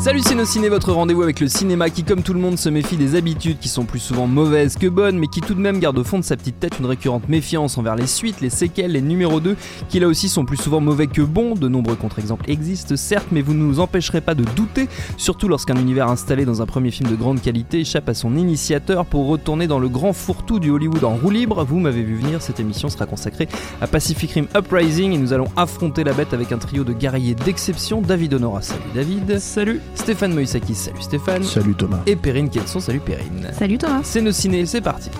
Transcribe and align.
Salut 0.00 0.22
nos 0.34 0.46
ciné, 0.46 0.70
votre 0.70 0.92
rendez-vous 0.92 1.22
avec 1.22 1.40
le 1.40 1.48
cinéma 1.48 1.90
qui 1.90 2.04
comme 2.04 2.22
tout 2.22 2.32
le 2.32 2.40
monde 2.40 2.56
se 2.56 2.70
méfie 2.70 2.96
des 2.96 3.16
habitudes 3.16 3.58
qui 3.58 3.68
sont 3.68 3.84
plus 3.84 3.98
souvent 3.98 4.26
mauvaises 4.26 4.76
que 4.78 4.86
bonnes 4.86 5.18
mais 5.18 5.26
qui 5.26 5.42
tout 5.42 5.52
de 5.52 5.60
même 5.60 5.78
garde 5.78 5.98
au 5.98 6.04
fond 6.04 6.18
de 6.18 6.24
sa 6.24 6.38
petite 6.38 6.58
tête 6.58 6.78
une 6.78 6.86
récurrente 6.86 7.28
méfiance 7.28 7.76
envers 7.76 7.96
les 7.96 8.06
suites, 8.06 8.40
les 8.40 8.48
séquelles, 8.48 8.92
les 8.92 9.02
numéros 9.02 9.40
2 9.40 9.56
qui 9.90 10.00
là 10.00 10.08
aussi 10.08 10.30
sont 10.30 10.46
plus 10.46 10.56
souvent 10.56 10.80
mauvais 10.80 11.06
que 11.06 11.20
bons. 11.20 11.54
De 11.54 11.68
nombreux 11.68 11.96
contre-exemples 11.96 12.50
existent 12.50 12.96
certes 12.96 13.26
mais 13.30 13.42
vous 13.42 13.52
ne 13.52 13.62
nous 13.62 13.78
empêcherez 13.78 14.22
pas 14.22 14.34
de 14.34 14.42
douter, 14.56 14.88
surtout 15.18 15.48
lorsqu'un 15.48 15.76
univers 15.76 16.08
installé 16.08 16.46
dans 16.46 16.62
un 16.62 16.66
premier 16.66 16.90
film 16.90 17.10
de 17.10 17.16
grande 17.16 17.42
qualité 17.42 17.80
échappe 17.80 18.08
à 18.08 18.14
son 18.14 18.36
initiateur 18.36 19.04
pour 19.04 19.26
retourner 19.26 19.66
dans 19.66 19.78
le 19.78 19.90
grand 19.90 20.14
fourre-tout 20.14 20.60
du 20.60 20.70
Hollywood 20.70 21.04
en 21.04 21.16
roue 21.16 21.30
libre. 21.30 21.62
Vous 21.64 21.78
m'avez 21.78 22.02
vu 22.02 22.16
venir, 22.16 22.40
cette 22.40 22.58
émission 22.58 22.88
sera 22.88 23.04
consacrée 23.04 23.48
à 23.82 23.86
Pacific 23.86 24.30
Rim 24.30 24.46
Uprising 24.56 25.12
et 25.12 25.18
nous 25.18 25.34
allons 25.34 25.48
affronter 25.58 26.04
la 26.04 26.14
bête 26.14 26.32
avec 26.32 26.52
un 26.52 26.58
trio 26.58 26.84
de 26.84 26.94
guerriers 26.94 27.34
d'exception. 27.34 28.00
David 28.00 28.32
Honora, 28.32 28.62
salut 28.62 28.80
David. 28.94 29.38
Salut. 29.38 29.80
Stéphane 29.94 30.34
Moïsakis, 30.34 30.74
salut 30.74 31.02
Stéphane. 31.02 31.44
Salut 31.44 31.74
Thomas. 31.74 32.00
Et 32.06 32.16
Perrine 32.16 32.48
Kelson, 32.48 32.80
salut 32.80 33.00
Perrine. 33.00 33.50
Salut 33.52 33.78
Thomas. 33.78 34.00
C'est 34.02 34.20
nos 34.20 34.32
ciné, 34.32 34.66
c'est 34.66 34.80
parti. 34.80 35.10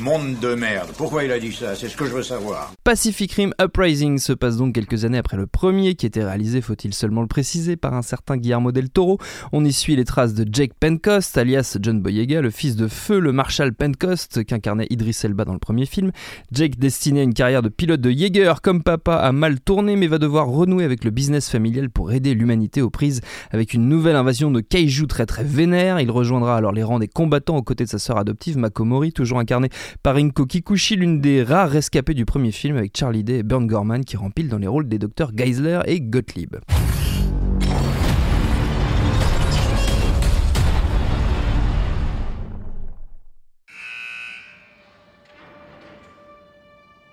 Monde 0.00 0.38
de 0.40 0.54
merde. 0.54 0.90
Pourquoi 0.96 1.24
il 1.24 1.32
a 1.32 1.40
dit 1.40 1.52
ça? 1.52 1.74
C'est 1.74 1.88
ce 1.88 1.96
que 1.96 2.04
je 2.04 2.12
veux 2.12 2.22
savoir. 2.22 2.72
Pacific 2.84 3.32
Rim 3.32 3.52
Uprising 3.60 4.18
se 4.18 4.32
passe 4.32 4.56
donc 4.56 4.74
quelques 4.74 5.04
années 5.04 5.18
après 5.18 5.36
le 5.36 5.46
premier, 5.48 5.96
qui 5.96 6.06
était 6.06 6.22
réalisé, 6.22 6.60
faut-il 6.60 6.94
seulement 6.94 7.20
le 7.20 7.26
préciser, 7.26 7.76
par 7.76 7.94
un 7.94 8.02
certain 8.02 8.36
Guillermo 8.36 8.70
del 8.70 8.90
Toro. 8.90 9.18
On 9.52 9.64
y 9.64 9.72
suit 9.72 9.96
les 9.96 10.04
traces 10.04 10.34
de 10.34 10.46
Jake 10.50 10.72
Pencost, 10.78 11.36
alias 11.36 11.78
John 11.80 12.00
Boyega, 12.00 12.40
le 12.40 12.50
fils 12.50 12.76
de 12.76 12.86
feu, 12.86 13.18
le 13.18 13.32
Marshal 13.32 13.74
Pencost, 13.74 14.44
qu'incarnait 14.44 14.86
Idris 14.90 15.18
Elba 15.24 15.44
dans 15.44 15.52
le 15.52 15.58
premier 15.58 15.86
film. 15.86 16.12
Jake, 16.52 16.78
destiné 16.78 17.20
à 17.20 17.24
une 17.24 17.34
carrière 17.34 17.62
de 17.62 17.68
pilote 17.68 18.00
de 18.00 18.10
Jaeger 18.10 18.62
comme 18.62 18.84
papa, 18.84 19.16
a 19.16 19.32
mal 19.32 19.58
tourné, 19.58 19.96
mais 19.96 20.06
va 20.06 20.18
devoir 20.18 20.46
renouer 20.46 20.84
avec 20.84 21.04
le 21.04 21.10
business 21.10 21.50
familial 21.50 21.90
pour 21.90 22.12
aider 22.12 22.34
l'humanité 22.34 22.82
aux 22.82 22.90
prises 22.90 23.20
avec 23.50 23.74
une 23.74 23.88
nouvelle 23.88 24.16
invasion 24.16 24.52
de 24.52 24.60
kaiju 24.60 25.08
très 25.08 25.26
très 25.26 25.44
vénère. 25.44 25.98
Il 25.98 26.10
rejoindra 26.10 26.56
alors 26.56 26.72
les 26.72 26.84
rangs 26.84 27.00
des 27.00 27.08
combattants 27.08 27.56
aux 27.56 27.62
côtés 27.62 27.84
de 27.84 27.90
sa 27.90 27.98
sœur 27.98 28.18
adoptive 28.18 28.58
Makomori, 28.58 29.12
toujours 29.12 29.40
incarnée 29.40 29.70
par 30.02 30.14
Rinko 30.14 30.46
Kikuchi, 30.46 30.96
l'une 30.96 31.20
des 31.20 31.42
rares 31.42 31.70
rescapées 31.70 32.14
du 32.14 32.24
premier 32.24 32.52
film 32.52 32.76
avec 32.76 32.96
Charlie 32.96 33.24
Day 33.24 33.38
et 33.38 33.42
Burn 33.42 33.66
Gorman 33.66 34.04
qui 34.04 34.16
rempilent 34.16 34.48
dans 34.48 34.58
les 34.58 34.66
rôles 34.66 34.88
des 34.88 34.98
docteurs 34.98 35.32
Geisler 35.32 35.80
et 35.86 36.00
Gottlieb. 36.00 36.56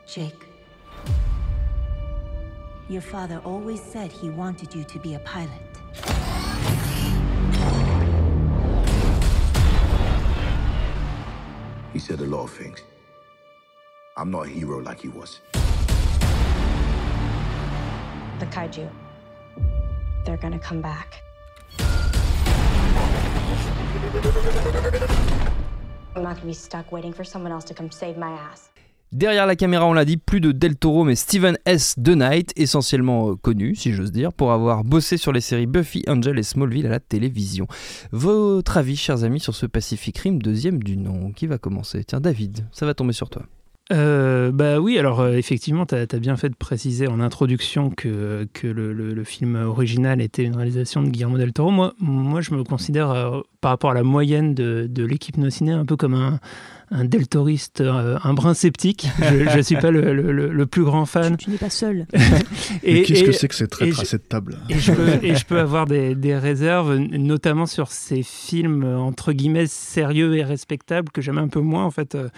Jake. 0.07 0.47
Your 2.88 3.02
father 3.02 3.42
always 3.44 3.81
said 3.81 4.12
he 4.12 4.30
wanted 4.30 4.74
you 4.74 4.86
to 4.86 5.00
be 5.00 5.16
a 5.16 5.19
pilot. 5.19 5.75
He 11.95 12.00
said 12.00 12.19
a 12.19 12.25
lot 12.25 12.44
of 12.44 12.51
things. 12.51 12.83
I'm 14.17 14.29
not 14.29 14.47
a 14.47 14.50
hero 14.50 14.81
like 14.81 15.00
he 15.00 15.07
was. 15.07 15.39
The 18.38 18.45
kaiju. 18.47 18.91
They're 20.25 20.35
gonna 20.35 20.59
come 20.59 20.81
back. 20.81 21.23
I'm 26.17 26.23
not 26.23 26.35
gonna 26.35 26.47
be 26.47 26.53
stuck 26.53 26.91
waiting 26.91 27.13
for 27.13 27.23
someone 27.23 27.53
else 27.53 27.63
to 27.63 27.73
come 27.73 27.89
save 27.89 28.17
my 28.17 28.31
ass. 28.31 28.72
Derrière 29.12 29.46
la 29.46 29.56
caméra, 29.56 29.86
on 29.86 29.94
l'a 29.94 30.04
dit, 30.04 30.18
plus 30.18 30.42
de 30.42 30.52
Del 30.52 30.76
Toro, 30.76 31.04
mais 31.04 31.16
Steven 31.16 31.58
S. 31.66 31.96
The 31.96 32.10
Knight, 32.10 32.52
essentiellement 32.56 33.30
euh, 33.30 33.36
connu, 33.36 33.76
si 33.76 33.94
j'ose 33.94 34.12
dire, 34.12 34.34
pour 34.34 34.52
avoir 34.52 34.84
bossé 34.84 35.18
sur 35.18 35.32
les 35.32 35.42
séries 35.42 35.68
Buffy, 35.68 36.04
Angel 36.08 36.38
et 36.38 36.44
Smallville 36.44 36.88
à 36.88 36.90
la 36.90 37.00
télévision. 37.00 37.68
Votre 38.12 38.78
avis, 38.78 38.98
chers 38.98 39.24
amis, 39.24 39.40
sur 39.40 39.56
ce 39.56 39.68
Pacific 39.68 40.18
Rim, 40.18 40.42
deuxième 40.42 40.82
du 40.84 40.98
nom 40.98 41.32
Qui 41.32 41.48
va 41.48 41.58
commencer? 41.58 42.04
Tiens, 42.04 42.20
David, 42.20 42.66
ça 42.72 42.86
va 42.86 42.94
tomber 42.94 43.14
sur 43.14 43.30
toi. 43.30 43.44
Euh, 43.94 44.52
bah 44.52 44.80
oui, 44.80 44.98
alors 44.98 45.20
euh, 45.20 45.34
effectivement, 45.34 45.86
tu 45.86 45.94
as, 45.94 46.08
bien 46.20 46.36
fait 46.36 46.50
de 46.50 46.56
préciser 46.56 47.08
en 47.08 47.20
introduction 47.20 47.92
que, 47.92 48.48
le, 48.64 49.24
film 49.24 49.56
original 49.56 50.20
était 50.20 50.44
une 50.44 50.56
réalisation 50.56 51.04
de 51.04 51.10
Guillermo 51.10 51.38
del 51.38 51.54
Toro. 51.54 51.72
Moi, 51.72 52.42
je 52.42 52.54
me 52.54 52.64
considère, 52.64 53.44
par 53.62 53.70
rapport 53.70 53.92
à 53.92 53.94
la 53.94 54.04
moyenne 54.04 54.56
de, 54.56 54.88
de 54.90 55.06
l'équipe 55.06 55.38
No 55.38 55.50
Ciné, 55.50 55.72
un 55.72 55.86
peu 55.86 55.96
comme 55.96 56.16
un, 56.16 56.40
un 56.91 57.03
del 57.06 57.28
Toriste, 57.28 57.81
euh, 57.81 58.18
un 58.23 58.34
brin 58.34 58.53
sceptique. 58.53 59.07
Je 59.19 59.57
ne 59.57 59.62
suis 59.62 59.75
pas 59.78 59.91
le, 59.91 60.13
le- 60.13 60.31
le- 60.31 60.51
le 60.51 60.66
plus 60.66 60.84
grand 60.84 61.06
fan. 61.06 61.35
Tu 61.38 61.50
n'es 61.50 61.57
pas 61.57 61.69
seul. 61.69 62.06
Et, 62.84 62.94
Mais 62.94 63.01
qu'est-ce 63.03 63.23
que 63.23 63.31
c'est 63.31 63.47
que 63.47 63.56
cette 63.56 63.68
et 63.73 63.78
traître 63.90 64.00
à 64.01 64.06
cette 64.06 64.29
table 64.29 64.57
et 64.69 64.78
je 64.78 64.91
peux, 64.91 65.09
et 65.25 65.35
je 65.35 65.45
peux 65.45 65.59
avoir 65.59 65.85
des, 65.88 66.13
des 66.16 66.38
réserves, 66.38 66.95
notamment 66.95 67.66
sur 67.66 67.91
ces 67.91 68.22
films 68.24 68.84
entre 68.84 69.34
guillemets 69.34 69.68
sérieux 69.68 70.35
et 70.38 70.44
respectables 70.44 71.09
que 71.12 71.22
j'aime 71.22 71.38
un 71.40 71.47
peu 71.47 71.59
moins 71.62 71.85
en 71.85 71.91
fait, 71.91 72.16
euh, 72.16 72.29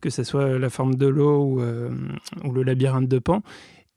que 0.00 0.10
ce 0.10 0.22
soit 0.22 0.58
La 0.58 0.68
forme 0.70 0.94
de 0.96 1.06
l'eau 1.06 1.42
ou, 1.44 1.60
euh, 1.60 1.88
ou 2.44 2.52
Le 2.52 2.62
labyrinthe 2.62 3.08
de 3.08 3.18
Pan. 3.18 3.42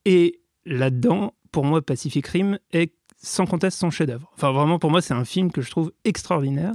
Et 0.06 0.40
là-dedans, 0.66 1.34
pour 1.51 1.66
moi, 1.66 1.81
Pacific 1.81 2.25
Rim 2.28 2.59
est 2.72 2.94
sans 3.22 3.46
conteste 3.46 3.78
son 3.79 3.90
chef-d'œuvre. 3.90 4.31
Enfin, 4.35 4.51
vraiment, 4.51 4.79
pour 4.79 4.91
moi, 4.91 5.01
c'est 5.01 5.13
un 5.13 5.25
film 5.25 5.51
que 5.51 5.62
je 5.62 5.69
trouve 5.72 5.91
extraordinaire, 6.06 6.73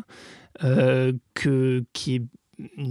euh, 0.64 1.12
que, 1.34 1.84
qui 1.92 2.16
est 2.16 2.22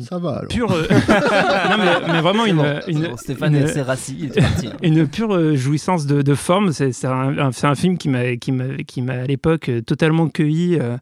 Ça 0.08 0.18
va 0.18 0.32
alors. 0.38 0.48
pure. 0.48 0.72
euh, 0.72 0.88
non, 0.90 1.78
mais, 1.78 2.14
mais 2.14 2.22
vraiment 2.22 2.44
C'est 2.46 2.50
une, 2.52 2.58
bon, 2.58 2.80
une- 2.88 3.08
bon, 3.12 3.18
Stéphane 3.18 3.56
une- 3.56 3.62
est 3.68 3.82
rassis, 3.82 4.16
il 4.20 4.26
est 4.28 4.42
parti. 4.42 4.70
une 4.84 5.08
pure 5.08 5.34
euh, 5.36 5.56
jouissance 5.56 6.06
de, 6.06 6.22
de 6.22 6.34
forme. 6.36 6.72
C'est 6.72 7.06
un, 7.06 7.38
un- 7.38 7.50
un 7.64 7.76
film 7.76 7.98
qui 7.98 8.10
m'a, 8.10 8.36
qui 8.38 8.52
m'a, 8.52 8.78
qui 8.88 9.02
m'a 9.02 9.14
à 9.14 9.26
l'époque 9.26 9.70
euh, 9.70 9.82
totalement 9.82 10.28
cueilli 10.30 10.78
euh, 10.80 10.98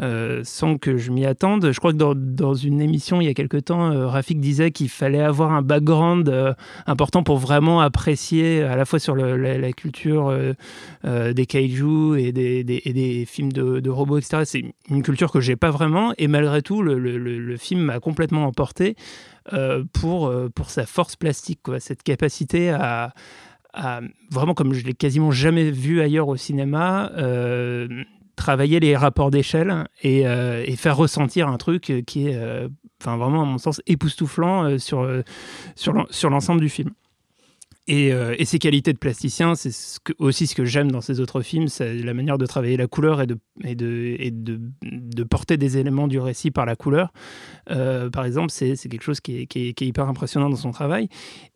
euh, 0.00 0.40
sans 0.42 0.76
que 0.76 0.96
je 0.96 1.12
m'y 1.12 1.24
attende. 1.24 1.70
Je 1.70 1.78
crois 1.78 1.92
que 1.92 1.98
dans, 1.98 2.54
une 2.54 2.80
émission 2.80 3.20
il 3.20 3.26
y 3.26 3.30
a 3.30 3.34
quelque 3.34 3.58
temps, 3.58 3.92
euh, 3.92 4.08
Rafik 4.08 4.40
disait 4.40 4.72
qu'il 4.72 4.88
fallait 4.88 5.20
avoir 5.20 5.52
un 5.52 5.62
background 5.62 6.28
euh, 6.28 6.52
important 6.88 7.22
pour 7.22 7.38
vraiment 7.38 7.80
apprécier 7.80 8.64
à 8.64 8.74
la 8.74 8.86
fois 8.86 8.98
sur 8.98 9.14
la, 9.14 9.72
culture 9.72 10.36
des 11.04 11.46
kaiju 11.46 12.18
et 12.18 12.32
des, 12.32 13.24
films 13.28 13.52
de, 13.52 13.88
robots, 13.88 14.18
etc. 14.18 14.42
C'est 14.44 14.74
une 14.90 15.02
culture 15.04 15.30
que 15.30 15.40
j'ai 15.40 15.54
pas 15.54 15.70
vraiment 15.70 16.12
et 16.18 16.26
malgré 16.26 16.60
tout, 16.60 16.82
le, 16.82 17.56
film 17.56 17.82
m'a 17.82 18.00
complètement 18.00 18.46
emporté 18.46 18.96
pour, 19.92 20.34
sa 20.66 20.86
force 20.86 21.14
plastique, 21.14 21.60
cette 21.78 22.02
capacité 22.02 22.70
à, 22.70 23.12
vraiment 24.30 24.54
comme 24.54 24.72
je 24.72 24.84
l'ai 24.84 24.94
quasiment 24.94 25.30
jamais 25.30 25.70
vu 25.70 26.00
ailleurs 26.00 26.26
au 26.26 26.36
cinéma, 26.36 27.12
travailler 28.36 28.80
les 28.80 28.96
rapports 28.96 29.30
d'échelle 29.30 29.86
et, 30.02 30.26
euh, 30.26 30.62
et 30.66 30.76
faire 30.76 30.96
ressentir 30.96 31.48
un 31.48 31.56
truc 31.56 31.92
qui 32.06 32.28
est, 32.28 32.36
euh, 32.36 32.68
enfin 33.02 33.16
vraiment 33.16 33.42
à 33.42 33.44
mon 33.44 33.58
sens 33.58 33.80
époustouflant 33.86 34.64
euh, 34.64 34.78
sur 34.78 36.30
l'ensemble 36.30 36.60
du 36.60 36.68
film. 36.68 36.90
Et, 37.86 38.12
euh, 38.12 38.34
ses 38.44 38.58
qualités 38.58 38.92
de 38.92 38.98
plasticien, 38.98 39.54
c'est 39.54 39.70
aussi 40.18 40.46
ce 40.46 40.54
que 40.54 40.64
j'aime 40.64 40.90
dans 40.90 41.00
ses 41.00 41.20
autres 41.20 41.42
films, 41.42 41.68
c'est 41.68 41.94
la 41.94 42.14
manière 42.14 42.38
de 42.38 42.46
travailler 42.46 42.76
la 42.76 42.86
couleur 42.86 43.20
et 43.20 43.26
de, 43.74 45.24
porter 45.24 45.56
des 45.56 45.78
éléments 45.78 46.08
du 46.08 46.18
récit 46.18 46.50
par 46.50 46.66
la 46.66 46.76
couleur. 46.76 47.12
Euh, 47.70 48.10
par 48.10 48.24
exemple, 48.24 48.50
c'est 48.50 48.76
quelque 48.76 49.02
chose 49.02 49.20
qui 49.20 49.46
est, 49.54 49.80
hyper 49.80 50.08
impressionnant 50.08 50.48
dans 50.48 50.56
son 50.56 50.70
travail 50.70 51.08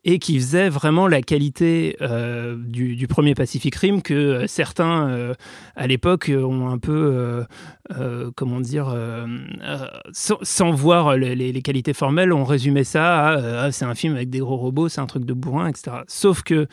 et 0.03 0.19
qui 0.19 0.39
faisait 0.39 0.69
vraiment 0.69 1.07
la 1.07 1.21
qualité 1.21 1.97
euh, 2.01 2.55
du, 2.57 3.07
premier 3.07 3.35
Pacific 3.35 3.75
Rim 3.75 4.01
que 4.01 4.13
euh, 4.13 4.47
certains, 4.47 5.09
euh, 5.09 5.33
à 5.75 5.87
l'époque, 5.87 6.31
ont 6.33 6.69
un 6.69 6.77
peu, 6.77 7.45
euh, 7.97 8.31
comment 8.35 8.61
dire, 8.61 8.95
sans, 10.11 10.71
voir 10.71 11.17
les, 11.17 11.35
les, 11.35 11.61
qualités 11.61 11.93
formelles, 11.93 12.31
ont 12.33 12.43
résumé 12.43 12.83
ça 12.83 13.27
à 13.27 13.63
ah, 13.63 13.71
c'est 13.71 13.85
un 13.85 13.95
film 13.95 14.15
avec 14.15 14.29
des 14.29 14.39
gros 14.39 14.57
robots, 14.57 14.89
c'est 14.89 15.01
un 15.01 15.07
truc 15.07 15.25
de 15.25 15.33
bourrin, 15.33 15.67
etc. 15.67 15.97
Sauf 16.19 16.43
que, 16.43 16.67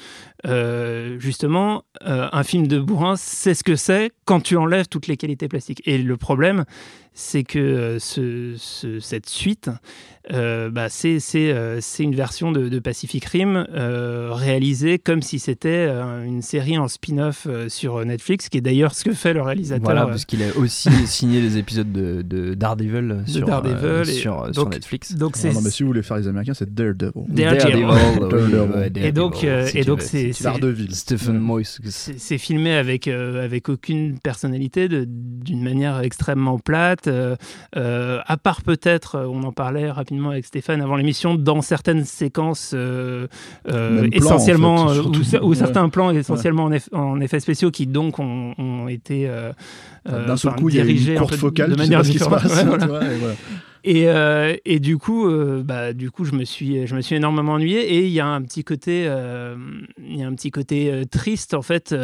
euh, 0.44 1.20
justement, 1.20 1.84
euh, 2.04 2.28
un 2.32 2.42
film 2.42 2.66
de 2.66 2.80
bourrin, 2.80 3.14
c'est 3.14 3.54
ce 3.54 3.62
que 3.62 3.76
c'est 3.76 4.10
quand 4.24 4.40
tu 4.40 4.56
enlèves 4.56 4.88
toutes 4.88 5.06
les 5.06 5.16
qualités 5.16 5.46
plastiques. 5.46 5.82
Et 5.86 5.98
le 5.98 6.16
problème, 6.16 6.64
c'est 7.16 7.44
que 7.44 7.58
euh, 7.58 7.98
ce, 7.98 8.54
ce, 8.58 9.00
cette 9.00 9.26
suite, 9.26 9.70
euh, 10.32 10.70
bah, 10.70 10.88
c'est 10.88 11.20
euh, 11.36 11.80
une 12.00 12.14
version 12.14 12.50
de, 12.50 12.68
de, 12.68 12.78
Pacific 12.80 13.24
Rim 13.26 13.64
euh, 13.72 14.30
réalisée 14.32 14.98
comme 14.98 15.22
si 15.22 15.38
c'était 15.38 15.88
une 15.88 16.42
série 16.42 16.78
en 16.78 16.88
spin-off 16.88 17.46
sur 17.68 18.04
Netflix, 18.04 18.48
qui 18.48 18.58
est 18.58 18.60
d'ailleurs 18.60 18.94
ce 18.94 19.04
que 19.04 19.12
fait 19.12 19.34
le 19.34 19.42
réalisateur. 19.42 19.84
Voilà, 19.84 20.06
parce 20.06 20.24
qu'il 20.24 20.42
a 20.42 20.56
aussi 20.56 20.90
signé 21.06 21.40
les 21.40 21.58
épisodes 21.58 21.92
de, 21.92 22.22
de 22.22 22.54
Daredevil, 22.54 23.22
de 23.24 23.30
sur, 23.30 23.46
Daredevil 23.46 24.12
sur, 24.12 24.42
donc, 24.46 24.54
sur, 24.54 24.68
Netflix. 24.68 25.14
Donc 25.14 25.36
non, 25.44 25.52
non, 25.52 25.60
mais 25.60 25.70
si 25.70 25.82
vous 25.84 25.88
voulez 25.88 26.02
faire 26.02 26.16
les 26.16 26.26
Américains, 26.26 26.54
c'est 26.54 26.74
Daredevil. 26.74 27.12
Daredevil. 27.28 27.86
Daredevil. 27.86 29.04
Et 29.04 29.12
donc, 29.12 29.36
si 29.36 29.78
et 29.78 29.84
donc 29.84 30.02
c'est 30.02 30.32
Daredevil. 30.42 30.94
Stephen 30.94 31.38
Moyes. 31.38 31.78
C'est 31.84 32.38
filmé 32.38 32.74
avec, 32.74 33.06
avec 33.06 33.68
aucune 33.68 34.18
personnalité, 34.18 34.88
d'une 34.88 35.62
manière 35.62 36.00
extrêmement 36.00 36.58
plate. 36.58 37.05
À 37.06 38.36
part 38.36 38.62
peut-être, 38.62 39.18
on 39.28 39.42
en 39.42 39.52
parlait 39.52 39.90
rapidement 39.90 40.30
avec 40.30 40.44
Stéphane 40.44 40.80
avant 40.80 40.96
l'émission, 40.96 41.34
dans 41.34 41.62
certaines 41.62 42.04
séquences 42.04 42.72
euh, 42.74 43.26
euh, 43.70 44.08
essentiellement, 44.12 44.86
plan, 44.86 45.06
en 45.06 45.12
fait, 45.24 45.38
ou, 45.40 45.48
ouais. 45.48 45.56
certains 45.56 45.88
plans 45.88 46.10
essentiellement 46.10 46.70
en, 46.92 46.98
en, 46.98 47.20
effets 47.20 47.40
spéciaux 47.40 47.70
qui 47.70 47.86
donc 47.86 48.18
ont, 48.18 48.54
ont 48.58 48.88
été 48.88 49.28
euh, 49.28 49.52
d'un 50.04 50.36
seul 50.36 50.54
coup, 50.54 50.68
il 50.68 50.76
y 50.76 50.80
a 50.80 50.84
dirigés 50.84 51.12
une 51.12 51.18
courte 51.18 51.36
focale, 51.36 51.70
de 51.70 51.76
manière 51.76 52.00
pas 52.00 52.04
ce 52.04 52.10
qui 52.10 52.18
se 52.18 52.24
différente. 52.24 52.84
euh, 53.86 54.56
et 54.64 54.80
du 54.80 54.98
coup, 54.98 55.28
euh, 55.28 55.62
bah, 55.64 55.92
du 55.92 56.10
coup, 56.10 56.24
je 56.24 56.32
me 56.32 56.44
suis, 56.44 56.86
je 56.86 56.94
me 56.94 57.00
suis 57.00 57.16
énormément 57.16 57.54
ennuyé. 57.54 57.94
Et 57.94 58.06
il 58.06 58.12
y 58.12 58.20
a 58.20 58.26
un 58.26 58.42
petit 58.42 58.64
côté, 58.64 59.04
euh, 59.06 59.56
il 59.98 60.22
un 60.22 60.34
petit 60.34 60.50
côté 60.50 61.04
triste 61.10 61.54
en 61.54 61.62
fait. 61.62 61.94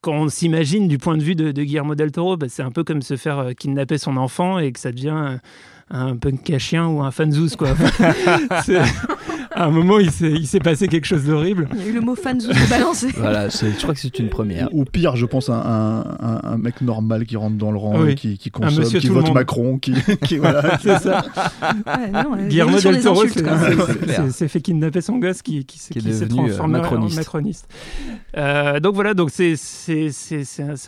quand 0.00 0.12
on 0.12 0.28
s'imagine 0.28 0.88
du 0.88 0.98
point 0.98 1.16
de 1.16 1.22
vue 1.22 1.34
de, 1.34 1.50
Guillermo 1.50 1.94
del 1.94 2.12
Toro, 2.12 2.36
bah, 2.36 2.46
c'est 2.48 2.62
un 2.62 2.70
peu 2.70 2.84
comme 2.84 3.02
se 3.02 3.16
faire 3.16 3.50
kidnapper 3.58 3.98
son 3.98 4.16
enfant 4.16 4.58
et 4.58 4.72
que 4.72 4.80
ça 4.80 4.92
devient 4.92 5.38
un 5.90 6.16
punk 6.16 6.48
à 6.50 6.58
chien 6.58 6.86
ou 6.86 7.02
un 7.02 7.10
fanzouz 7.10 7.56
quoi. 7.56 7.70
À 9.62 9.66
un 9.66 9.70
moment, 9.70 9.98
il 10.00 10.10
s'est, 10.10 10.58
passé 10.58 10.88
quelque 10.88 11.04
chose 11.04 11.24
d'horrible. 11.24 11.68
Il 11.74 11.80
y 11.80 11.84
a 11.84 11.86
eu 11.86 11.92
le 11.92 12.00
mot 12.00 12.14
fan 12.16 12.36
de 12.38 12.68
balancé. 12.68 13.08
Voilà, 13.16 13.48
je 13.48 13.80
crois 13.80 13.94
que 13.94 14.00
c'est 14.00 14.18
une 14.18 14.28
première. 14.28 14.68
Ou, 14.74 14.80
ou 14.80 14.84
pire, 14.84 15.14
je 15.14 15.24
pense, 15.26 15.48
un, 15.50 15.54
un, 15.54 16.00
un- 16.20 16.40
un 16.42 16.56
mec 16.58 16.80
normal 16.80 17.24
qui 17.26 17.36
rentre 17.36 17.56
dans 17.56 17.70
le 17.70 17.78
rang, 17.78 18.00
oui. 18.00 18.10
et 18.10 18.14
qui, 18.16 18.38
qui 18.38 18.50
consomme, 18.50 18.80
monsieur 18.80 18.98
qui 18.98 19.06
tout 19.06 19.14
le 19.14 19.20
vote. 19.20 19.32
Macron, 19.34 19.78
qui, 19.78 19.94
qui 20.24 20.38
voilà. 20.38 20.78
C'est 20.82 20.98
ça. 20.98 21.24
Ouais, 21.86 22.10
non, 22.10 22.36
Guillermo 22.48 22.80
del 22.80 23.00
Toro 23.00 23.26
s'est- 23.28 24.48
fait 24.48 24.60
kidnapper 24.60 25.00
son 25.00 25.18
gosse 25.18 25.42
qui, 25.42 25.64
qui, 25.64 25.78
s'est- 25.78 25.92
Qui 25.94 26.00
est 26.00 26.02
qui 26.02 26.12
s'est 26.12 26.26
devenu, 26.26 26.40
euh, 26.40 26.46
transformé 26.48 26.78
en- 26.78 26.82
macroniste. 26.82 27.14
en 27.16 27.20
macroniste. 27.20 27.68
Euh, 28.36 28.80
donc 28.80 28.94
voilà, 28.94 29.14
donc 29.14 29.30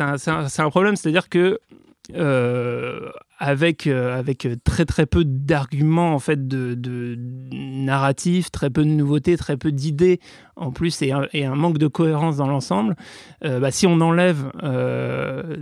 un, 0.03 0.19
c'est 0.49 0.63
un 0.63 0.71
problème, 0.71 0.97
c'est-à-dire 0.97 1.29
que 1.29 1.59
euh, 2.15 3.01
avec, 3.39 3.87
euh, 3.87 4.17
avec 4.19 4.47
très 4.63 4.85
très 4.85 5.07
peu 5.07 5.25
d'arguments 5.25 6.15
en 6.15 6.19
fait 6.19 6.47
de, 6.47 6.75
de 6.75 7.17
narratifs, 7.53 8.51
très 8.51 8.71
peu 8.71 8.85
de 8.85 8.91
nouveautés, 8.91 9.37
très 9.37 9.57
peu 9.57 9.73
d'idées 9.73 10.21
en 10.57 10.71
plus 10.71 11.03
et 11.03 11.13
un, 11.13 11.55
manque 11.55 11.79
de 11.79 11.89
cohérence 11.89 12.37
dans 12.37 12.47
l'ensemble, 12.47 12.95
euh, 13.45 13.59
bah, 13.59 13.73
si 13.73 13.87
on 13.87 14.01
enlève 14.01 14.51
euh, 14.63 15.57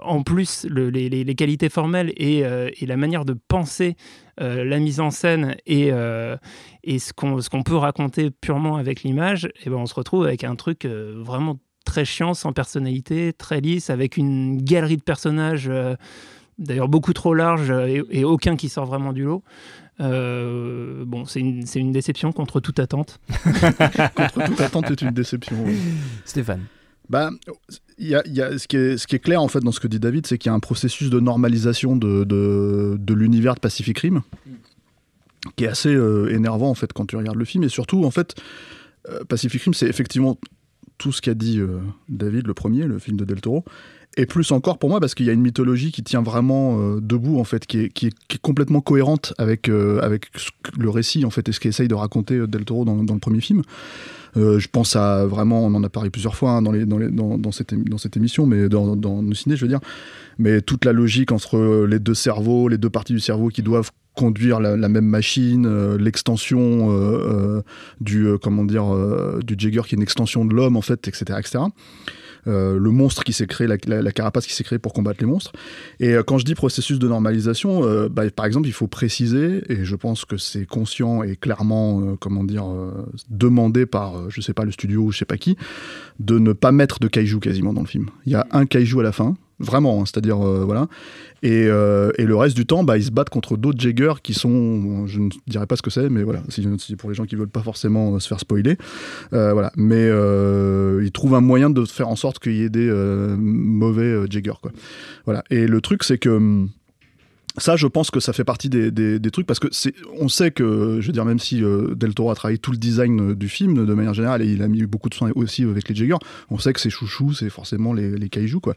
en 0.00 0.22
plus 0.22 0.66
le- 0.68 0.90
les, 0.90 1.34
qualités 1.34 1.70
formelles 1.70 2.12
et, 2.16 2.44
la 2.86 2.96
manière 2.96 3.24
de 3.24 3.32
penser 3.48 3.96
la 4.38 4.78
mise 4.78 5.00
en 5.00 5.10
scène 5.10 5.56
et, 5.66 5.90
et 6.84 6.98
ce 6.98 7.12
qu'on 7.12 7.62
peut 7.62 7.76
raconter 7.76 8.30
purement 8.30 8.76
avec 8.76 9.02
l'image, 9.02 9.48
et 9.64 9.70
ben 9.70 9.76
on 9.76 9.86
se 9.86 9.94
retrouve 9.94 10.24
avec 10.24 10.44
un 10.44 10.56
truc 10.56 10.84
vraiment 10.84 11.58
très 11.86 12.04
chiant, 12.04 12.34
sans 12.34 12.52
personnalité, 12.52 13.32
très 13.32 13.60
lisse, 13.60 13.88
avec 13.88 14.16
une 14.16 14.60
galerie 14.62 14.98
de 14.98 15.02
personnages, 15.02 15.70
d'ailleurs 16.58 16.88
beaucoup 16.88 17.12
trop 17.12 17.34
large 17.34 17.70
euh, 17.70 17.86
et, 17.86 18.20
et 18.20 18.24
aucun 18.24 18.56
qui 18.56 18.68
sort 18.68 18.86
vraiment 18.86 19.12
du 19.12 19.24
lot. 19.24 19.42
Euh, 20.00 21.04
bon, 21.06 21.24
c'est 21.26 21.40
une, 21.40 21.66
c'est 21.66 21.78
une 21.78 21.92
déception 21.92 22.32
contre 22.32 22.60
toute 22.60 22.78
attente. 22.78 23.20
Contre 24.16 24.44
toute 24.46 24.60
attente, 24.60 24.86
c'est 24.88 25.02
une 25.02 25.10
déception. 25.10 25.62
ouais. 25.64 25.76
Stéphane. 26.24 26.62
Bah, 27.10 27.30
il 27.98 28.08
y 28.08 28.14
a, 28.14 28.22
il 28.26 28.32
y 28.34 28.40
a- 28.40 28.56
ce, 28.58 28.66
qui 28.66 28.76
est, 28.76 28.96
ce 28.96 29.06
qui 29.06 29.16
est 29.16 29.18
clair 29.18 29.42
en 29.42 29.48
fait 29.48 29.60
dans 29.60 29.72
ce 29.72 29.80
que 29.80 29.86
dit 29.88 30.00
David, 30.00 30.26
c'est 30.26 30.38
qu'il 30.38 30.48
y 30.48 30.52
a 30.52 30.54
un 30.54 30.60
processus 30.60 31.10
de 31.10 31.20
normalisation 31.20 31.94
de, 31.96 32.24
de, 32.24 32.96
de 32.98 33.14
l'univers 33.14 33.54
de 33.54 33.60
Pacific 33.60 33.98
Rim 33.98 34.22
qui 35.56 35.64
est 35.64 35.68
assez 35.68 35.92
euh, 35.94 36.28
énervant 36.32 36.70
en 36.70 36.74
fait 36.74 36.92
quand 36.92 37.04
tu 37.06 37.16
regardes 37.16 37.36
le 37.36 37.44
film 37.44 37.64
et 37.64 37.68
surtout 37.68 38.04
en 38.04 38.10
fait 38.12 38.34
euh, 39.10 39.24
Pacific 39.24 39.60
Rim 39.62 39.74
c'est 39.74 39.88
effectivement 39.88 40.38
tout 40.98 41.10
ce 41.12 41.20
qu'a 41.20 41.34
dit 41.34 41.58
euh, 41.58 41.80
David 42.08 42.46
le 42.46 42.54
premier, 42.54 42.84
le 42.84 42.98
film 43.00 43.16
de 43.16 43.24
Del 43.24 43.40
Toro 43.40 43.64
et 44.16 44.26
plus 44.26 44.52
encore 44.52 44.78
pour 44.78 44.90
moi 44.90 45.00
parce 45.00 45.14
qu'il 45.14 45.26
y 45.26 45.30
a 45.30 45.32
une 45.32 45.40
mythologie 45.40 45.92
qui 45.92 46.02
tient 46.02 46.22
vraiment 46.22 46.78
euh, 46.78 47.00
debout 47.00 47.38
en 47.38 47.44
fait 47.44 47.66
qui 47.66 47.78
est, 47.80 48.38
complètement 48.42 48.80
cohérente 48.80 49.34
avec, 49.38 49.68
euh, 49.68 50.18
le 50.78 50.90
récit 50.90 51.24
en 51.24 51.30
fait 51.30 51.48
et 51.48 51.52
ce 51.52 51.60
qu'essaye 51.60 51.88
de 51.88 51.94
raconter 51.94 52.34
euh, 52.34 52.46
Del 52.46 52.64
Toro 52.64 52.84
dans, 52.84 52.96
le 52.96 53.18
premier 53.18 53.40
film 53.40 53.62
je 54.34 54.66
pense 54.66 54.96
à 54.96 55.26
vraiment, 55.26 55.62
on 55.62 55.74
en 55.74 55.84
a 55.84 55.90
parlé 55.90 56.08
plusieurs 56.08 56.34
fois 56.34 56.52
hein, 56.52 56.62
dans, 56.62 57.52
cette, 57.52 58.16
émission, 58.16 58.46
mais 58.46 58.70
dans, 58.70 58.96
dans 58.96 59.20
nos 59.22 59.34
ciné, 59.34 59.56
je 59.56 59.60
veux 59.60 59.68
dire. 59.68 59.80
Mais 60.38 60.62
toute 60.62 60.86
la 60.86 60.94
logique 60.94 61.32
entre 61.32 61.84
les 61.86 61.98
deux 61.98 62.14
cerveaux, 62.14 62.68
les 62.68 62.78
deux 62.78 62.88
parties 62.88 63.12
du 63.12 63.20
cerveau 63.20 63.48
qui 63.48 63.60
doivent 63.60 63.90
conduire 64.14 64.58
la, 64.58 64.88
même 64.88 65.04
machine, 65.04 65.96
l'extension 65.96 67.62
du 68.00 68.26
comment 68.40 68.64
dire 68.64 68.86
du 69.44 69.54
Jagger 69.58 69.82
qui 69.86 69.96
est 69.96 69.98
une 69.98 70.02
extension 70.02 70.46
de 70.46 70.54
l'homme 70.54 70.78
en 70.78 70.82
fait, 70.82 71.06
etc., 71.08 71.38
etc. 71.38 71.64
Euh, 72.48 72.76
le 72.78 72.90
monstre 72.90 73.22
qui 73.22 73.32
s'est 73.32 73.46
créé, 73.46 73.66
la, 73.66 74.12
carapace 74.12 74.46
qui 74.46 74.52
s'est 74.52 74.64
créée 74.64 74.78
pour 74.78 74.92
combattre 74.92 75.18
les 75.20 75.26
monstres. 75.26 75.52
Et 76.00 76.14
euh, 76.14 76.22
quand 76.22 76.38
je 76.38 76.44
dis 76.44 76.54
processus 76.54 76.98
de 76.98 77.06
normalisation, 77.06 77.84
euh, 77.84 78.08
bah, 78.08 78.28
par 78.30 78.46
exemple, 78.46 78.66
il 78.66 78.72
faut 78.72 78.88
préciser, 78.88 79.62
et 79.68 79.84
je 79.84 79.94
pense 79.94 80.24
que 80.24 80.36
c'est 80.36 80.66
conscient 80.66 81.22
et 81.22 81.36
clairement, 81.36 82.16
comment 82.16 82.44
dire, 82.44 82.66
demandé 83.30 83.86
par, 83.86 84.30
je 84.30 84.40
sais 84.40 84.54
pas, 84.54 84.64
le 84.64 84.72
studio 84.72 85.02
ou 85.02 85.12
je 85.12 85.18
sais 85.18 85.24
pas 85.24 85.36
qui, 85.36 85.56
de 86.18 86.38
ne 86.38 86.52
pas 86.52 86.72
mettre 86.72 86.98
de 86.98 87.08
kaiju 87.08 87.38
quasiment 87.38 87.72
dans 87.72 87.82
le 87.82 87.86
film. 87.86 88.10
Il 88.26 88.32
y 88.32 88.34
a 88.36 88.46
un 88.50 88.66
kaiju 88.66 89.00
à 89.00 89.02
la 89.02 89.12
fin, 89.12 89.34
vraiment, 89.62 90.00
hein, 90.00 90.04
c'est-à-dire, 90.06 90.44
euh, 90.44 90.64
voilà. 90.64 90.88
Et, 91.42 91.66
euh, 91.66 92.12
et 92.18 92.24
le 92.24 92.36
reste 92.36 92.54
du 92.56 92.66
temps, 92.66 92.84
bah, 92.84 92.98
ils 92.98 93.04
se 93.04 93.10
battent 93.10 93.30
contre 93.30 93.56
d'autres 93.56 93.80
Jaggers 93.80 94.14
qui 94.22 94.34
sont, 94.34 95.06
je 95.06 95.20
ne 95.20 95.28
dirais 95.46 95.66
pas 95.66 95.76
ce 95.76 95.82
que 95.82 95.90
c'est, 95.90 96.08
mais 96.08 96.22
voilà, 96.22 96.42
si, 96.48 96.66
pour 96.96 97.10
les 97.10 97.16
gens 97.16 97.24
qui 97.24 97.36
veulent 97.36 97.48
pas 97.48 97.62
forcément 97.62 98.14
euh, 98.14 98.18
se 98.18 98.28
faire 98.28 98.40
spoiler, 98.40 98.76
voilà. 99.30 99.72
Mais 99.76 100.08
ils 101.02 101.12
trouvent 101.12 101.34
un 101.34 101.40
moyen 101.40 101.70
de 101.70 101.84
faire 101.84 102.08
en 102.08 102.16
sorte 102.16 102.38
qu'il 102.38 102.56
y 102.56 102.62
ait 102.62 102.70
des 102.70 102.90
mauvais 103.38 104.26
Jaggers, 104.28 104.58
quoi. 104.60 104.72
Voilà. 105.24 105.42
Et 105.50 105.66
le 105.66 105.80
truc, 105.80 106.04
c'est 106.04 106.18
que 106.18 106.28
hum, 106.28 106.68
ça, 107.58 107.76
je 107.76 107.86
pense 107.86 108.10
que 108.10 108.20
ça 108.20 108.32
fait 108.32 108.44
partie 108.44 108.68
des, 108.68 108.90
des- 108.90 109.30
trucs 109.30 109.46
parce 109.46 109.58
que 109.60 109.68
c'est, 109.70 109.94
on 110.18 110.28
sait 110.28 110.50
que, 110.50 110.98
je 111.00 111.06
veux 111.06 111.12
dire, 111.12 111.24
même 111.24 111.38
si 111.38 111.62
euh, 111.62 111.94
Del 111.94 112.14
Toro 112.14 112.30
a 112.30 112.34
travaillé 112.34 112.58
tout 112.58 112.70
le 112.70 112.76
design 112.76 113.30
euh, 113.30 113.34
du 113.34 113.48
film 113.48 113.86
de 113.86 113.94
manière 113.94 114.14
générale 114.14 114.42
et 114.42 114.46
il 114.50 114.62
a 114.62 114.68
mis 114.68 114.84
beaucoup 114.86 115.08
de 115.08 115.14
soin 115.14 115.30
aussi 115.34 115.62
avec 115.64 115.88
les 115.88 115.94
Jaggers, 115.94 116.16
on 116.50 116.58
sait 116.58 116.72
que 116.72 116.80
ses 116.80 116.90
chouchous, 116.90 117.34
c'est 117.34 117.50
forcément 117.50 117.92
les, 117.92 118.10
les 118.16 118.30
quoi. 118.62 118.74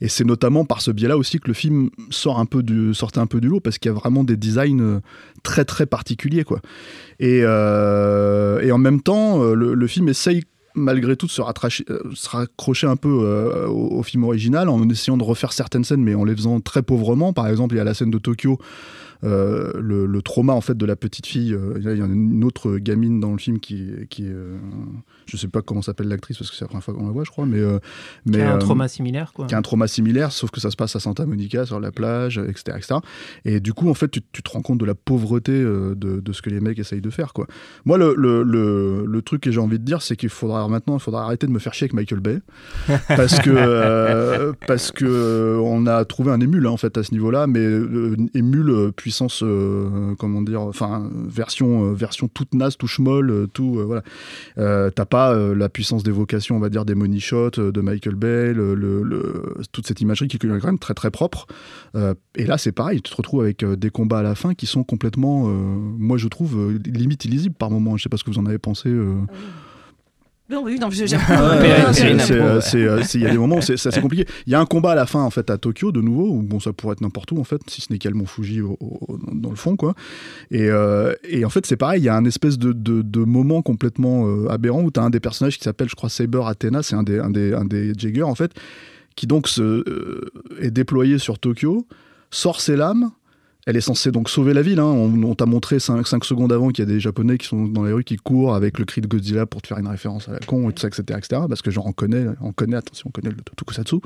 Et 0.00 0.08
c'est 0.08 0.24
notamment 0.24 0.64
par 0.64 0.80
ce 0.80 0.90
biais-là 0.90 1.16
aussi 1.16 1.40
que 1.40 1.48
le 1.48 1.54
film 1.54 1.90
sort 2.10 2.38
un 2.38 2.46
peu 2.46 2.62
du, 2.62 2.94
sortait 2.94 3.18
un 3.20 3.26
peu 3.26 3.40
du 3.40 3.48
lot 3.48 3.60
parce 3.60 3.78
qu'il 3.78 3.90
y 3.90 3.94
a 3.94 3.98
vraiment 3.98 4.24
des 4.24 4.36
designs 4.36 4.80
euh, 4.80 5.00
très 5.42 5.64
très 5.64 5.86
particuliers, 5.86 6.44
quoi. 6.44 6.60
Et, 7.20 7.38
et 7.38 8.72
en 8.72 8.78
même 8.78 9.00
temps, 9.00 9.42
le, 9.42 9.74
le 9.74 9.86
film 9.86 10.08
essaye 10.08 10.44
malgré 10.74 11.16
tout 11.16 11.28
se, 11.28 11.40
euh, 11.42 11.98
se 12.14 12.28
raccrocher 12.28 12.86
un 12.86 12.96
peu 12.96 13.20
euh, 13.22 13.66
au 13.68 14.02
film 14.02 14.24
original 14.24 14.68
en 14.68 14.88
essayant 14.88 15.16
de 15.16 15.24
refaire 15.24 15.52
certaines 15.52 15.84
scènes 15.84 16.02
mais 16.02 16.14
en 16.14 16.24
les 16.24 16.34
faisant 16.34 16.60
très 16.60 16.82
pauvrement. 16.82 17.32
Par 17.32 17.46
exemple, 17.48 17.74
il 17.74 17.78
y 17.78 17.80
a 17.80 17.84
la 17.84 17.94
scène 17.94 18.10
de 18.10 18.18
Tokyo 18.18 18.58
euh, 19.24 19.72
le, 19.80 20.06
le 20.06 20.22
trauma 20.22 20.52
en 20.52 20.60
fait 20.60 20.76
de 20.76 20.86
la 20.86 20.96
petite 20.96 21.26
fille. 21.26 21.52
euh, 21.54 21.78
là, 21.80 21.92
il 21.92 21.98
y 21.98 22.02
a 22.02 22.06
une 22.06 22.44
autre 22.44 22.78
gamine 22.78 23.20
dans 23.20 23.32
le 23.32 23.38
film 23.38 23.58
qui, 23.60 23.88
qui 24.10 24.24
est, 24.24 24.30
euh, 24.32 24.56
je 25.26 25.36
sais 25.36 25.48
pas 25.48 25.62
comment 25.62 25.82
s'appelle 25.82 26.08
l'actrice 26.08 26.38
parce 26.38 26.50
que 26.50 26.56
c'est 26.56 26.64
la 26.64 26.68
première 26.68 26.84
fois 26.84 26.94
qu'on 26.94 27.06
la 27.06 27.12
voit, 27.12 27.24
je 27.24 27.30
crois, 27.30 27.46
mais 27.46 27.60
mais 28.26 28.38
Qui 28.38 28.42
a 28.42 28.54
un 28.54 28.58
trauma 28.58 28.88
similaire, 28.88 29.32
quoi. 29.32 29.46
qui 29.46 29.54
a 29.54 29.58
un 29.58 29.62
trauma 29.62 29.86
similaire, 29.88 30.32
sauf 30.32 30.50
que 30.50 30.60
ça 30.60 30.70
se 30.70 30.76
passe 30.76 30.94
à 30.96 31.00
Santa 31.00 31.26
Monica, 31.26 31.66
sur 31.66 31.80
la 31.80 31.90
plage, 31.92 32.38
etc. 32.38 32.76
etc. 32.76 32.94
Et 33.44 33.60
du 33.60 33.72
coup, 33.72 33.88
en 33.90 33.94
fait, 33.94 34.08
tu, 34.10 34.20
tu 34.32 34.42
te 34.42 34.50
rends 34.50 34.62
compte 34.62 34.78
de 34.78 34.84
la 34.84 34.94
pauvreté 34.94 35.52
de, 35.52 35.94
de 35.94 36.32
ce 36.32 36.42
que 36.42 36.50
les 36.50 36.60
mecs 36.60 36.78
essayent 36.78 37.00
de 37.00 37.10
faire. 37.10 37.32
Quoi. 37.32 37.46
Moi, 37.84 37.98
le, 37.98 38.14
le, 38.16 38.42
le, 38.42 39.04
le 39.06 39.22
truc 39.22 39.42
que 39.42 39.50
j'ai 39.50 39.60
envie 39.60 39.78
de 39.78 39.84
dire, 39.84 40.02
c'est 40.02 40.16
qu'il 40.16 40.28
faudra 40.28 40.66
maintenant 40.68 40.96
il 40.96 41.00
faudra 41.00 41.24
arrêter 41.24 41.46
de 41.46 41.52
me 41.52 41.58
faire 41.58 41.74
chier 41.74 41.84
avec 41.86 41.94
Michael 41.94 42.20
Bay. 42.20 42.38
Parce 43.08 43.38
que, 43.40 43.50
euh, 43.50 44.52
parce 44.66 44.92
que 44.92 45.58
on 45.62 45.86
a 45.86 46.04
trouvé 46.04 46.30
un 46.30 46.40
émule, 46.40 46.66
hein, 46.66 46.70
en 46.70 46.76
fait, 46.76 46.96
à 46.98 47.02
ce 47.02 47.12
niveau-là, 47.12 47.46
mais 47.46 47.60
euh, 47.60 48.16
émule 48.34 48.70
euh, 48.70 48.90
puissance, 49.08 49.42
euh, 49.42 50.14
comment 50.18 50.42
dire, 50.42 50.60
enfin, 50.60 51.08
version, 51.14 51.86
euh, 51.86 51.94
version 51.94 52.28
toute 52.28 52.52
naze, 52.52 52.76
tout 52.76 52.86
schmoll, 52.86 53.30
euh, 53.30 53.46
tout, 53.46 53.78
euh, 53.78 53.84
voilà. 53.84 54.02
Euh, 54.58 54.90
T'as 54.90 55.06
pas 55.06 55.32
euh, 55.32 55.54
la 55.54 55.70
puissance 55.70 56.02
d'évocation, 56.02 56.56
on 56.56 56.60
va 56.60 56.68
dire, 56.68 56.84
des 56.84 56.94
money 56.94 57.18
shots 57.18 57.52
euh, 57.58 57.72
de 57.72 57.80
Michael 57.80 58.16
Bay, 58.16 58.52
le, 58.52 59.56
toute 59.72 59.86
cette 59.86 60.02
imagerie 60.02 60.28
qui 60.28 60.36
est 60.36 60.40
quand 60.40 60.62
même 60.62 60.78
très 60.78 60.92
très 60.92 61.10
propre. 61.10 61.46
Euh, 61.94 62.12
et 62.36 62.44
là, 62.44 62.58
c'est 62.58 62.72
pareil, 62.72 63.00
tu 63.00 63.10
te 63.10 63.16
retrouves 63.16 63.40
avec 63.40 63.62
euh, 63.62 63.76
des 63.76 63.88
combats 63.88 64.18
à 64.18 64.22
la 64.22 64.34
fin 64.34 64.52
qui 64.52 64.66
sont 64.66 64.84
complètement, 64.84 65.48
euh, 65.48 65.52
moi 65.52 66.18
je 66.18 66.28
trouve, 66.28 66.58
euh, 66.58 66.78
limite 66.84 67.24
illisibles 67.24 67.54
par 67.54 67.70
moment. 67.70 67.96
Je 67.96 68.02
sais 68.02 68.10
pas 68.10 68.18
ce 68.18 68.24
que 68.24 68.30
vous 68.30 68.38
en 68.38 68.44
avez 68.44 68.58
pensé. 68.58 68.90
euh. 68.90 69.14
Non, 70.50 70.62
oui, 70.64 71.68
non, 71.82 71.92
j'ai- 72.60 72.60
c'est- 73.04 73.18
Il 73.18 73.22
y 73.22 73.26
a 73.26 73.30
des 73.30 73.36
moments 73.38 73.56
où 73.58 73.62
c'est 73.62 73.74
assez 73.74 74.00
compliqué. 74.00 74.24
Il 74.46 74.52
y 74.52 74.54
a 74.54 74.60
un 74.60 74.64
combat 74.64 74.92
à 74.92 74.94
la 74.94 75.04
fin 75.04 75.22
en 75.22 75.28
fait 75.30 75.50
à 75.50 75.58
Tokyo 75.58 75.92
de 75.92 76.00
nouveau, 76.00 76.28
où 76.30 76.42
bon 76.42 76.58
ça 76.58 76.72
pourrait 76.72 76.92
être 76.94 77.02
n'importe 77.02 77.32
où 77.32 77.38
en 77.38 77.44
fait, 77.44 77.60
si 77.68 77.82
ce 77.82 77.92
n'est 77.92 77.98
qu'à 77.98 78.08
le 78.08 78.14
Mont 78.16 78.24
Fuji 78.26 78.62
au- 78.62 78.78
au- 78.80 79.18
dans 79.32 79.50
le 79.50 79.56
fond 79.56 79.76
quoi. 79.76 79.94
Et, 80.50 80.68
euh, 80.70 81.12
et 81.28 81.44
en 81.44 81.50
fait 81.50 81.66
c'est 81.66 81.76
pareil, 81.76 82.00
il 82.00 82.04
y 82.04 82.08
a 82.08 82.16
un 82.16 82.24
espèce 82.24 82.58
de, 82.58 82.72
de, 82.72 83.02
de 83.02 83.20
moment 83.20 83.60
complètement 83.60 84.26
euh, 84.26 84.48
aberrant 84.48 84.82
où 84.82 84.90
tu 84.90 84.98
as 85.00 85.02
un 85.02 85.10
des 85.10 85.20
personnages 85.20 85.58
qui 85.58 85.64
s'appelle 85.64 85.88
je 85.90 85.94
crois 85.96 86.08
Saber 86.08 86.40
Athena, 86.46 86.82
c'est 86.82 86.94
un 86.96 87.02
des, 87.02 87.18
un 87.18 87.30
des, 87.30 87.52
un 87.52 87.64
des 87.66 87.92
Jaegers 87.96 88.22
en 88.22 88.34
fait, 88.34 88.52
qui 89.16 89.26
donc 89.26 89.48
se, 89.48 89.60
euh, 89.62 90.30
est 90.60 90.70
déployé 90.70 91.18
sur 91.18 91.38
Tokyo, 91.38 91.86
sort 92.30 92.60
ses 92.62 92.76
lames. 92.76 93.10
Elle 93.68 93.76
est 93.76 93.82
censée 93.82 94.10
donc 94.10 94.30
sauver 94.30 94.54
la 94.54 94.62
ville. 94.62 94.80
hein. 94.80 94.84
On, 94.84 95.22
on 95.24 95.34
t'a 95.34 95.44
montré 95.44 95.78
5, 95.78 96.06
secondes 96.24 96.54
avant 96.54 96.70
qu'il 96.70 96.86
y 96.86 96.88
a 96.88 96.90
des 96.90 97.00
Japonais 97.00 97.36
qui 97.36 97.46
sont 97.46 97.66
dans 97.66 97.84
les 97.84 97.92
rues 97.92 98.02
qui 98.02 98.16
courent 98.16 98.54
avec 98.54 98.78
le 98.78 98.86
cri 98.86 99.02
de 99.02 99.06
Godzilla 99.06 99.44
pour 99.44 99.60
te 99.60 99.66
faire 99.66 99.76
une 99.76 99.88
référence 99.88 100.26
à 100.26 100.32
la 100.32 100.38
con, 100.38 100.70
et 100.70 100.72
tout 100.72 100.80
ça, 100.80 100.88
etc., 100.88 101.02
etc. 101.18 101.42
Parce 101.46 101.60
que 101.60 101.70
genre 101.70 101.86
on 101.86 101.92
connaît, 101.92 102.24
on 102.40 102.52
connaît, 102.52 102.76
attention, 102.78 103.10
on 103.10 103.12
connaît 103.12 103.28
le 103.28 103.36
Tokusatsu. 103.56 103.96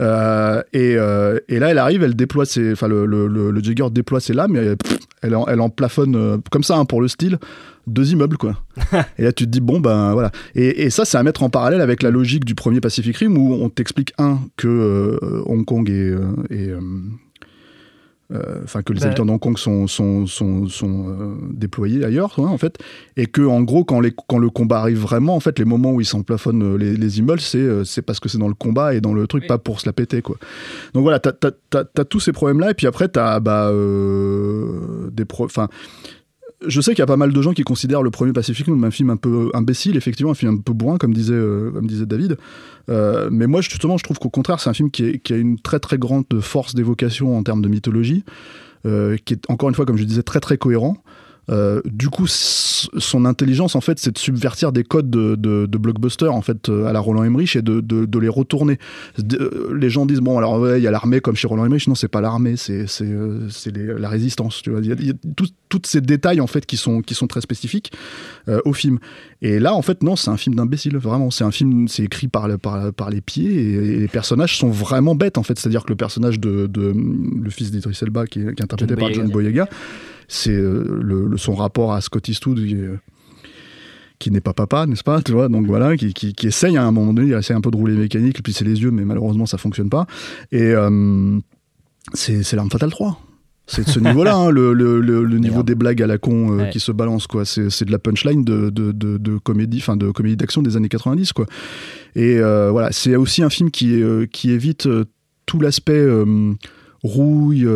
Euh, 0.00 0.60
et, 0.72 0.96
euh, 0.96 1.38
et 1.48 1.60
là, 1.60 1.70
elle 1.70 1.78
arrive, 1.78 2.02
elle 2.02 2.16
déploie 2.16 2.46
ses, 2.46 2.72
enfin 2.72 2.88
le, 2.88 3.06
le, 3.06 3.28
le, 3.28 3.52
le 3.52 3.62
Jagger 3.62 3.86
déploie 3.92 4.18
ses 4.18 4.32
lames, 4.32 4.56
et 4.56 4.58
elle, 4.58 4.76
pff, 4.76 4.98
elle, 5.22 5.36
en, 5.36 5.46
elle 5.46 5.60
en 5.60 5.70
plafonne 5.70 6.16
euh, 6.16 6.38
comme 6.50 6.64
ça 6.64 6.76
hein, 6.76 6.84
pour 6.84 7.00
le 7.00 7.06
style 7.06 7.38
deux 7.86 8.10
immeubles 8.12 8.36
quoi. 8.36 8.60
et 9.18 9.22
là 9.22 9.32
tu 9.32 9.44
te 9.44 9.50
dis 9.50 9.60
bon 9.60 9.78
ben 9.78 10.12
voilà. 10.12 10.32
Et, 10.56 10.82
et 10.82 10.90
ça 10.90 11.04
c'est 11.04 11.18
à 11.18 11.22
mettre 11.22 11.44
en 11.44 11.50
parallèle 11.50 11.80
avec 11.80 12.02
la 12.02 12.10
logique 12.10 12.44
du 12.44 12.56
premier 12.56 12.80
Pacific 12.80 13.16
Rim 13.16 13.38
où 13.38 13.52
on 13.54 13.68
t'explique 13.68 14.12
un 14.18 14.40
que 14.56 14.66
euh, 14.66 15.42
Hong 15.46 15.64
Kong 15.64 15.88
est, 15.88 15.92
euh, 16.10 16.32
est, 16.50 16.70
euh, 16.70 16.80
euh, 18.32 18.60
enfin 18.64 18.82
que 18.82 18.92
les 18.92 19.00
Bah. 19.00 19.06
habitants 19.06 19.24
de 19.24 19.30
Hong 19.30 19.38
Kong 19.38 19.56
sont, 19.56 19.86
sont, 19.86 20.26
sont, 20.26 20.66
sont, 20.66 21.08
euh, 21.08 21.34
déployés 21.52 22.04
ailleurs, 22.04 22.34
hein, 22.38 22.48
en 22.48 22.58
fait, 22.58 22.78
et 23.16 23.26
que 23.26 23.42
en 23.42 23.62
gros 23.62 23.84
quand, 23.84 24.00
les, 24.00 24.12
quand 24.26 24.38
le 24.38 24.50
combat 24.50 24.80
arrive 24.80 24.98
vraiment, 24.98 25.36
en 25.36 25.40
fait, 25.40 25.58
les 25.58 25.64
moments 25.64 25.92
où 25.92 26.00
ils 26.00 26.06
s'emplafonnent 26.06 26.74
euh, 26.74 26.76
les, 26.76 26.96
les 26.96 27.18
immeubles, 27.18 27.40
c'est 27.40 27.84
c'est 27.84 28.02
parce 28.02 28.18
que 28.18 28.28
c'est 28.28 28.38
dans 28.38 28.48
le 28.48 28.54
combat 28.54 28.94
et 28.94 29.00
dans 29.00 29.14
le 29.14 29.26
truc, 29.26 29.46
pas 29.46 29.58
pour 29.58 29.80
se 29.80 29.86
la 29.86 29.92
péter, 29.92 30.22
quoi. 30.22 30.36
Donc 30.92 31.02
voilà, 31.04 31.20
t'as 31.20 31.32
as, 31.74 32.04
tous 32.04 32.20
ces 32.20 32.32
problèmes-là, 32.32 32.70
et 32.70 32.74
puis 32.74 32.86
après 32.86 33.08
t'as 33.08 33.38
bah, 33.40 33.68
euh, 33.68 35.08
des 35.12 35.24
pro, 35.24 35.44
enfin. 35.44 35.68
Je 36.66 36.80
sais 36.80 36.92
qu'il 36.92 37.00
y 37.00 37.02
a 37.02 37.06
pas 37.06 37.18
mal 37.18 37.32
de 37.32 37.42
gens 37.42 37.52
qui 37.52 37.62
considèrent 37.62 38.02
le 38.02 38.10
premier 38.10 38.32
Pacific 38.32 38.64
comme 38.64 38.82
un 38.84 38.90
film 38.90 39.10
un 39.10 39.16
peu 39.16 39.50
imbécile, 39.52 39.96
effectivement, 39.96 40.32
un 40.32 40.34
film 40.34 40.54
un 40.54 40.56
peu 40.56 40.72
bourrin, 40.72 40.96
comme 40.96 41.12
disait, 41.12 41.34
euh, 41.34 41.70
comme 41.70 41.86
disait 41.86 42.06
David. 42.06 42.38
Euh, 42.88 43.28
mais 43.30 43.46
moi, 43.46 43.60
justement, 43.60 43.98
je 43.98 44.04
trouve 44.04 44.18
qu'au 44.18 44.30
contraire, 44.30 44.58
c'est 44.58 44.70
un 44.70 44.74
film 44.74 44.90
qui, 44.90 45.20
qui 45.20 45.34
a 45.34 45.36
une 45.36 45.58
très 45.60 45.80
très 45.80 45.98
grande 45.98 46.24
force 46.40 46.74
d'évocation 46.74 47.36
en 47.36 47.42
termes 47.42 47.60
de 47.60 47.68
mythologie, 47.68 48.24
euh, 48.86 49.18
qui 49.24 49.34
est 49.34 49.50
encore 49.50 49.68
une 49.68 49.74
fois, 49.74 49.84
comme 49.84 49.98
je 49.98 50.04
disais, 50.04 50.22
très 50.22 50.40
très 50.40 50.56
cohérent. 50.56 50.96
Euh, 51.48 51.80
du 51.84 52.08
coup, 52.08 52.26
son 52.26 53.24
intelligence, 53.24 53.76
en 53.76 53.80
fait, 53.80 53.98
c'est 53.98 54.10
de 54.12 54.18
subvertir 54.18 54.72
des 54.72 54.82
codes 54.82 55.10
de, 55.10 55.36
de, 55.36 55.66
de 55.66 55.78
blockbuster, 55.78 56.26
en 56.26 56.42
fait, 56.42 56.68
euh, 56.68 56.86
à 56.86 56.92
la 56.92 56.98
Roland 57.00 57.22
Emmerich 57.22 57.54
et 57.54 57.62
de, 57.62 57.80
de, 57.80 58.04
de 58.04 58.18
les 58.18 58.28
retourner. 58.28 58.78
Euh, 59.32 59.72
les 59.78 59.88
gens 59.88 60.06
disent, 60.06 60.20
bon, 60.20 60.38
alors, 60.38 60.58
ouais, 60.60 60.80
il 60.80 60.82
y 60.82 60.86
a 60.88 60.90
l'armée 60.90 61.20
comme 61.20 61.36
chez 61.36 61.46
Roland 61.46 61.64
Emmerich. 61.64 61.86
Non, 61.86 61.94
c'est 61.94 62.08
pas 62.08 62.20
l'armée, 62.20 62.56
c'est 62.56 62.86
euh, 63.02 63.48
la 63.98 64.08
résistance. 64.08 64.60
Tu 64.62 64.70
vois. 64.70 64.80
Il 64.80 64.86
y 64.86 65.10
a, 65.10 65.12
a 65.12 65.14
tous 65.36 65.52
toutes 65.68 65.86
ces 65.88 66.00
détails, 66.00 66.40
en 66.40 66.46
fait, 66.46 66.64
qui 66.64 66.76
sont, 66.76 67.00
qui 67.00 67.14
sont 67.14 67.26
très 67.26 67.40
spécifiques 67.40 67.92
euh, 68.48 68.60
au 68.64 68.72
film. 68.72 68.98
Et 69.42 69.58
là, 69.58 69.74
en 69.74 69.82
fait, 69.82 70.02
non, 70.02 70.14
c'est 70.14 70.30
un 70.30 70.36
film 70.36 70.54
d'imbécile, 70.54 70.96
vraiment. 70.96 71.30
C'est 71.30 71.44
un 71.44 71.50
film, 71.50 71.88
c'est 71.88 72.04
écrit 72.04 72.28
par, 72.28 72.46
le- 72.48 72.56
par, 72.58 72.92
par 72.92 73.10
les 73.10 73.20
pieds 73.20 73.52
et, 73.52 73.72
et 73.72 73.98
les 73.98 74.08
personnages 74.08 74.58
sont 74.58 74.70
vraiment 74.70 75.14
bêtes, 75.14 75.38
en 75.38 75.42
fait. 75.42 75.58
C'est-à-dire 75.58 75.84
que 75.84 75.90
le 75.90 75.96
personnage 75.96 76.38
de, 76.38 76.66
de 76.66 76.92
le 76.92 77.50
fils 77.50 77.70
d'Idris 77.72 77.98
Elba, 78.00 78.26
qui 78.26 78.40
est, 78.40 78.54
qui 78.54 78.60
est 78.60 78.62
interprété 78.62 78.94
John 78.94 78.98
par 78.98 79.08
Boyega. 79.08 79.22
John 79.22 79.30
Boyega, 79.30 79.68
c'est 80.28 80.50
euh, 80.54 80.98
le, 81.02 81.26
le- 81.26 81.36
son 81.36 81.54
rapport 81.54 81.92
à 81.92 82.00
Scott 82.00 82.28
Eastwood 82.28 82.58
qui, 82.58 82.74
est- 82.74 82.98
qui 84.18 84.30
n'est 84.30 84.40
pas 84.40 84.54
papa, 84.54 84.86
n'est-ce 84.86 85.04
pas 85.04 85.20
Tu 85.22 85.32
vois, 85.32 85.48
donc 85.48 85.66
voilà, 85.66 85.96
qui, 85.96 86.14
qui, 86.14 86.32
qui 86.34 86.46
essaye 86.48 86.76
à 86.76 86.84
un 86.84 86.90
moment 86.90 87.12
donné, 87.12 87.28
il 87.28 87.34
essaye 87.34 87.56
un 87.56 87.60
peu 87.60 87.70
de 87.70 87.76
rouler 87.76 87.94
mécanique, 87.94 88.42
puis 88.42 88.52
c'est 88.52 88.64
les 88.64 88.80
yeux, 88.82 88.90
mais 88.90 89.04
malheureusement 89.04 89.46
ça 89.46 89.58
fonctionne 89.58 89.90
pas. 89.90 90.06
Et 90.52 90.62
euh, 90.72 91.38
c'est 92.14 92.52
l'arme 92.54 92.70
fatale 92.70 92.90
3. 92.90 93.20
C'est 93.68 93.84
de 93.84 93.90
ce 93.90 93.98
niveau-là, 93.98 94.36
hein, 94.36 94.50
le, 94.50 94.72
le, 94.72 95.00
le, 95.00 95.24
le 95.24 95.38
niveau 95.38 95.64
des 95.64 95.74
blagues 95.74 96.00
à 96.00 96.06
la 96.06 96.18
con 96.18 96.52
euh, 96.52 96.56
Ouais. 96.62 96.70
qui 96.70 96.78
se 96.78 96.92
balance, 96.92 97.26
quoi. 97.26 97.44
C'est 97.44 97.84
de 97.84 97.90
la 97.90 97.98
punchline 97.98 98.44
de, 98.44 98.70
de, 98.70 98.92
de, 98.92 99.18
de 99.18 99.38
comédie, 99.38 99.78
enfin 99.78 99.96
de 99.96 100.12
comédie 100.12 100.36
d'action 100.36 100.62
des 100.62 100.76
années 100.76 100.88
90, 100.88 101.32
quoi. 101.32 101.46
Et 102.14 102.38
euh, 102.38 102.70
voilà, 102.70 102.92
c'est 102.92 103.16
aussi 103.16 103.42
un 103.42 103.50
film 103.50 103.72
qui, 103.72 104.00
qui 104.32 104.52
évite 104.52 104.88
tout 105.46 105.58
l'aspect 105.60 106.06
rouille, 107.02 107.66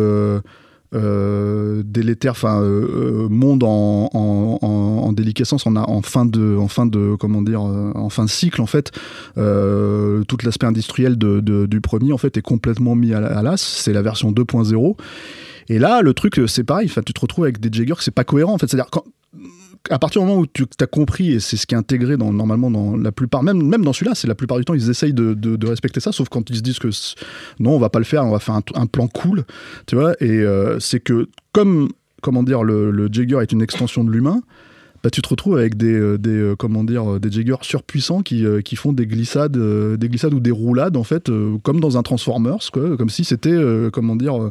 euh, 0.93 1.83
délétère, 1.85 2.31
enfin 2.33 2.61
euh, 2.61 3.25
euh, 3.25 3.29
monde 3.29 3.63
en, 3.63 4.09
en, 4.13 4.59
en, 4.61 4.67
en 4.67 5.13
déliquescence, 5.13 5.65
en, 5.65 6.01
fin 6.01 6.25
de, 6.25 6.55
en 6.57 6.67
fin 6.67 6.85
de, 6.85 7.15
comment 7.19 7.41
dire, 7.41 7.65
euh, 7.65 7.91
en 7.95 8.09
fin 8.09 8.25
de 8.25 8.29
cycle 8.29 8.61
en 8.61 8.65
fait. 8.65 8.91
Tout 9.35 10.37
l'aspect 10.43 10.65
industriel 10.67 11.17
de, 11.17 11.39
du 11.65 11.81
premier 11.81 12.11
en 12.13 12.17
fait 12.17 12.35
est 12.37 12.41
complètement 12.41 12.95
mis 12.95 13.13
à, 13.13 13.19
la- 13.21 13.37
à 13.37 13.41
l'as. 13.41 13.57
C'est 13.61 13.93
la 13.93 14.01
version 14.01 14.31
2.0. 14.31 14.95
Et 15.69 15.79
là, 15.79 16.01
le 16.01 16.13
truc, 16.13 16.41
c'est 16.47 16.63
pareil. 16.63 16.87
Enfin, 16.89 17.01
tu 17.05 17.13
te 17.13 17.21
retrouves 17.21 17.45
avec 17.45 17.59
des 17.59 17.69
Jaggers, 17.71 17.93
c'est 17.99 18.11
pas 18.13 18.23
cohérent 18.25 18.53
en 18.53 18.57
fait. 18.57 18.67
C'est-à-dire 18.67 18.89
quand 18.91 19.05
à 19.89 19.99
partir 19.99 20.21
du 20.21 20.27
moment 20.27 20.41
où 20.41 20.47
tu 20.47 20.65
as 20.79 20.87
compris, 20.87 21.31
et 21.31 21.39
c'est 21.39 21.57
ce 21.57 21.65
qui 21.65 21.73
est 21.73 21.77
intégré 21.77 22.17
dans, 22.17 22.31
normalement 22.31 22.69
dans 22.69 22.95
la 22.95 23.11
plupart, 23.11 23.41
même, 23.43 23.61
même 23.65 23.83
dans 23.83 23.93
celui-là, 23.93 24.15
c'est 24.15 24.27
la 24.27 24.35
plupart 24.35 24.57
du 24.57 24.65
temps, 24.65 24.73
ils 24.73 24.89
essayent 24.89 25.13
de, 25.13 25.33
de- 25.33 25.67
respecter 25.67 25.99
ça, 25.99 26.11
sauf 26.11 26.29
quand 26.29 26.49
ils 26.49 26.57
se 26.57 26.61
disent 26.61 26.79
que 26.79 26.89
non, 27.59 27.71
on 27.71 27.79
va 27.79 27.89
pas 27.89 27.99
le 27.99 28.05
faire, 28.05 28.25
on 28.25 28.31
va 28.31 28.39
faire 28.39 28.55
un, 28.55 28.61
un 28.75 28.85
plan 28.85 29.07
cool, 29.07 29.43
tu 29.87 29.95
vois, 29.95 30.13
et 30.21 30.29
euh, 30.29 30.79
c'est 30.79 30.99
que 30.99 31.29
comme, 31.51 31.89
comment 32.21 32.43
dire, 32.43 32.63
le, 32.63 32.91
le 32.91 33.09
Jagger 33.11 33.39
est 33.41 33.51
une 33.51 33.61
extension 33.61 34.03
de 34.03 34.11
l'humain, 34.11 34.41
bah, 35.03 35.09
tu 35.09 35.21
te 35.21 35.29
retrouves 35.29 35.57
avec 35.57 35.77
des, 35.77 35.93
euh, 35.93 36.17
des 36.17 36.29
euh, 36.29 36.55
comment 36.55 36.83
dire, 36.83 37.13
euh, 37.13 37.19
des 37.19 37.31
Jaggers 37.31 37.55
surpuissants 37.61 38.21
qui, 38.21 38.45
qui 38.63 38.75
font 38.75 38.93
des 38.93 39.07
glissades, 39.07 39.57
des 39.57 40.09
glissades 40.09 40.33
ou 40.33 40.39
des 40.39 40.51
roulades, 40.51 40.97
en 40.97 41.03
fait, 41.03 41.31
comme 41.63 41.79
dans 41.79 41.97
un 41.97 42.03
Transformers, 42.03 42.71
quoi, 42.71 42.97
comme 42.97 43.09
si 43.09 43.23
c'était, 43.23 43.57
comment 43.91 44.15
dire, 44.15 44.49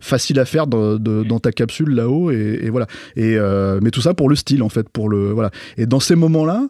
facile 0.00 0.38
à 0.38 0.44
faire 0.44 0.66
dans, 0.66 1.38
ta 1.40 1.52
capsule 1.52 1.90
là-haut, 1.90 2.30
et, 2.30 2.68
voilà. 2.70 2.86
Et, 3.16 3.36
mais 3.82 3.90
tout 3.90 4.00
ça 4.00 4.14
pour 4.14 4.28
le 4.28 4.36
style, 4.36 4.62
en 4.62 4.68
fait, 4.68 4.88
pour 4.88 5.08
le, 5.08 5.30
voilà. 5.30 5.50
Et 5.76 5.86
dans 5.86 6.00
ces 6.00 6.14
moments-là, 6.14 6.68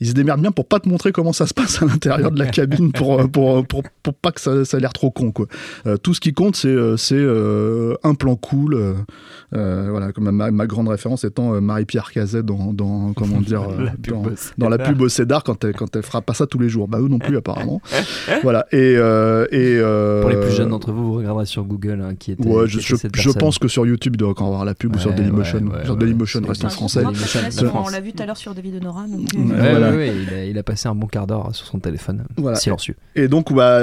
ils 0.00 0.08
se 0.08 0.12
démerdent 0.12 0.40
bien 0.42 0.52
pour 0.52 0.66
pas 0.66 0.80
te 0.80 0.88
montrer 0.88 1.12
comment 1.12 1.32
ça 1.32 1.46
se 1.46 1.54
passe 1.54 1.82
à 1.82 1.86
l'intérieur 1.86 2.30
de 2.30 2.38
la 2.38 2.46
cabine 2.46 2.92
pour, 2.92 3.20
euh, 3.20 3.26
pour, 3.26 3.66
pour, 3.66 3.82
pour 4.02 4.14
pas 4.14 4.32
que 4.32 4.40
ça, 4.40 4.64
ça 4.64 4.76
ait 4.78 4.80
l'air 4.80 4.92
trop 4.92 5.10
con. 5.10 5.32
Quoi. 5.32 5.46
Euh, 5.86 5.96
tout 5.96 6.14
ce 6.14 6.20
qui 6.20 6.32
compte, 6.32 6.56
c'est 6.56 6.68
euh, 6.68 6.96
c'est, 6.96 7.14
euh, 7.16 7.94
un 8.04 8.14
plan 8.14 8.36
cool. 8.36 8.74
euh, 8.74 8.94
euh, 9.54 9.88
voilà, 9.90 10.12
comme 10.12 10.30
ma, 10.30 10.50
ma 10.50 10.66
grande 10.66 10.88
référence 10.88 11.24
étant 11.24 11.54
euh, 11.54 11.60
Marie-Pierre 11.60 12.12
Cazet 12.12 12.42
dans, 12.42 12.72
dans, 12.72 13.12
comment 13.14 13.40
dire, 13.40 13.62
euh, 13.70 13.84
La 13.86 13.90
pub 13.92 14.14
dans, 14.58 14.68
la 14.68 14.76
Cédar. 14.76 14.88
pub 14.92 15.00
au 15.02 15.08
Cédar 15.08 15.42
quand 15.44 15.64
elle, 15.64 15.72
quand 15.74 15.96
elle 15.96 16.02
fera 16.02 16.20
pas 16.20 16.34
ça 16.34 16.46
tous 16.46 16.58
les 16.58 16.68
jours. 16.68 16.86
Bah, 16.86 16.98
eux 17.00 17.08
non 17.08 17.18
plus, 17.18 17.36
apparemment. 17.36 17.80
voilà. 18.42 18.66
Et, 18.72 18.94
euh, 18.96 19.46
et, 19.50 19.78
euh, 19.80 20.20
Pour 20.20 20.30
les 20.30 20.36
plus 20.36 20.52
jeunes 20.54 20.68
d'entre 20.70 20.92
vous, 20.92 21.06
vous 21.12 21.14
regarderez 21.18 21.46
sur 21.46 21.64
Google 21.64 22.02
hein, 22.06 22.14
qui 22.18 22.32
était. 22.32 22.46
Ouais, 22.46 22.64
qui 22.66 22.72
je, 22.72 22.78
était 22.78 22.86
je, 22.88 22.96
cette 22.96 23.16
je 23.16 23.22
personne. 23.24 23.40
pense 23.40 23.58
que 23.58 23.68
sur 23.68 23.86
YouTube, 23.86 24.14
il 24.14 24.18
doit 24.18 24.28
encore 24.30 24.48
avoir 24.48 24.64
la 24.64 24.74
pub 24.74 24.94
ou 24.94 24.98
sur 24.98 25.12
Dailymotion. 25.14 25.60
ouais, 25.60 25.78
ouais, 25.78 25.84
sur. 25.84 25.96
Dailymotion, 25.96 26.42
reste 26.46 26.64
en 26.64 26.68
français. 26.68 27.02
Dailymotion, 27.02 27.72
On 27.74 27.88
l'a 27.88 28.00
vu 28.00 28.12
tout 28.12 28.22
à 28.22 28.26
l'heure 28.26 28.36
sur 28.36 28.54
David 28.54 28.76
Honora. 28.82 29.06
Donc, 29.08 29.28
euh, 29.34 29.38
voilà. 29.56 29.87
Ouais, 29.90 29.96
ouais, 29.96 30.14
il, 30.22 30.34
a, 30.34 30.44
il 30.46 30.58
a 30.58 30.62
passé 30.62 30.88
un 30.88 30.94
bon 30.94 31.06
quart 31.06 31.26
d'heure 31.26 31.54
sur 31.54 31.66
son 31.66 31.78
téléphone, 31.78 32.24
Voilà. 32.36 32.56
silencieux. 32.56 32.94
Et 33.14 33.28
donc, 33.28 33.52
bah, 33.52 33.80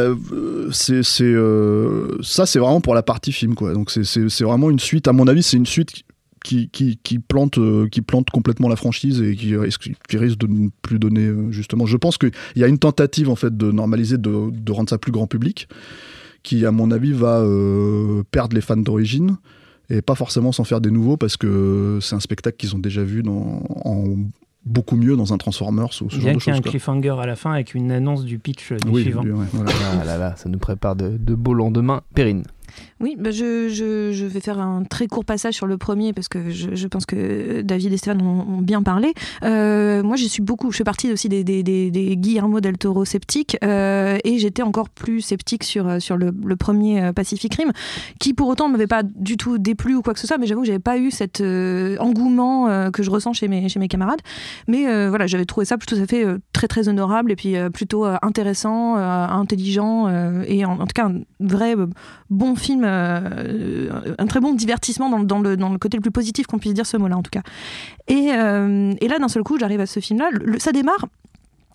c'est, 0.71 1.03
c'est, 1.03 1.23
euh, 1.23 2.17
ça, 2.21 2.45
c'est 2.45 2.59
vraiment 2.59 2.81
pour 2.81 2.95
la 2.95 3.03
partie 3.03 3.31
film, 3.31 3.55
quoi. 3.55 3.73
Donc, 3.73 3.91
c'est, 3.91 4.03
c'est, 4.03 4.29
c'est 4.29 4.43
vraiment 4.43 4.69
une 4.69 4.79
suite. 4.79 5.07
À 5.07 5.13
mon 5.13 5.27
avis, 5.27 5.43
c'est 5.43 5.57
une 5.57 5.65
suite 5.65 5.91
qui, 6.43 6.69
qui, 6.69 6.99
qui 7.03 7.17
plante, 7.19 7.57
euh, 7.57 7.87
qui 7.89 8.01
plante 8.01 8.29
complètement 8.29 8.69
la 8.69 8.75
franchise 8.75 9.21
et 9.21 9.35
qui 9.35 9.55
risque, 9.57 9.89
qui 10.07 10.17
risque 10.17 10.37
de 10.37 10.47
ne 10.47 10.69
plus 10.81 10.99
donner, 10.99 11.25
euh, 11.25 11.51
justement. 11.51 11.85
Je 11.85 11.97
pense 11.97 12.17
qu'il 12.17 12.31
y 12.55 12.63
a 12.63 12.67
une 12.67 12.77
tentative, 12.79 13.29
en 13.29 13.35
fait, 13.35 13.55
de 13.55 13.71
normaliser, 13.71 14.17
de, 14.17 14.51
de 14.51 14.71
rendre 14.71 14.89
ça 14.89 14.97
plus 14.99 15.11
grand 15.11 15.25
public, 15.27 15.67
qui, 16.43 16.65
à 16.65 16.71
mon 16.71 16.91
avis, 16.91 17.13
va 17.13 17.39
euh, 17.39 18.21
perdre 18.29 18.53
les 18.55 18.61
fans 18.61 18.77
d'origine. 18.77 19.37
et 19.89 20.01
pas 20.03 20.13
forcément 20.15 20.51
s'en 20.51 20.63
faire 20.63 20.81
des 20.81 20.91
nouveaux 20.91 21.17
parce 21.17 21.37
que 21.37 21.97
c'est 22.01 22.15
un 22.15 22.19
spectacle 22.19 22.57
qu'ils 22.57 22.75
ont 22.75 22.79
déjà 22.79 23.03
vu 23.03 23.23
dans, 23.23 23.63
en 23.85 24.15
beaucoup 24.65 24.95
mieux 24.95 25.15
dans 25.15 25.33
un 25.33 25.37
Transformers 25.37 25.85
ou 26.01 26.09
ce 26.09 26.17
Bien 26.17 26.19
genre 26.19 26.19
de 26.19 26.21
qu'il 26.21 26.31
y 26.31 26.33
ait 26.33 26.39
choses. 26.39 26.49
un 26.59 26.61
quoi. 26.61 26.71
cliffhanger 26.71 27.15
à 27.21 27.25
la 27.25 27.35
fin 27.35 27.51
avec 27.53 27.73
une 27.75 27.91
annonce 27.91 28.23
du 28.25 28.39
pitch 28.39 28.71
euh, 28.71 28.77
du 28.77 28.89
Oui, 28.89 29.03
suivant. 29.03 29.23
lui, 29.23 29.31
ouais, 29.31 29.45
voilà. 29.53 29.71
Ah 30.01 30.03
là 30.05 30.17
là, 30.17 30.33
ça 30.37 30.49
nous 30.49 30.57
prépare 30.59 30.95
de, 30.95 31.17
de 31.17 31.35
beaux 31.35 31.53
lendemains. 31.53 32.01
Perrine. 32.13 32.43
Oui, 33.01 33.17
bah 33.19 33.31
je, 33.31 34.25
vais 34.25 34.39
faire 34.39 34.59
un 34.59 34.83
très 34.83 35.07
court 35.07 35.25
passage 35.25 35.53
sur 35.53 35.67
le 35.67 35.77
premier 35.77 36.13
parce 36.13 36.29
que 36.29 36.49
je, 36.49 36.87
pense 36.87 37.05
que 37.05 37.61
David 37.61 37.91
et 37.91 37.97
Stéphane 37.97 38.21
ont, 38.21 38.61
bien 38.61 38.81
parlé. 38.83 39.13
Euh, 39.43 40.01
moi, 40.01 40.15
je 40.15 40.25
suis 40.25 40.41
beaucoup, 40.41 40.71
je 40.71 40.77
fais 40.77 40.85
partie 40.85 41.11
aussi 41.11 41.27
des, 41.27 41.43
Guillermo 42.15 42.61
del 42.61 42.77
Toro 42.77 43.03
sceptiques 43.03 43.57
euh, 43.63 44.17
et 44.23 44.39
j'étais 44.39 44.61
encore 44.61 44.89
plus 44.89 45.19
sceptique 45.19 45.65
sur, 45.65 46.01
sur 46.01 46.15
le, 46.15 46.31
premier 46.55 47.01
euh, 47.01 47.13
Pacific 47.13 47.53
Rim, 47.55 47.71
qui 48.19 48.33
pour 48.33 48.47
autant 48.47 48.67
ne 48.67 48.71
m'avait 48.71 48.87
pas 48.87 49.03
du 49.03 49.35
tout 49.35 49.57
déplu 49.57 49.95
ou 49.95 50.01
quoi 50.01 50.13
que 50.13 50.19
ce 50.19 50.27
soit, 50.27 50.37
mais 50.37 50.47
j'avoue 50.47 50.61
que 50.61 50.67
j'avais 50.67 50.79
pas 50.79 50.97
eu 50.97 51.11
cet 51.11 51.41
euh, 51.41 51.97
engouement 51.99 52.69
euh, 52.69 52.91
que 52.91 53.03
je 53.03 53.11
ressens 53.11 53.33
chez 53.33 53.47
mes, 53.47 53.87
camarades. 53.89 54.21
Mais 54.67 54.87
euh, 54.87 55.09
voilà, 55.09 55.27
j'avais 55.27 55.45
trouvé 55.45 55.65
ça 55.65 55.77
tout 55.77 55.95
à 55.95 56.05
fait 56.07 56.25
euh, 56.25 56.37
très 56.53 56.67
très 56.67 56.87
honorable 56.87 57.31
et 57.31 57.35
puis 57.35 57.57
euh, 57.57 57.69
plutôt 57.69 58.05
euh, 58.05 58.15
intéressant, 58.21 58.97
euh, 58.97 59.27
intelligent 59.27 60.07
euh, 60.07 60.43
et 60.47 60.65
en, 60.65 60.79
en 60.79 60.87
tout 60.87 60.93
cas 60.93 61.07
un 61.07 61.21
vrai 61.39 61.75
euh, 61.75 61.87
bon 62.29 62.55
film, 62.55 62.83
euh, 62.83 62.84
un 62.85 64.27
très 64.27 64.39
bon 64.39 64.53
divertissement 64.53 65.09
dans, 65.09 65.19
dans 65.19 65.39
le, 65.39 65.57
dans 65.57 65.69
le 65.69 65.77
côté 65.77 65.97
le 65.97 66.01
plus 66.01 66.11
positif 66.11 66.47
qu'on 66.47 66.59
puisse 66.59 66.73
dire 66.73 66.85
ce 66.85 66.97
mot-là 66.97 67.17
en 67.17 67.23
tout 67.23 67.31
cas. 67.31 67.43
Et, 68.07 68.31
euh, 68.33 68.93
et 69.01 69.07
là 69.07 69.19
d'un 69.19 69.27
seul 69.27 69.43
coup 69.43 69.57
j'arrive 69.59 69.81
à 69.81 69.85
ce 69.85 69.99
film-là, 69.99 70.29
ça 70.59 70.71
démarre. 70.71 71.05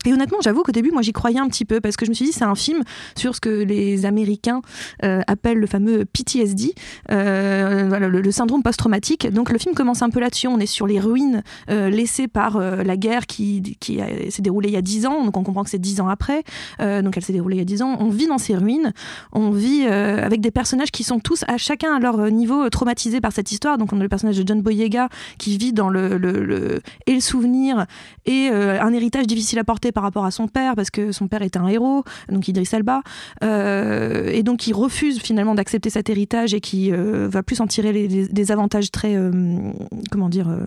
Et 0.07 0.13
honnêtement, 0.15 0.39
j'avoue 0.43 0.63
qu'au 0.63 0.73
début, 0.73 0.91
moi, 0.93 1.03
j'y 1.03 1.13
croyais 1.13 1.39
un 1.39 1.49
petit 1.49 1.65
peu 1.67 1.81
parce 1.81 1.97
que 1.97 2.07
je 2.07 2.11
me 2.11 2.15
suis 2.15 2.25
dit, 2.25 2.33
c'est 2.33 2.45
un 2.45 2.55
film 2.55 2.83
sur 3.17 3.35
ce 3.35 3.41
que 3.41 3.51
les 3.51 4.07
Américains 4.07 4.63
euh, 5.05 5.21
appellent 5.27 5.59
le 5.59 5.67
fameux 5.67 6.07
PTSD, 6.07 6.75
euh, 7.11 7.99
le, 8.09 8.31
syndrome 8.33 8.63
post-traumatique. 8.63 9.31
Donc, 9.31 9.51
le 9.51 9.59
film 9.59 9.75
commence 9.75 10.01
un 10.01 10.09
peu 10.09 10.21
là-dessus. 10.21 10.47
On 10.49 10.59
est 10.59 10.65
sur 10.67 10.87
les 10.87 10.99
ruines 11.01 11.43
euh, 11.71 11.91
laissées 11.91 12.29
par 12.29 12.59
la 12.61 12.97
guerre 12.97 13.27
qui, 13.27 13.77
qui 13.81 13.99
s'est 14.31 14.43
déroulée 14.43 14.69
il 14.71 14.75
y 14.75 14.79
a 14.79 14.83
10 14.83 15.07
ans. 15.07 15.25
Donc, 15.25 15.37
on 15.37 15.43
comprend 15.43 15.65
que 15.65 15.71
c'est 15.71 15.79
10 15.79 16.01
ans 16.01 16.09
après. 16.09 16.45
Donc, 16.79 17.17
elle 17.17 17.23
s'est 17.25 17.33
déroulée 17.33 17.57
il 17.57 17.61
y 17.61 17.63
a 17.63 17.67
10 17.67 17.83
ans. 17.83 17.97
On 18.01 18.09
vit 18.09 18.27
dans 18.27 18.39
ces 18.39 18.57
ruines. 18.57 18.93
On 19.33 19.51
vit 19.51 19.85
avec 19.85 20.41
des 20.41 20.51
personnages 20.51 20.91
qui 20.91 21.05
sont 21.05 21.21
tous, 21.21 21.45
à 21.49 21.59
chacun 21.59 21.95
à 21.95 21.99
leur 21.99 22.31
niveau, 22.31 22.69
traumatisés 22.71 23.21
par 23.21 23.33
cette 23.33 23.53
histoire. 23.53 23.77
Donc, 23.77 23.93
on 23.93 24.01
a 24.01 24.03
le 24.03 24.09
personnage 24.09 24.39
de 24.39 24.47
John 24.47 24.63
Boyega 24.63 25.09
qui 25.39 25.59
vit 25.59 25.73
dans 25.73 25.91
le, 25.91 26.17
le- 26.17 26.45
le- 26.45 26.81
et 27.07 27.13
le 27.15 27.21
souvenir 27.21 27.87
et 28.27 28.49
un 28.49 28.93
héritage 28.93 29.27
difficile 29.27 29.59
à 29.59 29.65
porter 29.65 29.90
par 29.93 30.03
rapport 30.03 30.25
à 30.25 30.31
son 30.31 30.49
père 30.49 30.75
parce 30.77 30.91
que 30.91 31.13
son 31.13 31.29
père 31.29 31.43
est 31.43 31.57
un 31.57 31.67
héros, 31.69 32.05
donc 32.31 32.49
Idris 32.49 32.69
Elba, 32.73 33.03
euh, 33.43 34.31
et 34.33 34.43
donc 34.43 34.67
il 34.67 34.73
refuse 34.75 35.21
finalement 35.21 35.55
d'accepter 35.55 35.91
cet 35.91 36.09
héritage 36.11 36.55
et 36.55 36.61
qui 36.61 36.93
euh, 36.93 37.29
va 37.31 37.43
plus 37.43 37.61
en 37.61 37.67
tirer 37.67 37.93
les, 37.93 38.09
les- 38.09 38.29
des 38.29 38.53
avantages 38.53 38.91
très, 38.91 39.17
euh, 39.17 39.31
comment 40.11 40.29
dire, 40.29 40.49
euh, 40.49 40.67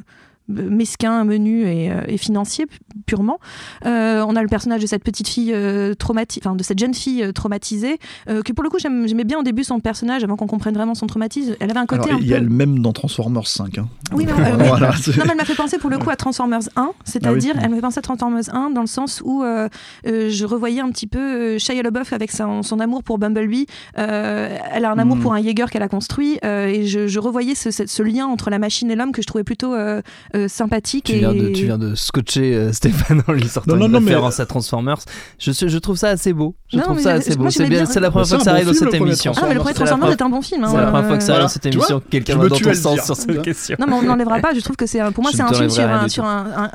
mesquins, 0.50 1.24
menus 1.24 1.66
et, 1.68 1.90
et 2.08 2.18
financiers 2.18 2.66
pu- 2.66 2.80
purement. 3.06 3.40
Euh, 3.86 4.26
on 4.28 4.36
a 4.36 4.42
le 4.42 4.50
personnage 4.50 4.82
de 4.82 4.88
cette 4.88 5.04
petite 5.04 5.30
fille 5.30 5.54
euh, 5.54 5.94
traumatisée, 5.94 6.42
enfin 6.46 6.56
de 6.56 6.64
cette 6.64 6.80
jeune 6.80 6.94
fille 6.94 7.24
euh, 7.24 7.32
traumatisée, 7.32 7.98
que 8.28 8.52
pour 8.52 8.64
le 8.64 8.70
coup 8.70 8.78
j'aimais 8.78 9.24
bien 9.24 9.40
au 9.40 9.44
début 9.44 9.64
son 9.64 9.80
personnage 9.80 10.24
avant 10.26 10.36
qu'on 10.36 10.48
comprenne 10.48 10.74
vraiment 10.74 10.96
son 10.96 11.08
traumatisme. 11.08 11.56
Elle 11.62 11.70
avait 11.72 11.80
un 11.80 11.86
côté 11.86 12.10
Alors, 12.10 12.20
il 12.22 12.28
y 12.28 12.34
a 12.34 12.40
le 12.40 12.50
même 12.50 12.80
dans 12.80 12.92
Transformers 12.92 13.48
5. 13.48 13.78
hein. 13.78 13.88
Oui, 14.14 14.26
non, 14.26 14.34
euh, 14.38 14.44
voilà, 14.58 14.90
non, 14.90 14.94
mais 15.18 15.32
elle 15.32 15.38
m'a 15.38 15.46
fait 15.46 15.56
penser 15.56 15.78
pour 15.78 15.90
le 15.90 15.98
coup 15.98 16.10
à 16.10 16.16
Transformers 16.16 16.62
1, 16.76 16.92
c'est-à-dire 17.04 17.54
Ah 17.56 17.58
oui. 17.58 17.62
elle 17.64 17.70
m'a 17.70 17.76
fait 17.78 17.82
penser 17.82 18.00
à 18.00 18.02
Transformers 18.02 18.44
1 18.54 18.70
dans 18.72 18.82
le 18.82 18.88
sens 18.88 19.22
où 19.24 19.44
euh, 19.44 19.68
euh, 20.08 20.30
je 20.30 20.46
revoyais 20.46 20.82
un 20.82 20.90
petit 20.90 21.08
peu 21.08 21.20
euh, 21.20 21.60
Shia 21.60 21.82
LaBeouf 21.82 22.14
avec 22.14 22.32
son, 22.32 22.64
son 22.64 22.80
amour 22.80 23.04
pour 23.04 23.18
Bumblebee. 23.18 23.66
Euh, 23.98 24.58
elle 24.74 24.86
a 24.86 24.92
un 24.92 24.98
amour 25.00 25.18
Mm. 25.18 25.20
pour 25.22 25.34
un 25.34 25.42
Jaeger 25.44 25.70
qu'elle 25.70 25.84
a 25.84 25.88
construit 25.88 26.40
euh, 26.44 26.68
et 26.68 26.86
je, 26.88 27.08
je 27.08 27.20
revoyais 27.20 27.56
ce, 27.56 27.70
ce- 27.72 27.86
ce 27.88 28.02
lien 28.04 28.26
entre 28.26 28.50
la 28.50 28.58
machine 28.60 28.90
et 28.90 28.96
l'homme 28.96 29.12
que 29.12 29.22
je 29.22 29.28
trouvais 29.28 29.44
plutôt 29.44 29.74
euh, 29.74 30.02
euh, 30.36 30.48
sympathique. 30.48 31.06
Tu 31.06 31.14
et... 31.14 31.20
viens, 31.20 31.34
de, 31.34 31.50
tu 31.50 31.66
viens 31.66 31.78
de 31.78 31.94
scotcher 31.96 32.56
euh, 32.56 32.72
Stéphane 32.72 33.22
en 33.28 33.34
lui 33.34 33.48
sortant 33.48 33.74
Non, 33.74 33.80
non, 33.80 33.86
une 33.88 33.92
non, 33.94 34.00
mais- 34.00 34.06
référence 34.12 34.40
à 34.40 34.46
Transformers. 34.46 34.98
Je, 35.40 35.78
trouve 35.78 35.98
ça 35.98 36.10
assez 36.10 36.34
beau. 36.34 36.56
Je 36.72 36.78
Non, 36.78 36.84
trouve 36.84 36.96
mais 36.98 37.04
ça 37.04 37.12
assez 37.14 37.36
beau. 37.36 37.50
C'est 37.50 37.68
bien- 37.68 37.84
bien. 37.84 38.02
la 38.02 38.10
première 38.12 38.28
fois 38.28 38.38
que 38.38 38.44
ça 38.44 38.52
arrive 38.52 38.68
dans 38.68 38.74
cette 38.74 38.94
émission. 38.94 39.34
Ah, 39.36 39.46
mais 39.48 39.54
le 39.54 39.60
premier 39.60 39.74
Transformers 39.76 40.12
est 40.12 40.22
un 40.22 40.30
bon 40.30 40.42
film. 40.42 40.66
C'est 40.70 40.78
la 40.78 40.86
première 40.88 41.08
fois 41.08 41.18
que 41.18 41.24
ça 41.24 41.32
arrive 41.34 41.44
dans 41.44 41.48
cette 41.50 41.66
émission. 41.66 42.02
Quelqu'un 42.10 42.38
va 42.38 42.44
me 42.46 42.50
dans 42.50 42.58
ton 42.58 42.74
sens 42.74 43.06
sur 43.06 43.16
cette 43.16 43.42
question. 43.42 43.76
Non, 43.80 43.86
mais 43.88 43.96
on 44.04 44.08
n'enlèvera 44.12 44.40
pas. 44.40 44.54
Je 44.54 44.60
trouve 44.62 44.76
que 44.76 44.86
c'est 44.86 45.00
un- 45.00 45.12
pour 45.12 45.24
moi 45.24 45.32
c'est 45.34 45.44
ne 45.44 45.48
un 45.48 45.54
film 45.54 45.70
sur, 45.70 45.84
un, 45.84 46.08
sur 46.10 46.24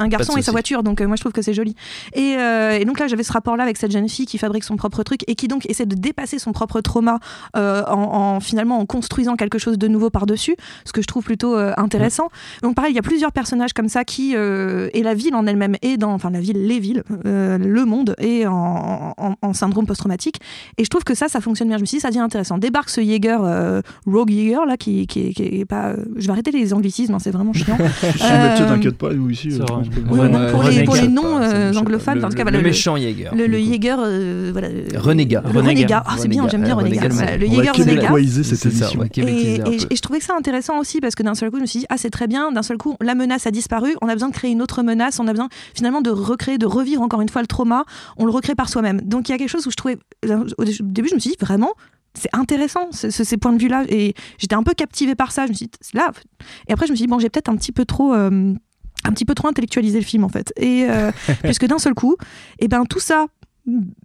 garçon 0.09 0.37
et 0.37 0.43
sa 0.43 0.53
voiture. 0.53 0.83
Donc 0.83 1.01
euh, 1.01 1.07
moi 1.07 1.17
je 1.17 1.23
trouve 1.23 1.33
que 1.33 1.43
c'est 1.43 1.55
joli. 1.55 1.75
Et, 2.15 2.37
euh, 2.39 2.79
et 2.79 2.85
donc 2.85 2.99
là 2.99 3.07
j'avais 3.09 3.23
ce 3.23 3.33
rapport 3.33 3.57
là 3.57 3.63
avec 3.65 3.77
cette 3.77 3.91
jeune 3.93 4.09
fille 4.09 4.27
qui 4.27 4.39
fabrique 4.39 4.65
son 4.65 4.77
propre 4.77 5.03
truc 5.03 5.21
et 5.27 5.35
qui 5.35 5.49
donc 5.49 5.69
essaie 5.69 5.87
de 5.87 5.95
dépasser 5.95 6.39
son 6.39 6.53
propre 6.53 6.81
trauma 6.81 7.19
euh, 7.57 7.83
en, 7.87 7.95
en, 8.37 8.41
finalement 8.41 8.79
en 8.79 8.87
construisant 8.87 9.37
quelque 9.37 9.59
chose 9.59 9.79
de 9.79 9.89
nouveau 9.89 10.11
par 10.11 10.27
dessus, 10.27 10.57
ce 10.85 10.93
que 10.93 11.03
je 11.03 11.07
trouve 11.07 11.25
plutôt 11.25 11.57
intéressant. 11.57 12.29
Donc 12.63 12.75
pareil, 12.75 12.93
il 12.93 12.97
y 12.97 12.99
a 12.99 13.03
plusieurs 13.03 13.33
personnages 13.33 13.73
comme 13.73 13.89
ça 13.89 14.05
qui 14.05 14.35
et 14.35 15.03
la 15.03 15.15
ville 15.15 15.35
en 15.35 15.47
elle-même 15.47 15.77
est 15.83 15.97
dans 15.97 16.13
enfin 16.13 16.31
la 16.31 16.41
ville, 16.41 16.67
les 16.67 16.79
villes, 16.79 17.03
le 17.25 17.85
monde 17.85 18.15
est 18.19 18.47
en, 18.47 19.15
en- 19.17 19.35
en 19.43 19.53
syndrome 19.53 19.87
post-traumatique. 19.87 20.41
Et 20.79 20.85
je 20.85 20.89
trouve 20.91 21.05
que 21.05 21.15
ça, 21.15 21.29
ça 21.29 21.41
fonctionne 21.41 21.69
bien. 21.69 21.77
Je 21.77 21.83
me 21.83 21.87
suis 21.87 21.97
dit, 21.99 22.01
ça 22.01 22.09
devient 22.09 22.21
intéressant. 22.21 22.59
Débarque 22.59 22.91
ce 22.91 23.01
Jaeger, 23.01 23.39
Rogue 24.07 24.31
Jaeger, 24.31 24.65
là, 24.67 24.77
qui, 24.77 25.07
qui, 25.07 25.33
qui 25.35 25.43
est 25.61 25.65
pas. 25.65 25.93
je 26.17 26.27
vais 26.27 26.33
arrêter 26.33 26.51
les 26.51 26.73
anglicismes, 26.75 27.15
hein, 27.19 27.21
c'est 27.23 27.31
vraiment 27.31 27.53
chiant. 27.53 27.77
Si, 28.01 28.23
mais 28.23 28.55
tu 28.57 28.63
Euh, 28.63 28.69
t'inquiète 28.69 28.97
pas, 28.97 29.13
nous 29.13 29.31
ici. 29.31 29.53
ça 29.53 29.63
euh, 29.65 29.67
oui, 30.11 30.19
Ouais, 30.19 30.51
pour, 30.51 30.63
les, 30.63 30.85
pour 30.85 30.95
me 30.95 31.43
euh, 31.43 31.73
anglophones, 31.75 32.19
Le- 32.19 32.25
en 32.25 32.29
tout 32.29 32.37
cas, 32.37 32.39
le- 32.39 32.43
voilà, 32.45 32.59
Le 32.59 32.63
le, 32.63 32.69
méchant 32.69 32.97
Jaeger. 32.97 33.31
le, 33.35 33.47
le. 33.47 33.59
Jaeger, 33.59 33.97
euh, 34.01 34.51
voilà. 34.53 34.69
Renégat. 34.97 35.43
Renégat. 35.45 36.03
Ah, 36.07 36.15
c'est 36.19 36.29
bien, 36.29 36.49
j'aime 36.49 36.63
bien 36.65 36.75
Renégat. 36.75 37.09
Le 37.09 37.47
Jaeger 37.47 37.73
Renégat. 37.73 38.09
cette 38.43 38.57
C'est 38.57 38.71
ça, 38.71 38.91
émission. 38.91 39.03
et 39.05 39.97
je 39.97 40.01
trouvais 40.01 40.19
que 40.21 40.25
ça 40.25 40.35
intéressant 40.37 40.79
aussi 40.79 41.01
parce 41.01 41.15
que 41.15 41.23
d'un 41.23 41.35
seul 41.35 41.51
coup, 41.51 41.57
je 41.57 41.63
me 41.63 41.67
suis 41.67 41.81
dit, 41.81 41.87
ah, 41.89 41.97
c'est 41.99 42.11
très 42.11 42.27
bien. 42.27 42.53
D'un 42.53 42.63
seul 42.63 42.79
coup, 42.79 42.97
la 43.01 43.15
menace 43.15 43.47
a 43.47 43.51
disparu. 43.51 43.95
On 44.03 44.09
a 44.09 44.13
besoin 44.15 44.29
de 44.29 44.35
créer 44.35 44.51
une 44.51 44.63
autre 44.63 44.83
menace. 44.83 45.19
On 45.21 45.27
a 45.27 45.33
besoin 45.33 45.49
finalement 45.75 46.01
de 46.01 46.11
recréer, 46.11 46.59
de 46.59 46.67
revivre 46.67 47.03
encore 47.03 47.21
une 47.21 47.29
fois 47.29 47.41
le 47.43 47.47
trauma. 47.49 47.85
On 48.17 48.25
le 48.25 48.31
recrée 48.31 48.55
par 48.55 48.69
soi-même. 48.69 49.01
Donc 49.03 49.29
il 49.29 49.33
y 49.33 49.35
a 49.35 49.39
quelque 49.39 49.49
chose 49.51 49.67
où 49.67 49.71
je 49.71 49.77
trouvais, 49.77 49.99
au 50.59 50.65
début, 50.65 51.09
je 51.09 51.15
me 51.15 51.21
suis 51.21 51.31
dit, 51.31 51.37
vraiment, 51.41 51.73
c'est 52.15 52.29
intéressant 52.33 52.89
ce- 52.93 53.11
ce- 53.11 53.25
ces 53.25 53.37
points 53.37 53.53
de 53.53 53.59
vue 53.61 53.69
là 53.69 53.85
et 53.89 54.15
j'étais 54.39 54.55
un 54.55 54.63
peu 54.63 54.75
captivée 54.75 55.15
par 55.15 55.31
ça 55.33 55.47
je 55.47 55.51
me 55.51 55.55
suis 55.57 55.67
dit 55.67 55.73
là 55.95 56.11
et 56.69 56.73
après 56.73 56.87
je 56.87 56.93
me 56.93 56.97
suis 56.97 57.05
dit 57.07 57.11
bon 57.11 57.19
j'ai 57.19 57.29
peut-être 57.31 57.49
un 57.49 57.57
petit 57.57 57.73
peu 57.73 57.85
trop 57.85 58.13
euh, 58.15 58.55
un 59.05 59.13
petit 59.13 59.25
peu 59.25 59.35
trop 59.35 59.49
intellectualisé 59.49 59.99
le 59.99 60.05
film 60.05 60.25
en 60.25 60.29
fait 60.29 60.53
et 60.57 60.87
euh, 60.89 61.11
puisque 61.45 61.67
d'un 61.67 61.79
seul 61.79 61.95
coup 61.95 62.17
et 62.59 62.69
ben 62.69 62.85
tout 62.87 63.01
ça 63.01 63.27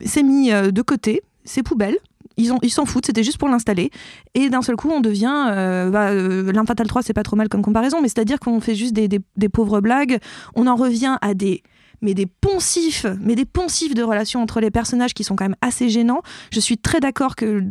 s'est 0.06 0.24
mis 0.24 0.52
euh, 0.52 0.72
de 0.72 0.82
côté 0.82 1.22
c'est 1.46 1.64
poubelle 1.64 1.98
ils 2.36 2.52
ont- 2.52 2.58
ils 2.64 2.72
s'en 2.72 2.86
foutent, 2.86 3.06
c'était 3.06 3.22
juste 3.24 3.38
pour 3.38 3.48
l'installer. 3.48 3.92
Et 4.34 4.50
d'un 4.50 4.64
seul 4.64 4.76
coup, 4.76 4.90
on 4.90 5.02
devient. 5.02 5.50
Euh, 5.52 5.92
bah, 5.92 6.08
euh, 6.10 6.52
L'Arme 6.52 6.66
Fatale 6.66 6.88
3, 6.88 7.04
c'est 7.04 7.14
pas 7.14 7.22
trop 7.22 7.36
mal 7.36 7.48
comme 7.48 7.62
comparaison, 7.62 8.02
mais 8.02 8.08
c'est-à-dire 8.08 8.40
qu'on 8.40 8.60
fait 8.60 8.74
juste 8.74 8.94
des, 8.94 9.08
des- 9.08 9.20
des 9.38 9.50
pauvres 9.50 9.82
blagues. 9.82 10.18
On 10.56 10.66
en 10.66 10.76
revient 10.76 11.16
à 11.22 11.36
des. 11.36 11.62
Mais 12.04 12.14
des 12.14 12.28
poncifs, 12.28 13.08
mais 13.20 13.34
des 13.36 13.46
poncifs 13.46 13.96
de 13.96 14.04
relations 14.04 14.42
entre 14.42 14.60
les 14.60 14.70
personnages 14.70 15.14
qui 15.14 15.24
sont 15.24 15.36
quand 15.36 15.46
même 15.46 15.56
assez 15.62 15.90
gênants. 15.90 16.22
Je 16.52 16.60
suis 16.60 16.78
très 16.78 17.00
d'accord 17.00 17.36
que 17.36 17.64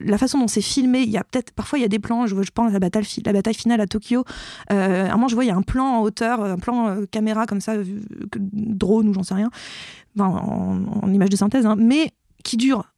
la 0.00 0.16
façon 0.16 0.38
dont 0.38 0.48
c'est 0.48 0.62
filmé, 0.62 1.00
il 1.00 1.10
y 1.10 1.18
a 1.18 1.24
peut-être 1.24 1.52
parfois 1.52 1.78
il 1.78 1.82
y 1.82 1.84
a 1.84 1.88
des 1.88 1.98
plans. 1.98 2.26
Je, 2.26 2.34
pense 2.54 2.70
à 2.70 2.72
la 2.72 2.78
bataille, 2.78 3.04
la 3.24 3.32
bataille 3.32 3.54
finale 3.54 3.80
à 3.80 3.86
Tokyo. 3.86 4.24
Euh, 4.72 5.06
à 5.06 5.12
un 5.12 5.14
moment, 5.16 5.28
je 5.28 5.34
vois 5.34 5.44
il 5.44 5.48
y 5.48 5.52
a 5.52 5.56
un 5.56 5.62
plan 5.62 5.98
en 5.98 6.00
hauteur, 6.00 6.42
un 6.42 6.58
plan 6.58 6.88
euh, 6.88 7.06
caméra 7.10 7.46
comme 7.46 7.60
ça, 7.60 7.72
euh, 7.72 7.84
drone 8.52 9.08
ou 9.08 9.14
j'en 9.14 9.22
sais 9.22 9.34
rien, 9.34 9.50
en 10.18 11.12
image 11.12 11.28
de 11.28 11.36
synthèse, 11.36 11.66
hein, 11.66 11.76
mais 11.76 12.12
qui 12.42 12.56
dure 12.56 12.89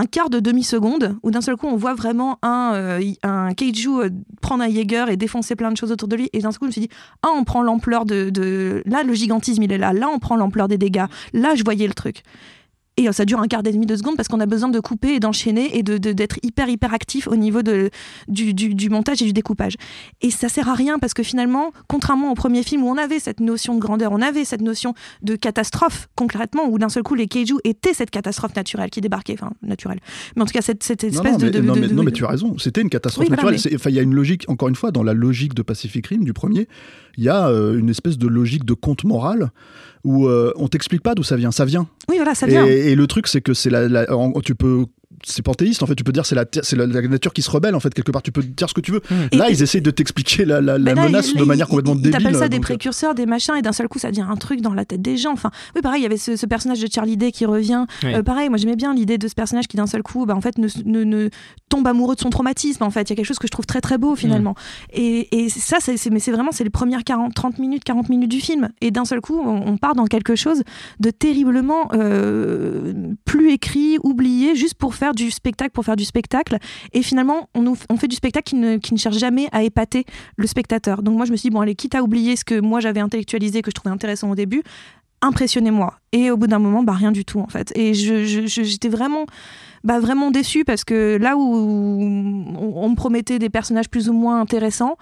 un 0.00 0.06
quart 0.06 0.30
de 0.30 0.40
demi-seconde 0.40 1.16
où 1.22 1.30
d'un 1.30 1.42
seul 1.42 1.56
coup 1.56 1.66
on 1.66 1.76
voit 1.76 1.92
vraiment 1.94 2.38
un, 2.42 2.72
euh, 2.74 3.00
un 3.22 3.52
kaiju 3.52 3.88
euh, 4.00 4.08
prendre 4.40 4.64
un 4.64 4.70
Jaeger 4.70 5.10
et 5.10 5.16
défoncer 5.18 5.56
plein 5.56 5.70
de 5.70 5.76
choses 5.76 5.92
autour 5.92 6.08
de 6.08 6.16
lui. 6.16 6.30
Et 6.32 6.38
d'un 6.40 6.52
seul 6.52 6.58
coup 6.60 6.64
je 6.64 6.68
me 6.68 6.72
suis 6.72 6.80
dit 6.80 6.88
ah 7.22 7.28
on 7.36 7.44
prend 7.44 7.62
l'ampleur 7.62 8.06
de, 8.06 8.30
de- 8.30 8.82
là 8.86 9.02
le 9.02 9.12
gigantisme 9.12 9.62
il 9.62 9.72
est 9.72 9.78
là. 9.78 9.92
Là 9.92 10.08
on 10.12 10.18
prend 10.18 10.36
l'ampleur 10.36 10.68
des 10.68 10.78
dégâts. 10.78 11.04
Là 11.34 11.54
je 11.54 11.62
voyais 11.64 11.86
le 11.86 11.92
truc 11.94 12.22
et 13.00 13.08
euh, 13.08 13.12
ça 13.12 13.24
dure 13.24 13.40
un 13.40 13.48
quart 13.48 13.62
et 13.64 13.72
demi 13.72 13.86
de 13.86 13.96
seconde 13.96 14.16
parce 14.16 14.28
qu'on 14.28 14.40
a 14.40 14.46
besoin 14.46 14.68
de 14.68 14.80
couper 14.80 15.14
et 15.14 15.20
d'enchaîner 15.20 15.76
et 15.78 15.82
de, 15.82 15.98
de- 15.98 16.12
d'être 16.12 16.38
hyper 16.42 16.68
hyper 16.68 16.92
actif 16.94 17.26
au 17.28 17.36
niveau 17.36 17.62
de, 17.62 17.90
du, 18.28 18.54
du- 18.54 18.74
du 18.74 18.90
montage 18.90 19.22
et 19.22 19.24
du 19.24 19.32
découpage. 19.32 19.74
Et 20.20 20.30
ça 20.30 20.48
sert 20.48 20.68
à 20.68 20.74
rien 20.74 20.98
parce 20.98 21.14
que 21.14 21.22
finalement, 21.22 21.72
contrairement 21.88 22.30
au 22.30 22.34
premier 22.34 22.62
film 22.62 22.84
où 22.84 22.88
on 22.88 22.96
avait 22.98 23.18
cette 23.18 23.40
notion 23.40 23.74
de 23.74 23.80
grandeur, 23.80 24.12
on 24.12 24.20
avait 24.20 24.44
cette 24.44 24.60
notion 24.62 24.94
de 25.22 25.36
catastrophe 25.36 26.08
concrètement, 26.16 26.68
où 26.68 26.78
d'un 26.78 26.88
seul 26.88 27.02
coup 27.02 27.14
les 27.14 27.26
kaiju 27.26 27.54
étaient 27.64 27.94
cette 27.94 28.10
catastrophe 28.10 28.54
naturelle 28.56 28.90
qui 28.90 29.00
débarquait, 29.00 29.34
enfin 29.34 29.52
naturelle. 29.62 30.00
Mais 30.36 30.42
en 30.42 30.46
tout 30.46 30.52
cas 30.52 30.62
cette, 30.62 30.82
espèce 30.88 31.14
non, 31.14 31.38
de, 31.38 31.44
mais, 31.46 31.50
de- 31.50 31.60
non, 31.60 31.74
de- 31.74 31.80
mais- 31.80 31.88
de- 31.88 31.94
non, 31.94 32.02
mais 32.02 32.12
tu 32.12 32.24
as 32.24 32.28
raison, 32.28 32.58
c'était 32.58 32.82
une 32.82 32.90
catastrophe 32.90 33.24
Oui, 33.24 33.28
voilà, 33.28 33.42
naturelle. 33.42 33.54
mais- 33.64 33.70
C'est- 33.70 33.74
enfin, 33.76 33.90
Il 33.90 33.96
y 33.96 33.98
a 33.98 34.02
une 34.02 34.14
logique, 34.14 34.44
encore 34.48 34.68
une 34.68 34.74
fois, 34.76 34.90
dans 34.92 35.02
la 35.02 35.14
logique 35.14 35.54
de 35.54 35.62
Pacific 35.62 36.06
Rim 36.06 36.22
du 36.24 36.32
premier, 36.32 36.68
il 37.20 37.24
y 37.24 37.28
a 37.28 37.48
euh, 37.48 37.78
une 37.78 37.90
espèce 37.90 38.16
de 38.16 38.26
logique 38.26 38.64
de 38.64 38.72
conte 38.72 39.04
moral 39.04 39.50
où 40.04 40.26
euh, 40.26 40.54
on 40.56 40.68
t'explique 40.68 41.02
pas 41.02 41.14
d'où 41.14 41.22
ça 41.22 41.36
vient, 41.36 41.50
ça 41.52 41.66
vient. 41.66 41.86
Oui 42.08 42.16
voilà 42.16 42.34
ça 42.34 42.46
vient. 42.46 42.66
Et, 42.66 42.92
et 42.92 42.94
le 42.94 43.06
truc, 43.06 43.26
c'est 43.28 43.42
que 43.42 43.52
c'est 43.52 43.68
la, 43.68 44.06
tu 44.42 44.54
peux 44.54 44.86
c'est 45.24 45.42
panthéiste 45.42 45.82
en 45.82 45.86
fait. 45.86 45.94
Tu 45.94 46.04
peux 46.04 46.12
dire 46.12 46.26
c'est 46.26 46.34
la, 46.34 46.44
c'est 46.62 46.76
la, 46.76 46.86
nature 46.86 47.32
qui 47.32 47.42
se 47.42 47.50
rebelle 47.50 47.74
en 47.74 47.80
fait 47.80 47.92
quelque 47.92 48.10
part. 48.10 48.22
Tu 48.22 48.32
peux 48.32 48.42
dire 48.42 48.68
ce 48.68 48.74
que 48.74 48.80
tu 48.80 48.92
veux. 48.92 49.02
Là, 49.32 49.50
ils 49.50 49.62
essayent 49.62 49.82
de 49.82 49.90
t'expliquer 49.90 50.44
la, 50.44 50.60
la, 50.60 50.78
menace 50.78 51.34
de 51.34 51.44
manière 51.44 51.68
complètement 51.68 51.94
débile. 51.94 52.12
T'appelles 52.12 52.36
ça 52.36 52.48
des 52.48 52.60
précurseurs, 52.60 53.14
des 53.14 53.26
machins, 53.26 53.54
et 53.56 53.62
d'un 53.62 53.72
seul 53.72 53.88
coup, 53.88 53.98
ça 53.98 54.10
devient 54.10 54.26
un 54.28 54.36
truc 54.36 54.60
dans 54.60 54.74
la 54.74 54.84
tête 54.84 55.02
des 55.02 55.16
gens. 55.16 55.32
Enfin, 55.32 55.50
oui, 55.74 55.82
pareil, 55.82 56.00
il 56.00 56.02
y 56.04 56.06
avait 56.06 56.16
ce, 56.16 56.46
personnage 56.46 56.80
de 56.80 56.88
Charlie 56.92 57.16
Day 57.16 57.32
qui 57.32 57.46
revient. 57.46 57.86
pareil, 58.24 58.48
moi 58.48 58.58
j'aimais 58.58 58.76
bien 58.76 58.94
l'idée 58.94 59.18
de 59.18 59.28
ce 59.28 59.34
personnage 59.34 59.68
qui 59.68 59.76
d'un 59.76 59.86
seul 59.86 60.02
coup, 60.02 60.26
bah, 60.26 60.34
en 60.34 60.40
fait, 60.40 60.58
ne, 60.58 60.68
ne, 60.84 61.28
tombe 61.68 61.86
amoureux 61.86 62.14
de 62.14 62.20
son 62.20 62.30
traumatisme. 62.30 62.82
En 62.82 62.90
fait, 62.90 63.02
il 63.02 63.10
y 63.10 63.12
a 63.12 63.16
quelque 63.16 63.26
chose 63.26 63.38
que 63.38 63.46
je 63.46 63.52
trouve 63.52 63.66
très 63.66 63.80
très 63.80 63.98
beau 63.98 64.16
finalement. 64.16 64.54
Et, 64.92 65.44
et, 65.44 65.48
ça, 65.48 65.78
c'est, 65.80 65.94
mais 66.10 66.20
c'est 66.20 66.32
vraiment 66.32 66.52
c'est 66.52 66.64
les 66.64 66.70
premières 66.70 67.04
40, 67.04 67.34
30 67.34 67.58
minutes, 67.58 67.84
40 67.84 68.08
minutes 68.08 68.30
du 68.30 68.40
film. 68.40 68.68
Et 68.80 68.90
d'un 68.90 69.04
seul 69.04 69.20
coup, 69.20 69.40
on, 69.40 69.76
part 69.76 69.94
dans 69.94 70.06
quelque 70.06 70.34
chose 70.34 70.62
de 70.98 71.10
terriblement 71.10 71.88
euh, 71.94 72.92
plus 73.24 73.52
écrit, 73.52 73.98
oublié, 74.02 74.54
juste 74.54 74.74
pour 74.74 74.94
faire 74.94 75.09
du 75.14 75.30
spectacle, 75.30 75.70
pour 75.72 75.84
faire 75.84 75.96
du 75.96 76.04
spectacle. 76.04 76.58
Et 76.92 77.02
finalement, 77.02 77.48
on, 77.54 77.74
on 77.88 77.96
fait 77.96 78.08
du 78.08 78.16
spectacle 78.16 78.48
qui 78.48 78.56
ne, 78.56 78.76
qui 78.78 78.94
ne, 78.94 78.98
cherche 78.98 79.18
jamais 79.18 79.48
à 79.52 79.62
épater 79.62 80.04
le 80.36 80.46
spectateur. 80.46 81.02
Donc 81.02 81.16
moi, 81.16 81.26
je 81.26 81.32
me 81.32 81.36
suis 81.36 81.48
dit, 81.48 81.54
bon, 81.54 81.60
allez, 81.60 81.74
quitte 81.74 81.94
à 81.94 82.02
oublier 82.02 82.36
ce 82.36 82.44
que 82.44 82.60
moi 82.60 82.80
j'avais 82.80 83.00
intellectualisé, 83.00 83.62
que 83.62 83.70
je 83.70 83.74
trouvais 83.74 83.92
intéressant 83.92 84.30
au 84.30 84.34
début, 84.34 84.62
impressionnez-moi. 85.22 85.94
Et 86.12 86.30
au 86.30 86.36
bout 86.36 86.46
d'un 86.46 86.58
moment, 86.58 86.82
bah, 86.82 86.92
rien 86.92 87.12
du 87.12 87.24
tout, 87.24 87.40
en 87.40 87.46
fait. 87.46 87.72
Et 87.76 87.94
j'étais 87.94 88.88
vraiment, 88.88 89.26
bah, 89.84 90.00
vraiment 90.00 90.30
déçue 90.30 90.64
parce 90.64 90.84
que 90.84 91.18
là 91.20 91.36
où 91.36 91.40
on, 91.40 92.88
me 92.88 92.96
promettait 92.96 93.38
des 93.38 93.50
personnages 93.50 93.88
plus 93.88 94.08
ou 94.08 94.12
moins 94.12 94.40
intéressants, 94.40 94.96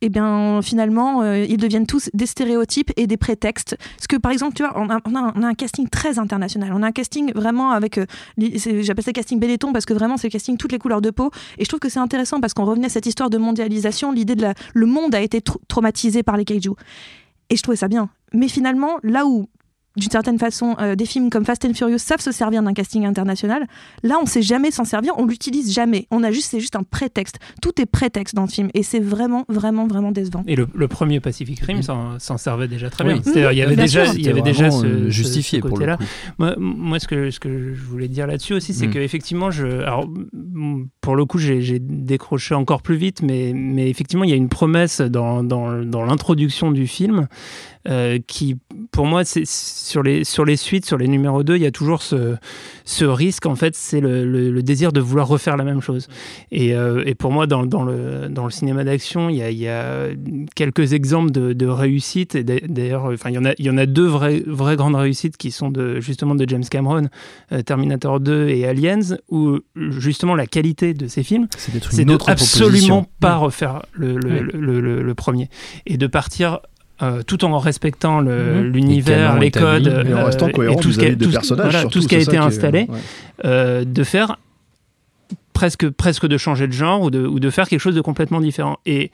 eh 0.00 0.08
bien 0.08 0.60
finalement, 0.62 1.22
euh, 1.22 1.44
ils 1.48 1.56
deviennent 1.56 1.86
tous 1.86 2.10
des 2.12 2.26
stéréotypes 2.26 2.90
et 2.96 3.06
des 3.06 3.16
prétextes. 3.16 3.76
Parce 3.96 4.06
que 4.06 4.16
par 4.16 4.32
exemple, 4.32 4.54
tu 4.54 4.62
vois, 4.62 4.72
on 4.76 4.88
a, 4.90 5.46
un 5.46 5.54
casting 5.54 5.88
très 5.88 6.18
international. 6.18 6.72
On 6.74 6.82
a 6.82 6.86
un 6.88 6.92
casting 6.92 7.32
vraiment 7.34 7.70
avec, 7.70 7.98
euh, 7.98 8.06
j'appelle 8.36 9.04
ça 9.04 9.12
casting 9.12 9.40
Benetton 9.40 9.72
parce 9.72 9.86
que 9.86 9.94
vraiment 9.94 10.16
c'est 10.16 10.28
le 10.28 10.32
casting 10.32 10.56
toutes 10.56 10.72
les 10.72 10.78
couleurs 10.78 11.00
de 11.00 11.10
peau. 11.10 11.30
Et 11.58 11.64
je 11.64 11.68
trouve 11.68 11.80
que 11.80 11.88
c'est 11.88 12.00
intéressant 12.00 12.40
parce 12.40 12.54
qu'on 12.54 12.64
revenait 12.64 12.86
à 12.86 12.90
cette 12.90 13.06
histoire 13.06 13.30
de 13.30 13.38
mondialisation, 13.38 14.12
l'idée 14.12 14.34
de 14.34 14.42
la, 14.42 14.54
le 14.74 14.86
monde 14.86 15.14
a 15.14 15.20
été 15.20 15.40
traumatisé 15.68 16.22
par 16.22 16.36
les 16.36 16.44
kaiju. 16.44 16.72
Et 17.50 17.56
je 17.56 17.62
trouvais 17.62 17.76
ça 17.76 17.88
bien. 17.88 18.10
Mais 18.32 18.48
finalement, 18.48 18.98
là 19.02 19.26
où 19.26 19.48
d'une 19.96 20.10
certaine 20.10 20.38
façon, 20.38 20.76
euh, 20.80 20.96
des 20.96 21.06
films 21.06 21.30
comme 21.30 21.44
Fast 21.44 21.64
and 21.64 21.74
Furious 21.74 21.98
savent 21.98 22.20
se 22.20 22.32
servir 22.32 22.62
d'un 22.62 22.72
casting 22.72 23.06
international. 23.06 23.66
Là, 24.02 24.16
on 24.20 24.26
sait 24.26 24.42
jamais 24.42 24.70
s'en 24.70 24.84
servir, 24.84 25.12
on 25.18 25.26
l'utilise 25.26 25.72
jamais. 25.72 26.06
On 26.10 26.22
a 26.24 26.32
juste, 26.32 26.50
c'est 26.50 26.60
juste 26.60 26.76
un 26.76 26.82
prétexte. 26.82 27.38
Tout 27.62 27.80
est 27.80 27.86
prétexte 27.86 28.34
dans 28.34 28.42
le 28.42 28.48
film, 28.48 28.70
et 28.74 28.82
c'est 28.82 29.00
vraiment, 29.00 29.44
vraiment, 29.48 29.86
vraiment 29.86 30.10
décevant. 30.10 30.42
Et 30.46 30.56
le, 30.56 30.88
premier 30.88 31.20
Pacific 31.20 31.60
Rim 31.60 31.82
s'en 31.82 32.38
servait 32.38 32.68
déjà 32.68 32.90
très 32.90 33.04
bien. 33.04 33.20
il 33.24 33.56
y 33.56 33.62
avait 33.62 33.76
déjà, 33.76 34.06
il 34.06 34.22
y 34.22 34.28
avait 34.28 34.42
déjà 34.42 34.70
ce, 34.70 34.84
euh, 34.84 35.10
justifié 35.10 35.60
ce, 35.60 35.66
côté-là. 35.66 35.98
Moi, 36.38 36.54
moi, 36.58 36.98
ce 36.98 37.08
que 37.08 37.30
ce 37.30 37.40
que 37.40 37.74
je 37.74 37.82
voulais 37.82 38.08
dire 38.08 38.26
là-dessus 38.26 38.54
aussi, 38.54 38.74
c'est 38.74 38.86
mm. 38.86 38.92
que 38.92 38.98
effectivement, 38.98 39.50
je, 39.50 39.66
alors, 39.66 40.08
pour 41.04 41.16
le 41.16 41.26
coup, 41.26 41.36
j'ai 41.36 41.78
décroché 41.80 42.54
encore 42.54 42.80
plus 42.80 42.96
vite, 42.96 43.20
mais 43.20 43.52
mais 43.54 43.90
effectivement, 43.90 44.24
il 44.24 44.30
y 44.30 44.32
a 44.32 44.36
une 44.36 44.48
promesse 44.48 45.02
dans 45.02 45.44
dans, 45.44 45.68
l'introduction 46.02 46.72
du 46.72 46.86
film 46.86 47.28
euh, 47.86 48.18
qui, 48.26 48.56
pour 48.92 49.04
moi, 49.04 49.26
c'est 49.26 49.46
sur 49.46 50.02
les, 50.02 50.24
sur 50.24 50.46
les 50.46 50.56
suites, 50.56 50.86
sur 50.86 50.96
les 50.96 51.06
numéros 51.06 51.42
2, 51.42 51.56
il 51.56 51.62
y 51.62 51.66
a 51.66 51.70
toujours 51.70 52.00
ce, 52.00 52.36
ce 52.86 53.04
risque, 53.04 53.44
en 53.44 53.56
fait, 53.56 53.74
c'est 53.76 54.00
le, 54.00 54.24
le, 54.24 54.62
désir 54.62 54.90
de 54.90 55.00
vouloir 55.00 55.28
refaire 55.28 55.58
la 55.58 55.64
même 55.64 55.82
chose. 55.82 56.08
Et, 56.50 56.74
euh, 56.74 57.02
et 57.04 57.14
pour 57.14 57.30
moi, 57.30 57.46
dans, 57.46 57.66
dans, 57.66 57.84
le, 57.84 58.28
dans 58.30 58.46
le 58.46 58.50
cinéma 58.50 58.84
d'action, 58.84 59.28
il 59.28 59.34
il 59.44 59.58
y 59.58 59.68
a 59.68 60.08
quelques 60.54 60.94
exemples 60.94 61.30
de, 61.30 61.52
de 61.52 61.66
réussite. 61.66 62.34
Et 62.34 62.44
d'ailleurs, 62.44 63.04
enfin, 63.12 63.28
il 63.28 63.34
y 63.34 63.38
en 63.38 63.44
a, 63.44 63.52
il 63.58 63.66
y 63.66 63.70
en 63.70 63.76
a 63.76 63.84
deux 63.84 64.06
vraies, 64.06 64.42
vraies 64.46 64.76
grandes 64.76 64.96
réussites 64.96 65.36
qui 65.36 65.50
sont 65.50 65.68
de, 65.68 66.00
justement 66.00 66.34
de 66.34 66.48
James 66.48 66.64
Cameron, 66.64 67.08
euh, 67.52 67.60
Terminator 67.60 68.20
2 68.20 68.48
et 68.48 68.66
Aliens, 68.66 69.18
où 69.28 69.58
justement 69.76 70.34
la 70.34 70.46
qualité 70.46 70.93
de 70.96 71.06
ces 71.08 71.22
films, 71.22 71.48
c'est 71.56 72.04
de 72.04 72.30
absolument 72.30 73.06
pas 73.20 73.36
refaire 73.36 73.82
le, 73.92 74.16
le, 74.16 75.02
le, 75.02 75.14
premier 75.14 75.48
et 75.86 75.96
de 75.96 76.06
partir 76.06 76.60
euh, 77.02 77.22
tout 77.22 77.44
en 77.44 77.58
respectant 77.58 78.22
mhm. 78.22 78.60
l'univers, 78.60 79.38
les, 79.38 79.50
codes, 79.50 80.04
et 80.08 80.14
en 80.14 80.24
restant 80.24 80.48
cohérent 80.48 80.76
tout 80.76 80.92
ce 80.92 80.98
qui 80.98 81.06
a, 81.06 81.14
tout, 81.14 81.54
voilà, 81.56 81.84
tout 81.84 82.00
ce 82.00 82.08
qui 82.08 82.14
a 82.14 82.20
été 82.20 82.36
installé, 82.36 82.86
euh, 83.44 83.84
de 83.84 84.04
faire 84.04 84.38
presque, 85.52 85.88
presque 85.90 86.26
de 86.26 86.36
changer 86.36 86.66
de 86.66 86.72
genre 86.72 87.02
ou 87.02 87.10
de, 87.10 87.26
ou 87.26 87.40
de 87.40 87.50
faire 87.50 87.68
quelque 87.68 87.80
chose 87.80 87.94
de 87.94 88.00
complètement 88.00 88.40
différent. 88.40 88.78
Et 88.86 89.10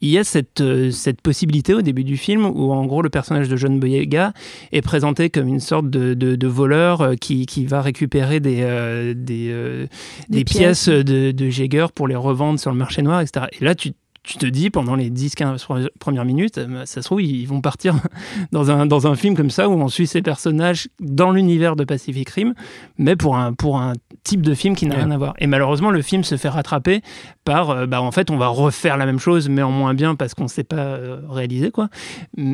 il 0.00 0.10
y 0.10 0.18
a 0.18 0.24
cette, 0.24 0.60
euh, 0.60 0.90
cette 0.90 1.20
possibilité 1.20 1.74
au 1.74 1.82
début 1.82 2.04
du 2.04 2.16
film 2.16 2.46
où 2.46 2.72
en 2.72 2.86
gros 2.86 3.02
le 3.02 3.10
personnage 3.10 3.48
de 3.48 3.56
John 3.56 3.78
Boyega 3.80 4.32
est 4.72 4.82
présenté 4.82 5.30
comme 5.30 5.48
une 5.48 5.60
sorte 5.60 5.90
de, 5.90 6.14
de, 6.14 6.46
voleur 6.48 7.12
qui, 7.20 7.46
qui, 7.46 7.66
va 7.66 7.82
récupérer 7.82 8.40
des, 8.40 9.14
des, 9.14 9.86
des, 10.28 10.44
pièces, 10.44 10.88
de, 10.88 11.30
de 11.32 11.50
Jäger 11.50 11.86
pour 11.94 12.08
les 12.08 12.16
revendre 12.16 12.58
sur 12.58 12.70
le 12.70 12.76
marché 12.76 13.02
noir, 13.02 13.20
etc. 13.20 13.46
Et 13.60 13.64
là 13.64 13.74
tu 13.74 13.92
tu 14.28 14.36
te 14.36 14.44
dis 14.44 14.68
pendant 14.68 14.94
les 14.94 15.08
10-15 15.10 15.88
premières 15.98 16.26
minutes, 16.26 16.58
euh, 16.58 16.84
ça 16.84 17.00
se 17.00 17.06
trouve, 17.06 17.22
ils 17.22 17.46
vont 17.46 17.62
partir 17.62 17.94
dans 18.52 18.70
un, 18.70 18.84
dans 18.84 19.06
un 19.06 19.14
film 19.16 19.34
comme 19.34 19.48
ça 19.48 19.70
où 19.70 19.72
on 19.72 19.88
suit 19.88 20.06
ces 20.06 20.20
personnages 20.20 20.88
dans 21.00 21.30
l'univers 21.30 21.76
de 21.76 21.84
Pacific 21.84 22.28
Rim, 22.28 22.52
mais 22.98 23.16
pour 23.16 23.38
un, 23.38 23.54
pour 23.54 23.80
un 23.80 23.94
type 24.24 24.42
de 24.42 24.52
film 24.52 24.76
qui 24.76 24.84
n'a 24.84 24.96
rien 24.96 25.10
à 25.10 25.16
voir. 25.16 25.34
Et 25.38 25.46
malheureusement, 25.46 25.90
le 25.90 26.02
film 26.02 26.24
se 26.24 26.36
fait 26.36 26.50
rattraper 26.50 27.00
par, 27.46 27.70
euh, 27.70 27.86
bah, 27.86 28.02
en 28.02 28.12
fait, 28.12 28.30
on 28.30 28.36
va 28.36 28.48
refaire 28.48 28.98
la 28.98 29.06
même 29.06 29.18
chose, 29.18 29.48
mais 29.48 29.62
en 29.62 29.70
moins 29.70 29.94
bien 29.94 30.14
parce 30.14 30.34
qu'on 30.34 30.44
ne 30.44 30.48
sait 30.48 30.64
pas 30.64 30.76
euh, 30.76 31.20
réaliser, 31.30 31.70
quoi. 31.70 31.88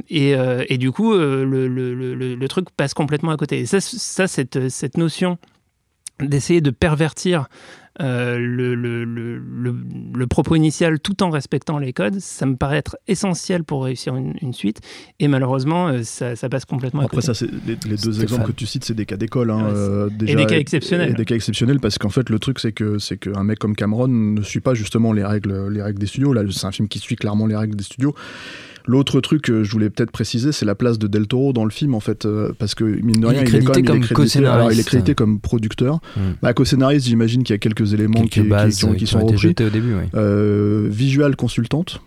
Et, 0.08 0.34
et 0.68 0.78
du 0.78 0.92
coup, 0.92 1.12
le, 1.12 1.44
le, 1.44 1.94
le, 1.94 2.14
le, 2.14 2.48
truc 2.48 2.70
passe 2.76 2.94
complètement 2.94 3.32
à 3.32 3.36
côté. 3.36 3.60
Et 3.60 3.66
ça, 3.66 3.80
ça 3.80 4.28
cette, 4.28 4.68
cette 4.68 4.96
notion 4.96 5.38
d'essayer 6.20 6.60
de 6.60 6.70
pervertir 6.70 7.48
euh, 8.00 8.38
le, 8.38 8.74
le, 8.74 9.04
le, 9.04 9.30
le, 10.12 10.26
propos 10.26 10.56
initial 10.56 10.98
tout 10.98 11.22
en 11.22 11.30
respectant 11.30 11.78
les 11.78 11.92
codes, 11.92 12.18
ça 12.18 12.44
me 12.44 12.56
paraît 12.56 12.78
être 12.78 12.96
essentiel 13.06 13.62
pour 13.62 13.84
réussir 13.84 14.16
une, 14.16 14.52
suite. 14.52 14.80
Et 15.20 15.28
malheureusement, 15.28 15.88
euh, 15.88 16.02
ça, 16.02 16.34
ça 16.34 16.48
passe 16.48 16.64
complètement 16.64 17.02
Après, 17.02 17.20
ça, 17.20 17.32
les, 17.66 17.76
deux 17.76 18.20
exemples 18.20 18.48
que 18.48 18.52
tu 18.52 18.66
cites, 18.66 18.84
c'est 18.84 18.94
des 18.94 19.06
cas 19.06 19.16
d'école. 19.16 19.52
Hein, 19.52 19.66
euh, 19.66 20.10
et 20.26 20.34
des 20.34 20.46
cas 20.46 20.58
exceptionnels. 20.58 21.10
Et 21.10 21.14
des 21.14 21.24
cas 21.24 21.36
exceptionnels 21.36 21.78
parce 21.78 21.98
qu'en 21.98 22.08
fait, 22.08 22.30
le 22.30 22.40
truc, 22.40 22.58
c'est 22.58 22.72
que 22.72 22.98
c'est 22.98 23.16
qu'un 23.16 23.44
mec 23.44 23.60
comme 23.60 23.76
Cameron 23.76 24.08
ne 24.08 24.42
suit 24.42 24.60
pas 24.60 24.74
justement 24.74 25.12
les 25.12 25.24
règles, 25.24 25.68
les 25.68 25.82
règles 25.82 26.00
des 26.00 26.06
studios. 26.06 26.32
Là, 26.32 26.42
c'est 26.50 26.66
un 26.66 26.72
film 26.72 26.88
qui 26.88 26.98
suit 26.98 27.16
clairement 27.16 27.46
les 27.46 27.56
règles 27.56 27.76
des 27.76 27.84
studios. 27.84 28.12
L'autre 28.86 29.22
truc 29.22 29.40
que 29.42 29.64
je 29.64 29.72
voulais 29.72 29.88
peut-être 29.88 30.10
préciser, 30.10 30.52
c'est 30.52 30.66
la 30.66 30.74
place 30.74 30.98
de 30.98 31.06
Del 31.06 31.26
Toro 31.26 31.54
dans 31.54 31.64
le 31.64 31.70
film, 31.70 31.94
en 31.94 32.00
fait, 32.00 32.26
euh, 32.26 32.52
parce 32.58 32.74
que 32.74 32.84
mine 32.84 33.18
de 33.18 33.26
rien, 33.26 33.40
il, 33.40 33.46
est, 33.46 33.48
crédité 33.48 33.82
comme 33.82 33.96
il 34.70 34.80
est 34.80 34.84
crédité 34.84 35.14
comme 35.14 35.40
producteur. 35.40 36.00
Hmm. 36.16 36.32
Bah, 36.42 36.52
co-scénariste, 36.52 37.06
j'imagine 37.06 37.44
qu'il 37.44 37.54
y 37.54 37.56
a 37.56 37.58
quelques 37.58 37.94
éléments 37.94 38.24
qui, 38.24 38.42
qui, 38.42 39.06
sont 39.06 39.26
repris. 39.26 39.54
Au 39.58 39.70
début, 39.70 39.94
euh, 40.14 40.86
visual 40.90 41.34
consultante 41.34 42.02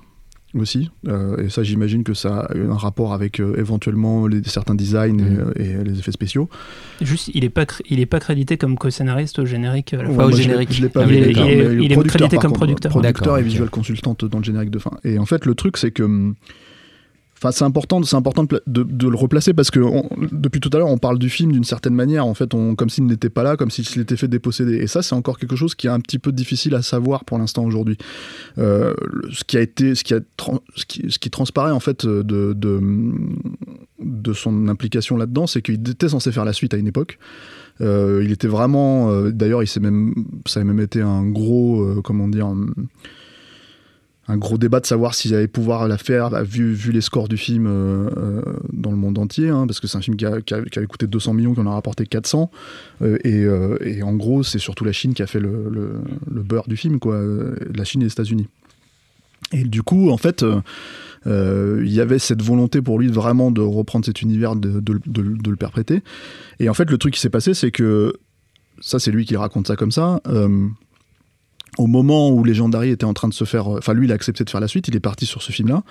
aussi. 0.53 0.91
Euh, 1.07 1.45
et 1.45 1.49
ça, 1.49 1.63
j'imagine 1.63 2.03
que 2.03 2.13
ça 2.13 2.41
a 2.41 2.55
un 2.55 2.77
rapport 2.77 3.11
avec 3.11 3.39
éventuellement 3.39 4.27
les, 4.27 4.43
certains 4.43 4.75
designs 4.75 5.17
hmm. 5.19 5.53
et, 5.55 5.83
les 5.83 5.97
effets 5.97 6.11
spéciaux. 6.11 6.47
Juste, 7.01 7.31
il 7.33 7.41
n'est 7.41 7.49
pas, 7.49 7.65
il 7.89 7.99
est 7.99 8.05
pas 8.05 8.19
crédité 8.19 8.57
comme 8.57 8.77
co-scénariste 8.77 9.39
au 9.39 9.47
générique. 9.47 9.95
au 10.07 10.31
générique. 10.31 10.71
Je, 10.71 10.83
l'ai 10.83 10.89
pas 10.89 11.05
il, 11.05 11.81
il, 11.81 11.91
est 11.91 12.07
crédité 12.07 12.37
comme 12.37 12.53
producteur. 12.53 12.91
Producteur 12.91 13.39
et 13.39 13.41
visual 13.41 13.71
consultante 13.71 14.25
dans 14.25 14.37
le 14.37 14.43
générique 14.43 14.69
de 14.69 14.79
fin. 14.79 14.91
Et 15.03 15.17
en 15.17 15.25
fait, 15.25 15.43
le 15.47 15.55
truc, 15.55 15.77
c'est 15.77 15.89
que 15.89 16.03
hum, 16.03 16.35
Enfin, 17.37 17.51
c'est 17.51 17.63
important, 17.63 18.01
c'est 18.03 18.15
important 18.15 18.45
de, 18.45 19.07
le 19.07 19.15
replacer 19.15 19.53
parce 19.53 19.69
que 19.69 19.79
depuis 20.31 20.59
tout 20.59 20.69
à 20.73 20.77
l'heure, 20.77 20.87
on 20.87 20.97
parle 20.97 21.19
du 21.19 21.29
film 21.29 21.51
d'une 21.51 21.63
certaine 21.63 21.93
manière, 21.93 22.25
en 22.25 22.33
fait, 22.33 22.53
on, 22.53 22.75
comme 22.75 22.89
s'il 22.89 23.05
n'était 23.05 23.29
pas 23.29 23.43
là, 23.43 23.57
comme 23.57 23.69
s'il 23.69 23.85
s'était 23.85 24.17
fait 24.17 24.27
déposséder. 24.27 24.77
Et 24.77 24.87
ça, 24.87 25.01
c'est 25.03 25.13
encore 25.13 25.37
quelque 25.37 25.55
chose 25.55 25.75
qui 25.75 25.87
est 25.87 25.91
un 25.91 25.99
petit 25.99 26.19
peu 26.19 26.31
difficile 26.31 26.73
à 26.73 26.81
savoir 26.81 27.25
pour 27.25 27.37
l'instant 27.37 27.63
aujourd'hui. 27.63 27.97
Euh, 28.57 28.93
ce 29.31 29.43
qui 29.43 29.57
a 29.57 29.61
été, 29.61 29.93
ce 29.93 30.03
qui 30.03 30.13
a, 30.13 30.19
ce 30.75 30.85
qui, 30.85 31.05
ce 31.09 31.19
transparaît 31.29 31.71
en 31.71 31.79
fait 31.79 32.05
de, 32.05 32.53
de, 32.53 32.79
de 33.99 34.33
son 34.33 34.67
implication 34.67 35.17
là-dedans, 35.17 35.47
c'est 35.47 35.61
qu'il 35.61 35.75
était 35.89 36.09
censé 36.09 36.31
faire 36.31 36.45
la 36.45 36.53
suite 36.53 36.73
à 36.73 36.77
une 36.77 36.87
époque. 36.87 37.19
Euh, 37.81 38.21
il 38.23 38.31
était 38.31 38.47
vraiment, 38.47 39.11
euh, 39.11 39.31
d'ailleurs, 39.31 39.61
ça 39.67 39.79
a 39.79 40.63
même 40.63 40.79
été 40.79 41.01
un 41.01 41.25
gros, 41.29 41.81
euh, 41.81 42.01
comment 42.03 42.27
dire 42.27 42.53
gros 44.35 44.57
débat 44.57 44.81
de 44.81 44.85
savoir 44.85 45.15
s'il 45.15 45.33
allait 45.33 45.47
pouvoir 45.47 45.87
la 45.87 45.97
faire, 45.97 46.29
bah, 46.29 46.43
vu, 46.43 46.75
les 46.91 46.99
scores 46.99 47.29
du 47.29 47.37
film 47.37 47.65
euh, 47.65 48.09
euh, 48.17 48.41
dans 48.73 48.91
le 48.91 48.97
monde 48.97 49.17
entier, 49.17 49.47
hein, 49.47 49.65
parce 49.65 49.79
que 49.79 49.87
c'est 49.87 49.97
un 49.97 50.01
film 50.01 50.17
qui, 50.17 50.25
a, 50.25 50.33
avait 50.53 50.87
coûté 50.87 51.07
200 51.07 51.33
millions, 51.33 51.53
qui 51.53 51.61
en 51.61 51.65
a 51.65 51.71
rapporté 51.71 52.05
400. 52.05 52.51
Euh, 53.01 53.77
et, 53.81 54.03
en 54.03 54.13
gros, 54.15 54.43
c'est 54.43 54.59
surtout 54.59 54.83
la 54.83 54.91
Chine 54.91 55.13
qui 55.13 55.23
a 55.23 55.27
fait 55.27 55.39
le, 55.39 55.71
le, 55.71 56.43
beurre 56.43 56.67
du 56.67 56.75
film, 56.75 56.99
quoi, 56.99 57.21
la 57.73 57.83
Chine 57.85 58.01
et 58.01 58.05
les 58.05 58.11
États-Unis. 58.11 58.47
Et 59.53 59.63
du 59.63 59.81
coup, 59.81 60.09
en 60.09 60.17
fait, 60.17 60.43
il 61.25 61.89
y 61.89 62.01
avait 62.01 62.19
cette 62.19 62.41
volonté 62.41 62.81
pour 62.81 62.99
lui 62.99 63.07
vraiment 63.07 63.49
de 63.49 63.61
reprendre 63.61 64.05
cet 64.05 64.21
univers, 64.21 64.57
de, 64.57 64.81
de, 64.81 64.99
de 65.05 65.49
le 65.49 65.55
perpréter. 65.55 66.01
Et 66.59 66.67
en 66.67 66.73
fait, 66.73 66.91
le 66.91 66.97
truc 66.97 67.13
qui 67.13 67.21
s'est 67.21 67.29
passé, 67.29 67.53
c'est 67.53 67.71
que 67.71 68.13
ça, 68.81 68.99
c'est 68.99 69.11
lui 69.11 69.25
qui 69.25 69.37
raconte 69.37 69.67
ça 69.67 69.77
comme 69.77 69.91
ça 69.91 70.21
au 71.77 71.85
moment 71.87 72.29
où 72.31 72.43
Legendary 72.43 72.89
était 72.89 73.05
en 73.05 73.13
train 73.13 73.27
de 73.27 73.33
se 73.33 73.43
faire, 73.43 73.67
enfin 73.67 73.93
lui 73.93 74.07
il 74.07 74.11
a 74.11 74.15
accepté 74.15 74.43
de 74.43 74.49
faire 74.49 74.61
la 74.61 74.67
suite, 74.67 74.87
il 74.87 74.95
est 74.95 74.99
parti 74.99 75.25
sur 75.25 75.41
ce 75.43 75.51
film-là. 75.51 75.83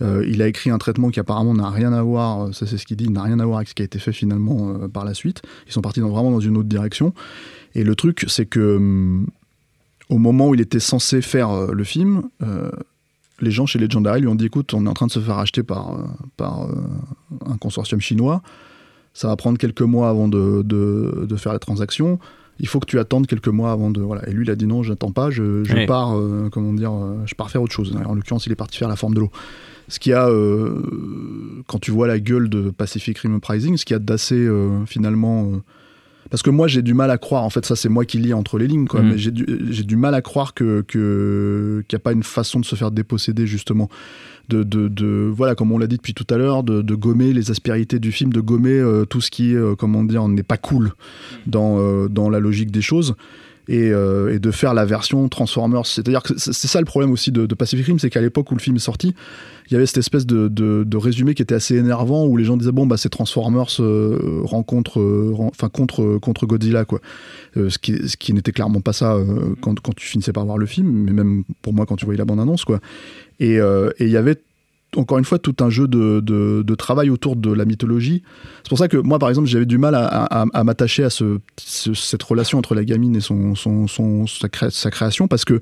Euh, 0.00 0.24
il 0.28 0.40
a 0.42 0.46
écrit 0.46 0.70
un 0.70 0.78
traitement 0.78 1.10
qui 1.10 1.18
apparemment 1.20 1.54
n'a 1.54 1.68
rien 1.70 1.92
à 1.92 2.02
voir, 2.02 2.42
euh, 2.48 2.52
ça 2.52 2.66
c'est 2.66 2.78
ce 2.78 2.86
qu'il 2.86 2.96
dit, 2.96 3.08
n'a 3.10 3.22
rien 3.22 3.40
à 3.40 3.44
voir 3.44 3.56
avec 3.58 3.68
ce 3.68 3.74
qui 3.74 3.82
a 3.82 3.84
été 3.84 3.98
fait 3.98 4.12
finalement 4.12 4.70
euh, 4.82 4.88
par 4.88 5.04
la 5.04 5.14
suite. 5.14 5.42
Ils 5.66 5.72
sont 5.72 5.80
partis 5.82 6.00
vraiment 6.00 6.30
dans 6.30 6.40
une 6.40 6.56
autre 6.56 6.68
direction. 6.68 7.12
Et 7.74 7.82
le 7.82 7.94
truc, 7.96 8.24
c'est 8.28 8.46
que 8.46 8.76
hum, 8.76 9.26
au 10.10 10.18
moment 10.18 10.48
où 10.48 10.54
il 10.54 10.60
était 10.60 10.78
censé 10.80 11.22
faire 11.22 11.50
euh, 11.50 11.72
le 11.72 11.84
film, 11.84 12.22
euh, 12.42 12.70
les 13.40 13.50
gens 13.50 13.66
chez 13.66 13.78
Legendary 13.80 14.20
lui 14.20 14.28
ont 14.28 14.34
dit 14.36 14.44
écoute, 14.46 14.72
on 14.74 14.86
est 14.86 14.88
en 14.88 14.94
train 14.94 15.06
de 15.06 15.12
se 15.12 15.18
faire 15.20 15.38
acheter 15.38 15.62
par, 15.64 15.94
euh, 15.94 16.02
par 16.36 16.64
euh, 16.64 16.74
un 17.46 17.56
consortium 17.56 18.00
chinois. 18.00 18.42
Ça 19.14 19.26
va 19.28 19.36
prendre 19.36 19.58
quelques 19.58 19.82
mois 19.82 20.08
avant 20.08 20.28
de- 20.28 20.62
de 20.62 21.36
faire 21.36 21.52
la 21.52 21.58
transaction. 21.58 22.18
Il 22.60 22.68
faut 22.68 22.78
que 22.80 22.86
tu 22.86 22.98
attendes 22.98 23.26
quelques 23.26 23.48
mois 23.48 23.72
avant 23.72 23.90
de. 23.90 24.00
Voilà. 24.00 24.28
Et 24.28 24.32
lui, 24.32 24.44
il 24.44 24.50
a 24.50 24.54
dit 24.56 24.66
non, 24.66 24.82
j'attends 24.82 25.10
pas, 25.10 25.30
je, 25.30 25.86
pars, 25.86 26.16
euh, 26.16 26.48
comment 26.52 26.72
dire, 26.72 26.92
euh, 26.92 27.16
je 27.26 27.34
pars 27.34 27.50
faire 27.50 27.62
autre 27.62 27.72
chose. 27.72 27.92
En 28.06 28.14
l'occurrence, 28.14 28.46
il 28.46 28.52
est 28.52 28.56
parti 28.56 28.78
faire 28.78 28.88
la 28.88 28.96
forme 28.96 29.14
de 29.14 29.20
l'eau. 29.20 29.30
Ce 29.88 29.98
qui 29.98 30.12
a, 30.12 30.28
euh, 30.28 30.80
quand 31.66 31.78
tu 31.80 31.90
vois 31.90 32.06
la 32.06 32.20
gueule 32.20 32.48
de 32.48 32.70
Pacific 32.70 33.18
Rim 33.18 33.36
Uprising, 33.36 33.76
ce 33.76 33.84
qui 33.84 33.94
a 33.94 33.98
d'assez 33.98 34.48
finalement. 34.86 35.50
parce 36.30 36.42
que 36.42 36.50
moi, 36.50 36.68
j'ai 36.68 36.82
du 36.82 36.94
mal 36.94 37.10
à 37.10 37.18
croire, 37.18 37.42
en 37.42 37.50
fait, 37.50 37.66
ça 37.66 37.74
c'est 37.76 37.88
moi 37.88 38.04
qui 38.04 38.18
lis 38.18 38.32
entre 38.32 38.58
les 38.58 38.66
lignes, 38.68 38.86
quoi, 38.86 39.02
Mm. 39.02 39.08
mais 39.10 39.18
j'ai 39.18 39.30
du, 39.32 39.44
du 39.84 39.96
mal 39.96 40.14
à 40.14 40.22
croire 40.22 40.54
que 40.54 40.82
que- 40.82 41.82
qu'il 41.88 41.96
n'y 41.96 42.00
a 42.00 42.04
pas 42.04 42.12
une 42.12 42.22
façon 42.22 42.60
de 42.60 42.64
se 42.64 42.74
faire 42.76 42.90
déposséder, 42.90 43.46
justement. 43.46 43.90
De, 44.48 45.30
voilà, 45.34 45.54
comme 45.54 45.72
on 45.72 45.78
l'a 45.78 45.86
dit 45.86 45.96
depuis 45.96 46.14
tout 46.14 46.26
à 46.30 46.36
l'heure, 46.36 46.62
de, 46.62 46.94
gommer 46.94 47.32
les 47.32 47.50
aspérités 47.50 47.98
du 47.98 48.12
film, 48.12 48.32
de 48.32 48.40
gommer 48.40 48.78
euh, 48.78 49.04
tout 49.04 49.20
ce 49.20 49.30
qui, 49.30 49.54
euh, 49.54 49.74
n'est 50.28 50.42
pas 50.42 50.56
cool 50.56 50.92
dans, 51.46 51.78
euh, 51.78 52.08
dans 52.08 52.28
la 52.28 52.38
logique 52.38 52.70
des 52.70 52.82
choses. 52.82 53.14
Et, 53.68 53.90
euh, 53.92 54.34
et 54.34 54.40
de 54.40 54.50
faire 54.50 54.74
la 54.74 54.84
version 54.84 55.28
Transformers. 55.28 55.86
C'est-à-dire 55.86 56.22
c'est 56.36 56.52
ça 56.52 56.80
le 56.80 56.84
problème 56.84 57.12
aussi 57.12 57.30
de, 57.30 57.46
de 57.46 57.54
Pacific 57.54 57.86
Rim, 57.86 57.98
c'est 57.98 58.10
qu'à 58.10 58.20
l'époque 58.20 58.50
où 58.50 58.54
le 58.56 58.60
film 58.60 58.74
est 58.74 58.80
sorti, 58.80 59.14
il 59.68 59.72
y 59.72 59.76
avait 59.76 59.86
cette 59.86 59.98
espèce 59.98 60.26
de, 60.26 60.96
résumé 60.96 61.34
qui 61.34 61.42
était 61.42 61.54
assez 61.54 61.76
énervant 61.76 62.26
où 62.26 62.36
les 62.36 62.44
gens 62.44 62.56
disaient 62.56 62.72
bon 62.72 62.86
bah 62.86 62.96
c'est 62.96 63.08
Transformers 63.08 63.80
euh, 63.80 64.40
rencontre 64.44 65.00
euh, 65.00 65.32
enfin 65.38 65.68
contre 65.68 66.18
contre 66.18 66.46
Godzilla 66.46 66.84
quoi 66.84 67.00
ce 67.56 67.78
qui 67.78 68.32
n'était 68.32 68.52
clairement 68.52 68.80
pas 68.80 68.92
ça 68.92 69.18
quand, 69.60 69.80
quand 69.80 69.94
tu 69.94 70.06
finissais 70.06 70.32
par 70.32 70.44
voir 70.44 70.58
le 70.58 70.66
film 70.66 70.88
mais 70.88 71.12
même 71.12 71.42
pour 71.60 71.72
moi 71.72 71.86
quand 71.86 71.96
tu 71.96 72.04
voyais 72.04 72.18
la 72.18 72.24
bande 72.24 72.38
annonce 72.38 72.64
quoi 72.64 72.80
et 73.40 73.56
il 73.56 74.08
y 74.08 74.16
avait 74.16 74.38
encore 74.96 75.18
une 75.18 75.24
fois 75.24 75.38
tout 75.38 75.56
un 75.60 75.70
jeu 75.70 75.88
de, 75.88 76.20
de, 76.20 76.74
travail 76.74 77.10
autour 77.10 77.36
de 77.36 77.52
la 77.52 77.64
mythologie. 77.64 78.22
C'est 78.62 78.68
pour 78.68 78.78
ça 78.78 78.88
que 78.88 78.96
moi, 78.96 79.18
par 79.18 79.28
exemple, 79.28 79.46
j'avais 79.48 79.66
du 79.66 79.78
mal 79.78 79.94
à, 79.94 80.64
m'attacher 80.64 81.04
à 81.04 81.10
ce, 81.10 81.38
ce- 81.58 81.94
cette 81.94 82.22
relation 82.22 82.58
entre 82.58 82.74
la 82.74 82.84
gamine 82.84 83.16
et 83.16 83.20
son, 83.20 83.54
sa, 84.26 84.48
sa 84.70 84.90
création 84.90 85.28
parce 85.28 85.44
que 85.44 85.60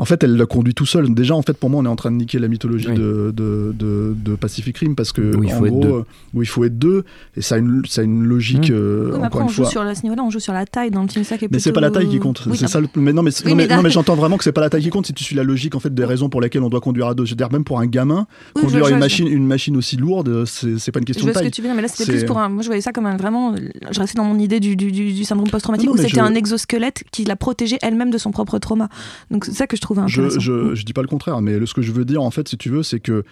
en 0.00 0.04
fait, 0.06 0.24
elle 0.24 0.36
l'a 0.36 0.46
conduit 0.46 0.74
tout 0.74 0.86
seul. 0.86 1.12
Déjà, 1.14 1.34
en 1.36 1.42
fait, 1.42 1.52
pour 1.52 1.70
moi, 1.70 1.80
on 1.80 1.84
est 1.84 1.88
en 1.88 1.94
train 1.96 2.10
de 2.10 2.16
niquer 2.16 2.38
la 2.38 2.48
mythologie 2.48 2.88
Oui. 2.88 2.94
de, 2.94 3.32
de, 3.36 3.72
de- 3.78 4.14
de 4.16 4.34
Pacific 4.34 4.76
Rim 4.78 4.94
parce 4.96 5.12
que, 5.12 5.36
Où 5.36 5.44
il 5.44 5.52
en 5.54 5.58
faut 5.58 5.66
être 5.66 5.72
gros, 5.72 5.80
deux. 5.82 5.88
euh, 5.90 6.02
où 6.34 6.42
il 6.42 6.46
faut 6.48 6.64
être 6.64 6.78
deux, 6.78 7.04
et 7.36 7.42
ça 7.42 7.54
a 7.54 7.58
une, 7.58 7.82
ça 7.88 8.00
a 8.00 8.04
une 8.04 8.24
logique, 8.24 8.70
Mmh. 8.70 8.74
euh, 8.74 9.10
Oui, 9.12 9.18
mais 9.20 9.26
après, 9.26 9.40
on 9.44 9.48
joue 9.48 9.62
fois. 9.62 9.70
sur, 9.70 9.80
à 9.82 9.94
ce 9.94 10.02
niveau-là, 10.02 10.22
on 10.24 10.30
joue 10.30 10.40
sur 10.40 10.52
la 10.52 10.66
taille 10.66 10.90
dans 10.90 11.02
le 11.02 11.08
film. 11.08 11.24
Ça 11.24 11.36
qui 11.38 11.44
est 11.44 11.48
Mais 11.52 11.58
c'est 11.58 11.70
plutôt- 11.70 11.74
pas 11.74 11.80
la 11.86 11.90
taille 11.92 12.08
qui 12.08 12.18
compte. 12.18 12.42
Oui, 12.46 12.56
c'est 12.56 12.66
ça. 12.68 12.80
le- 12.80 12.88
Mais 12.96 13.12
non, 13.12 13.22
mais, 13.22 13.30
Oui, 13.44 13.50
non, 13.50 13.56
mais 13.56 13.62
mais, 13.64 13.68
là- 13.68 13.76
non, 13.76 13.82
mais 13.82 13.90
j'entends 13.90 14.14
vraiment 14.16 14.36
que 14.36 14.44
c'est 14.44 14.52
pas 14.52 14.60
la 14.62 14.70
taille 14.70 14.82
qui 14.82 14.90
compte 14.90 15.06
si 15.06 15.12
tu 15.12 15.22
suis 15.22 15.36
la 15.36 15.42
logique 15.44 15.74
en 15.74 15.80
fait 15.80 15.94
des 15.94 16.04
raisons 16.04 16.28
pour 16.28 16.40
lesquelles 16.40 16.62
on 16.62 16.70
doit 16.70 16.80
conduire 16.80 17.06
à 17.08 17.14
deux. 17.14 17.24
Je 17.24 17.30
veux 17.30 17.36
dire, 17.36 17.50
même 17.52 17.64
pour 17.64 17.78
un 17.80 17.86
gamin, 17.86 18.26
conduire 18.54 18.80
vois- 18.80 18.90
une 18.90 18.98
machine, 18.98 19.26
une 19.28 19.46
machine 19.46 19.76
aussi 19.76 19.96
lourde, 19.96 20.44
c'est 20.46 20.78
c'est 20.78 20.92
pas 20.92 21.00
une 21.00 21.04
Je 21.04 21.12
question 21.12 21.24
vois 21.26 21.32
de 21.32 21.38
ce 21.38 21.40
que 21.40 21.44
taille. 21.44 21.50
tu 21.50 21.60
veux 21.62 21.68
dire, 21.68 21.74
mais 21.76 21.82
là 21.82 21.88
c'était 21.88 22.04
C'est- 22.04 22.12
plus 22.18 22.24
pour 22.24 22.38
un. 22.38 22.48
Moi 22.48 22.62
je 22.62 22.68
voyais 22.68 22.80
ça 22.80 22.92
comme 22.92 23.06
un 23.06 23.16
vraiment. 23.16 23.54
Je 23.90 24.00
restais 24.00 24.16
dans 24.16 24.24
mon 24.24 24.38
idée 24.38 24.60
du, 24.60 24.76
du, 24.76 24.90
du- 24.92 25.12
du 25.12 25.24
syndrome 25.24 25.50
post-traumatique 25.50 25.90
où 25.92 25.96
c'était 25.96 26.20
un 26.20 26.34
exosquelette 26.34 27.04
qui 27.12 27.24
la 27.24 27.36
protégeait 27.36 27.78
elle-même 27.82 28.10
de 28.10 28.18
son 28.18 28.30
propre 28.30 28.58
trauma. 28.58 28.88
Donc 29.30 29.44
c'est 29.44 29.52
ça 29.52 29.66
que 29.66 29.76
je 29.76 29.80
trouvais 29.80 29.89
Je, 30.06 30.20
intéressant. 30.22 30.40
je, 30.40 30.74
je 30.74 30.84
dis 30.84 30.92
pas 30.92 31.02
le 31.02 31.08
contraire, 31.08 31.40
mais 31.40 31.64
ce 31.66 31.74
que 31.74 31.82
je 31.82 31.92
veux 31.92 32.04
dire, 32.04 32.22
en 32.22 32.30
fait, 32.30 32.48
si 32.48 32.56
tu 32.56 32.68
veux, 32.70 32.82
c'est 32.82 33.00
que 33.00 33.24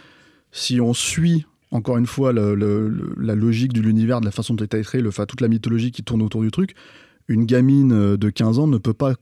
si 0.53 0.81
on 0.81 0.95
suit 0.95 1.47
encore 1.71 1.99
une 1.99 2.07
fois 2.07 2.33
le- 2.33 2.55
le- 2.55 2.89
le- 2.89 3.15
la 3.21 3.35
logique 3.35 3.73
de 3.75 3.81
l'univers, 3.83 4.21
de 4.21 4.25
la 4.25 4.31
façon 4.33 4.55
dont 4.55 4.65
est 4.65 4.83
créé, 4.83 5.03
le, 5.03 5.09
enfin, 5.11 5.27
toute 5.27 5.41
la 5.43 5.49
mythologie 5.49 5.91
qui 5.91 6.03
tourne 6.03 6.23
autour 6.23 6.41
du 6.43 6.51
truc, 6.51 6.75
une 7.29 7.45
gamine 7.45 7.93
euh, 7.93 8.17
de 8.17 8.31
15 8.31 8.59
ans 8.59 8.67
ne 8.67 8.79
peut 8.79 8.95
pas 8.95 9.15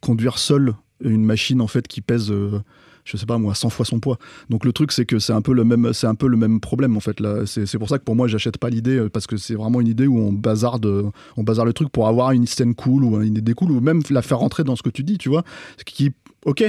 conduire 0.00 0.38
seule 0.38 0.74
une 1.02 1.24
machine 1.24 1.60
en 1.60 1.66
fait 1.66 1.88
qui 1.88 2.00
pèse. 2.00 2.30
euh, 2.30 2.60
je 3.04 3.16
sais 3.16 3.24
pas 3.26 3.38
moi, 3.38 3.54
100 3.54 3.70
fois 3.70 3.86
son 3.86 4.00
poids. 4.00 4.18
Donc 4.50 4.64
le 4.64 4.72
truc 4.72 4.92
c'est 4.92 5.06
que 5.06 5.18
c'est 5.18 5.32
un 5.32 5.40
peu 5.40 5.52
le 5.54 5.64
même, 5.64 5.92
c'est 5.94 6.06
un 6.06 6.14
peu 6.14 6.28
le 6.28 6.36
même 6.36 6.60
problème 6.60 6.96
en 6.96 7.00
fait 7.00 7.18
là. 7.20 7.46
C'est 7.46 7.64
c'est 7.66 7.78
pour 7.78 7.88
ça 7.88 7.98
que 7.98 8.04
pour 8.04 8.14
moi 8.14 8.28
j'achète 8.28 8.58
pas 8.58 8.68
l'idée 8.70 8.96
euh, 8.98 9.08
parce 9.08 9.26
que 9.26 9.36
c'est 9.38 9.54
vraiment 9.54 9.80
une 9.80 9.86
idée 9.88 10.06
où 10.06 10.18
on 10.18 10.32
bazarde, 10.32 10.84
euh, 10.86 11.10
on 11.36 11.42
bazarde 11.42 11.66
le 11.68 11.72
truc 11.72 11.88
pour 11.88 12.06
avoir 12.06 12.32
une 12.32 12.46
scène 12.46 12.74
cool 12.74 13.02
ou 13.04 13.20
une 13.22 13.36
idée 13.38 13.54
cool 13.54 13.70
ou 13.72 13.80
même 13.80 14.02
la 14.10 14.20
faire 14.22 14.38
rentrer 14.38 14.62
dans 14.62 14.76
ce 14.76 14.82
que 14.82 14.90
tu 14.90 15.02
dis, 15.04 15.16
tu 15.18 15.28
vois. 15.30 15.42
Ce 15.78 15.84
qui, 15.84 16.12
ok, 16.44 16.64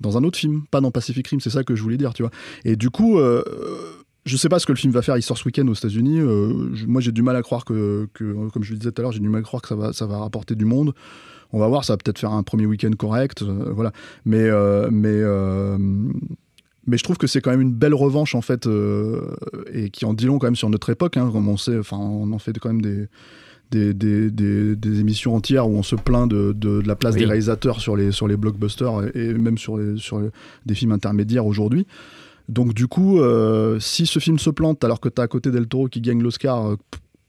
dans 0.00 0.18
un 0.18 0.24
autre 0.24 0.38
film, 0.38 0.62
pas 0.70 0.80
dans 0.80 0.90
Pacific 0.90 1.26
Rim, 1.28 1.40
c'est 1.40 1.50
ça 1.50 1.64
que 1.64 1.74
je 1.74 1.82
voulais 1.82 1.96
dire, 1.96 2.14
tu 2.14 2.22
vois. 2.22 2.32
Et 2.64 2.76
du 2.76 2.90
coup, 2.90 3.18
euh, 3.18 3.42
je 4.24 4.36
sais 4.36 4.48
pas 4.48 4.58
ce 4.58 4.66
que 4.66 4.72
le 4.72 4.78
film 4.78 4.92
va 4.92 5.02
faire, 5.02 5.16
il 5.16 5.22
sort 5.22 5.38
ce 5.38 5.44
week-end 5.44 5.66
aux 5.68 5.74
États-Unis. 5.74 6.20
euh, 6.20 6.74
moi, 6.86 7.00
j'ai 7.00 7.12
du 7.12 7.22
mal 7.22 7.36
à 7.36 7.42
croire 7.42 7.64
que, 7.64 8.08
comme 8.12 8.62
je 8.62 8.72
le 8.72 8.78
disais 8.78 8.92
tout 8.92 9.00
à 9.00 9.02
l'heure, 9.02 9.12
j'ai 9.12 9.20
du 9.20 9.28
mal 9.28 9.40
à 9.40 9.44
croire 9.44 9.62
que 9.62 9.68
ça 9.68 9.76
va, 9.76 9.92
ça 9.92 10.06
va 10.06 10.18
rapporter 10.18 10.54
du 10.54 10.64
monde. 10.64 10.94
On 11.52 11.58
va 11.58 11.68
voir, 11.68 11.84
ça 11.84 11.92
va 11.92 11.96
peut-être 11.98 12.18
faire 12.18 12.32
un 12.32 12.42
premier 12.42 12.66
week-end 12.66 12.90
correct, 12.98 13.42
euh, 13.42 13.72
voilà. 13.72 13.92
Mais, 14.24 14.50
mais, 14.90 15.22
mais 16.86 16.98
je 16.98 17.02
trouve 17.04 17.16
que 17.16 17.26
c'est 17.26 17.40
quand 17.40 17.50
même 17.50 17.62
une 17.62 17.72
belle 17.72 17.94
revanche 17.94 18.34
en 18.34 18.42
fait, 18.42 18.68
et 19.72 19.90
qui 19.90 20.04
en 20.04 20.12
dit 20.12 20.26
long 20.26 20.38
quand 20.38 20.48
même 20.48 20.56
sur 20.56 20.68
notre 20.68 20.90
époque. 20.90 21.16
Hein, 21.16 21.30
comme 21.32 21.48
on 21.48 21.56
sait, 21.56 21.78
enfin, 21.78 21.96
on 21.96 22.32
en 22.32 22.38
fait 22.38 22.58
quand 22.58 22.68
même 22.68 22.82
des 22.82 23.08
des, 23.70 23.92
des, 23.94 24.30
des- 24.30 24.76
des 24.76 25.00
émissions 25.00 25.34
entières 25.34 25.68
où 25.68 25.74
on 25.76 25.82
se 25.82 25.96
plaint 25.96 26.30
de, 26.30 26.52
de- 26.56 26.80
de 26.82 26.86
la 26.88 26.96
place 26.96 27.14
Oui. 27.14 27.20
des 27.20 27.26
réalisateurs 27.26 27.80
sur 27.80 27.96
les, 27.96 28.12
sur 28.12 28.28
les 28.28 28.36
blockbusters 28.36 29.08
et, 29.16 29.18
et 29.30 29.34
même 29.34 29.58
sur, 29.58 29.76
les, 29.78 29.96
sur 29.98 30.20
les- 30.20 30.28
des 30.66 30.74
films 30.74 30.92
intermédiaires 30.92 31.46
aujourd'hui. 31.46 31.86
Donc 32.48 32.74
du 32.74 32.86
coup, 32.86 33.20
euh, 33.20 33.78
si 33.80 34.06
ce 34.06 34.18
film 34.18 34.38
se 34.38 34.50
plante 34.50 34.84
alors 34.84 35.00
que 35.00 35.08
tu 35.08 35.20
as 35.20 35.24
à 35.24 35.28
côté 35.28 35.50
Del 35.50 35.66
Toro 35.66 35.88
qui 35.88 36.00
gagne 36.00 36.22
l'Oscar, 36.22 36.70
euh, 36.72 36.76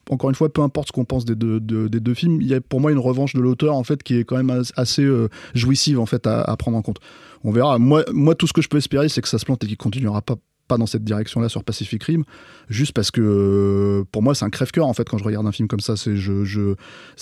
encore 0.10 0.30
une 0.30 0.36
fois, 0.36 0.50
peu 0.54 0.62
importe 0.62 0.89
ce 0.89 0.91
qu'on 0.91 1.06
pense 1.06 1.26
des 1.26 1.36
deux, 1.36 1.60
de- 1.60 1.88
des 1.88 2.00
deux 2.00 2.13
films, 2.13 2.39
il 2.41 2.48
y 2.48 2.54
a 2.54 2.62
pour 2.62 2.80
moi 2.82 2.91
une 2.91 3.00
revanche 3.00 3.34
de 3.34 3.39
l'auteur 3.39 3.74
en 3.76 3.84
fait 3.84 4.04
qui 4.04 4.17
est 4.17 4.24
quand 4.24 4.38
même 4.38 4.50
as- 4.52 4.71
assez 4.76 5.04
euh, 5.04 5.30
jouissive 5.56 6.00
en 6.00 6.06
fait 6.06 6.28
à, 6.28 6.41
à 6.41 6.56
prendre 6.58 6.78
en 6.78 6.82
compte. 6.82 7.00
On 7.43 7.52
verra. 7.52 7.80
Moi, 7.80 8.04
moi, 8.13 8.36
tout 8.36 8.45
ce 8.45 8.54
que 8.54 8.62
je 8.62 8.67
peux 8.69 8.78
espérer, 8.78 9.08
c'est 9.10 9.21
que 9.21 9.28
ça 9.30 9.39
se 9.39 9.45
plante 9.45 9.63
et 9.63 9.67
qu'il 9.67 9.78
continuera 9.78 10.21
pas 10.21 10.36
pas 10.67 10.78
dans 10.78 10.86
cette 10.86 11.04
direction-là 11.04 11.49
sur 11.49 11.63
Pacific 11.63 12.04
Rim, 12.04 12.23
juste 12.69 12.93
parce 12.93 13.12
que 13.12 13.21
euh, 13.21 14.04
pour 14.12 14.23
moi 14.23 14.34
c'est 14.36 14.45
un 14.45 14.49
crève-cœur 14.49 14.88
en 14.88 14.93
fait 14.93 15.08
quand 15.08 15.17
je 15.17 15.23
regarde 15.23 15.45
un 15.45 15.51
film 15.51 15.67
comme 15.67 15.80
ça. 15.80 15.95
C'est 15.95 16.15
je, 16.17 16.43
je, 16.43 16.75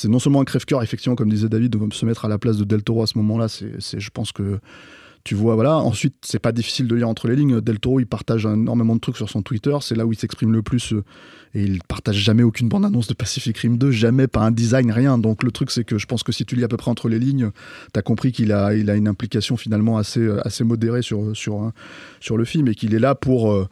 non 0.06 0.19
seulement 0.19 0.41
un 0.41 0.45
crève-cœur 0.45 0.82
effectivement 0.84 1.15
comme 1.15 1.29
disait 1.29 1.49
David 1.49 1.71
de 1.71 1.93
se 1.93 2.06
mettre 2.06 2.25
à 2.25 2.29
la 2.29 2.38
place 2.38 2.58
de 2.58 2.63
Del 2.63 2.84
Toro 2.84 3.03
à 3.03 3.08
ce 3.08 3.17
moment-là. 3.17 3.47
C'est- 3.47 3.99
je 3.99 4.10
pense 4.12 4.32
que 4.32 4.60
tu 5.23 5.36
vois, 5.36 5.55
voilà. 5.55 5.77
Ensuite, 5.77 6.15
c'est 6.21 6.39
pas 6.39 6.51
difficile 6.51 6.88
de 6.88 6.95
lire 6.95 7.07
entre 7.07 7.29
les 7.29 7.36
lignes. 7.38 7.62
Del 7.62 7.79
Toro, 7.79 8.01
il 8.01 8.07
partage 8.07 8.45
énormément 8.45 8.95
de 8.95 8.99
trucs 8.99 9.15
sur 9.15 9.29
son 9.29 9.41
Twitter. 9.41 9.75
C'est 9.81 9.95
là 9.95 10.05
où 10.05 10.12
il 10.12 10.19
s'exprime 10.19 10.51
le 10.51 10.62
plus. 10.62 10.93
euh, 10.93 11.03
et 11.55 11.63
il 11.63 11.81
partage 11.83 12.15
jamais 12.17 12.43
aucune 12.43 12.67
bande-annonce 12.67 13.07
de 13.07 13.13
Pacific 13.13 13.57
Rim 13.59 13.77
2, 13.77 13.91
jamais, 13.91 14.27
pas 14.27 14.41
un 14.41 14.51
design, 14.51 14.91
rien. 14.91 15.17
Donc 15.17 15.43
le 15.43 15.51
truc, 15.51 15.71
c'est 15.71 15.83
que 15.83 15.97
je 15.97 16.07
pense 16.07 16.23
que 16.23 16.31
si 16.31 16.45
tu 16.45 16.55
lis 16.55 16.63
à 16.63 16.67
peu 16.67 16.77
près 16.77 16.89
entre 16.89 17.09
les 17.09 17.19
lignes, 17.19 17.51
t'as 17.93 18.01
compris 18.01 18.31
qu'il 18.31 18.51
a, 18.51 18.73
une 18.73 19.07
implication 19.07 19.55
finalement 19.55 19.97
assez, 19.97 20.27
assez 20.43 20.63
modérée 20.63 21.01
hein, 21.12 21.71
sur 22.19 22.38
le 22.38 22.45
film 22.45 22.67
et 22.67 22.75
qu'il 22.75 22.93
est 22.93 22.99
là 22.99 23.15
pour. 23.15 23.51
euh, 23.51 23.67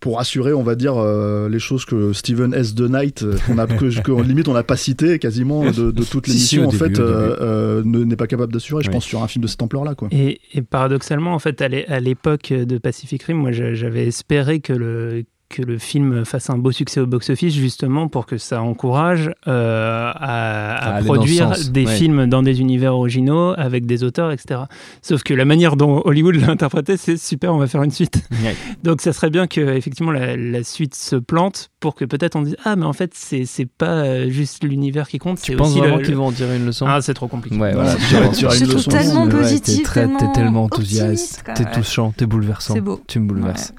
pour 0.00 0.18
assurer, 0.18 0.52
on 0.54 0.62
va 0.62 0.74
dire, 0.76 0.94
euh, 0.96 1.48
les 1.50 1.58
choses 1.58 1.84
que 1.84 2.12
Steven 2.14 2.54
S. 2.54 2.74
The 2.74 2.80
Knight, 2.88 3.22
euh, 3.22 3.36
qu'on 3.46 3.58
a, 3.58 3.66
que, 3.66 4.00
que, 4.00 4.22
limite 4.22 4.48
on 4.48 4.54
n'a 4.54 4.62
pas 4.62 4.76
cité 4.78 5.18
quasiment 5.18 5.70
de, 5.70 5.90
de 5.90 6.02
toute 6.10 6.26
Si, 6.26 6.38
si, 6.38 6.56
l'émission, 6.56 6.64
en 6.68 6.70
début, 6.86 6.96
fait, 6.96 7.02
euh, 7.02 7.36
euh, 7.40 7.82
ne- 7.84 8.04
n'est 8.04 8.16
pas 8.16 8.26
capable 8.26 8.52
d'assurer, 8.52 8.82
je 8.82 8.88
Oui. 8.88 8.94
pense, 8.94 9.04
sur 9.04 9.22
un 9.22 9.28
film 9.28 9.42
de 9.42 9.46
cette 9.48 9.60
ampleur-là. 9.62 9.94
Quoi. 9.94 10.08
Et, 10.10 10.40
et 10.54 10.62
paradoxalement, 10.62 11.34
en 11.34 11.38
fait, 11.38 11.60
à 11.60 11.68
l'é- 11.68 11.86
à 11.88 12.00
l'époque 12.00 12.50
de 12.52 12.78
Pacific 12.78 13.22
Rim, 13.24 13.36
moi, 13.36 13.52
j'a- 13.52 13.74
j'avais 13.74 14.06
espéré 14.06 14.60
que 14.60 14.72
le 14.72 15.24
que 15.50 15.62
le 15.62 15.78
film 15.78 16.24
fasse 16.24 16.48
un 16.48 16.56
beau 16.56 16.70
succès 16.72 17.00
au 17.00 17.06
box-office, 17.06 17.52
justement 17.54 18.06
pour 18.08 18.24
que 18.24 18.38
ça 18.38 18.62
encourage 18.62 19.30
euh, 19.48 20.12
à, 20.14 21.00
produire 21.04 21.52
des 21.70 21.84
ouais. 21.84 21.94
films 21.94 22.26
dans 22.26 22.42
des 22.42 22.60
univers 22.60 22.94
originaux 22.94 23.52
avec 23.58 23.84
des 23.84 24.04
auteurs, 24.04 24.30
etc. 24.30 24.60
Sauf 25.02 25.22
que 25.24 25.34
la 25.34 25.44
manière 25.44 25.76
dont 25.76 26.02
Hollywood 26.04 26.36
l'a 26.36 26.50
interprété, 26.50 26.96
c'est 26.96 27.16
super, 27.16 27.52
on 27.52 27.58
va 27.58 27.66
faire 27.66 27.82
une 27.82 27.90
suite. 27.90 28.22
Ouais. 28.44 28.54
Donc 28.84 29.00
ça 29.00 29.12
serait 29.12 29.30
bien 29.30 29.46
que 29.48 29.60
effectivement 29.60 30.12
la, 30.12 30.36
la 30.36 30.62
suite 30.62 30.94
se 30.94 31.16
plante 31.16 31.70
pour 31.80 31.96
que 31.96 32.04
peut-être 32.04 32.36
on 32.36 32.42
dise 32.42 32.56
ah 32.64 32.76
mais 32.76 32.86
en 32.86 32.92
fait 32.92 33.12
c'est 33.14 33.66
pas 33.66 34.04
euh, 34.04 34.30
juste 34.30 34.62
l'univers 34.62 35.08
qui 35.08 35.18
compte, 35.18 35.40
Tu 35.40 35.52
c'est 35.52 35.56
penses 35.56 35.70
aussi 35.70 35.80
vraiment 35.80 35.96
le- 35.96 36.04
qu'ils 36.04 36.14
vont 36.14 36.26
en 36.26 36.32
tirer 36.32 36.56
une 36.56 36.66
leçon? 36.66 36.86
Ah 36.88 37.00
c'est 37.02 37.14
trop 37.14 37.26
compliqué. 37.28 37.56
Ouais, 37.56 37.74
voilà. 37.74 37.96
Tu 37.96 38.14
vas 38.14 38.28
tirer 38.28 38.56
Je 38.56 38.64
une 38.64 38.70
leçon. 38.72 38.90
tellement 38.90 39.28
positif, 39.28 39.92
t'es 39.92 40.06
tellement 40.32 40.64
enthousiaste, 40.64 41.42
t'es 41.56 41.64
touchant, 41.64 42.12
t'es 42.16 42.26
bouleversant. 42.26 42.74
C'est 42.74 42.80
beau. 42.80 43.00
Tu 43.08 43.18
me 43.18 43.26
bouleverses. 43.26 43.72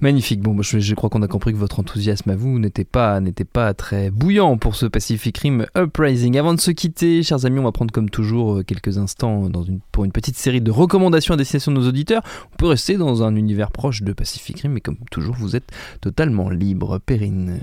Magnifique. 0.00 0.40
Bon, 0.40 0.62
je, 0.62 0.78
je 0.78 0.94
crois 0.94 1.10
qu'on 1.10 1.22
a 1.22 1.26
compris 1.26 1.52
que 1.52 1.58
votre 1.58 1.80
enthousiasme 1.80 2.30
à 2.30 2.36
vous 2.36 2.60
n'était 2.60 2.84
pas, 2.84 3.20
n'était 3.20 3.44
pas 3.44 3.74
très 3.74 4.10
bouillant 4.12 4.56
pour 4.56 4.76
ce 4.76 4.86
Pacific 4.86 5.36
Rim 5.38 5.66
Uprising. 5.76 6.38
Avant 6.38 6.54
de 6.54 6.60
se 6.60 6.70
quitter, 6.70 7.24
chers 7.24 7.44
amis, 7.44 7.58
on 7.58 7.64
va 7.64 7.72
prendre 7.72 7.90
comme 7.90 8.08
toujours 8.08 8.58
euh, 8.58 8.62
quelques 8.62 8.96
instants 8.98 9.48
dans 9.48 9.64
une, 9.64 9.80
pour 9.90 10.04
une 10.04 10.12
petite 10.12 10.36
série 10.36 10.60
de 10.60 10.70
recommandations 10.70 11.34
à 11.34 11.36
destination 11.36 11.72
de 11.72 11.78
nos 11.78 11.88
auditeurs. 11.88 12.22
On 12.52 12.56
peut 12.56 12.66
rester 12.66 12.96
dans 12.96 13.24
un 13.24 13.34
univers 13.34 13.72
proche 13.72 14.02
de 14.02 14.12
Pacific 14.12 14.60
Rim, 14.60 14.70
mais 14.70 14.80
comme 14.80 14.98
toujours, 15.10 15.34
vous 15.34 15.56
êtes 15.56 15.72
totalement 16.00 16.48
libre. 16.48 16.98
Perrine, 16.98 17.58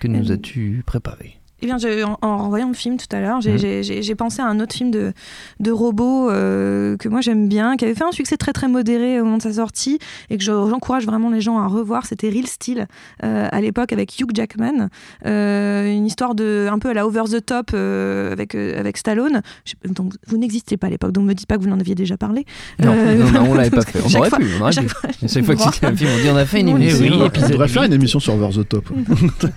que 0.00 0.08
nous 0.08 0.32
Euh, 0.32 0.34
as-tu 0.34 0.82
préparé? 0.84 1.38
Eh 1.62 1.66
bien, 1.66 1.78
je- 1.78 2.04
en, 2.04 2.18
en 2.20 2.44
revoyant 2.44 2.68
le 2.68 2.74
film 2.74 2.98
tout 2.98 3.06
à 3.16 3.20
l'heure, 3.20 3.40
j'ai 3.40 3.52
Mhm. 3.56 4.16
pensé 4.16 4.42
à 4.42 4.46
un 4.46 4.60
autre 4.60 4.74
film 4.74 4.90
de, 4.90 5.12
de 5.58 5.70
robots 5.70 6.28
euh, 6.30 6.96
que 6.98 7.08
moi 7.08 7.22
j'aime 7.22 7.48
bien, 7.48 7.76
qui 7.76 7.84
avait 7.86 7.94
fait 7.94 8.04
un 8.04 8.12
succès 8.12 8.36
très 8.36 8.52
très 8.52 8.68
modéré 8.68 9.20
au 9.20 9.24
moment 9.24 9.38
de 9.38 9.42
sa 9.42 9.54
sortie 9.54 9.98
et 10.28 10.36
que 10.36 10.44
je- 10.44 10.50
j'encourage 10.68 11.06
vraiment 11.06 11.30
les 11.30 11.40
gens 11.40 11.58
à 11.58 11.66
revoir. 11.66 12.04
C'était 12.04 12.28
Real 12.28 12.46
Steel 12.46 12.86
euh, 13.24 13.48
à 13.50 13.60
l'époque 13.62 13.92
avec 13.94 14.18
Hugh 14.20 14.30
Jackman, 14.34 14.88
Euh, 15.24 15.90
une 15.90 16.04
histoire 16.06 16.34
de 16.34 16.68
un 16.70 16.78
peu 16.78 16.90
à 16.90 16.94
la 16.94 17.06
over 17.06 17.22
the 17.30 17.44
top 17.44 17.70
euh, 17.72 18.32
avec 18.32 18.54
euh, 18.54 18.78
avec 18.78 18.96
Stallone. 18.98 19.40
Je- 19.64 19.74
donc 19.92 20.12
vous 20.26 20.36
n'existiez 20.36 20.76
pas 20.76 20.88
à 20.88 20.90
l'époque, 20.90 21.12
donc 21.12 21.24
me 21.24 21.32
dites 21.34 21.46
pas 21.48 21.56
que 21.56 21.62
vous 21.62 21.68
n'en 21.70 21.80
aviez 21.80 21.94
déjà 21.94 22.16
parlé. 22.18 22.44
Non, 22.82 22.92
Euh, 22.92 23.14
non, 23.16 23.30
non, 23.32 23.50
on 23.50 23.54
l'avait 23.54 23.70
pas 23.70 23.80
fait. 23.82 24.00
On 24.04 24.18
aurait 24.18 24.28
fois- 24.28 24.38
pu, 24.38 24.46
on 24.58 24.60
aurait 24.60 24.68
à 24.68 24.72
chaque 24.72 24.84
pu. 24.84 24.90
fois- 24.90 25.10
chaque 25.26 25.44
fois 25.44 25.54
que 25.56 25.62
c'était 25.74 25.86
un 25.86 25.96
film, 25.96 26.10
on 26.14 26.22
dit 26.22 26.28
on 26.30 26.36
a 26.36 26.44
fait 26.44 26.60
une 26.60 26.68
émission. 26.68 27.06
oui, 27.06 27.10
On 27.44 27.48
devrait 27.48 27.68
faire 27.68 27.82
une 27.84 27.92
émission 27.94 28.20
sur 28.20 28.34
Over 28.34 28.50
the 28.62 28.68
Top. 28.68 28.88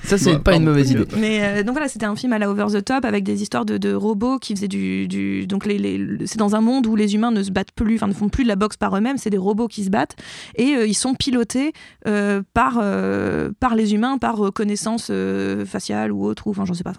Ça, 0.06 0.18
c'est 0.18 0.40
pas 0.40 0.56
une 0.56 0.64
mauvaise 0.64 0.92
idée. 0.92 1.06
Mais 1.18 1.40
euh, 1.42 1.64
donc 1.64 1.74
voilà, 1.74 1.88
c'était 1.89 2.06
un 2.06 2.15
film 2.15 2.32
à 2.34 2.39
la 2.39 2.49
over 2.49 2.67
the 2.71 2.84
top 2.84 3.04
avec 3.04 3.23
des 3.25 3.41
histoires 3.41 3.65
de, 3.65 3.78
de 3.78 3.93
robots 3.93 4.39
qui 4.39 4.56
faisaient 4.56 4.67
du, 4.69 5.08
du 5.08 5.45
donc 5.47 5.65
les, 5.65 5.78
les- 5.78 6.25
c'est 6.28 6.38
dans 6.38 6.56
un 6.56 6.62
monde 6.62 6.88
où 6.88 6.95
les 6.95 7.15
humains 7.15 7.32
ne 7.32 7.43
se 7.43 7.52
battent 7.52 7.73
plus, 7.73 7.95
enfin 7.95 8.08
ne 8.08 8.13
font 8.13 8.30
plus 8.30 8.43
de 8.43 8.47
la 8.47 8.56
boxe 8.56 8.78
par 8.78 8.95
eux-mêmes, 8.95 9.17
c'est 9.17 9.30
des 9.30 9.38
robots 9.38 9.67
qui 9.67 9.84
se 9.84 9.89
battent 9.89 10.15
et 10.56 10.75
euh, 10.75 10.86
ils 10.88 10.93
sont 10.93 11.15
pilotés 11.15 11.73
euh, 12.08 12.41
par 12.54 12.80
euh, 12.82 13.52
par 13.60 13.75
les 13.75 13.93
humains 13.93 14.17
par 14.17 14.38
reconnaissance 14.38 15.12
faciale 15.65 16.12
ou 16.12 16.23
autre 16.25 16.47
ou 16.47 16.52
enfin 16.52 16.65
j'en 16.65 16.73
sais 16.73 16.84
pas, 16.84 16.93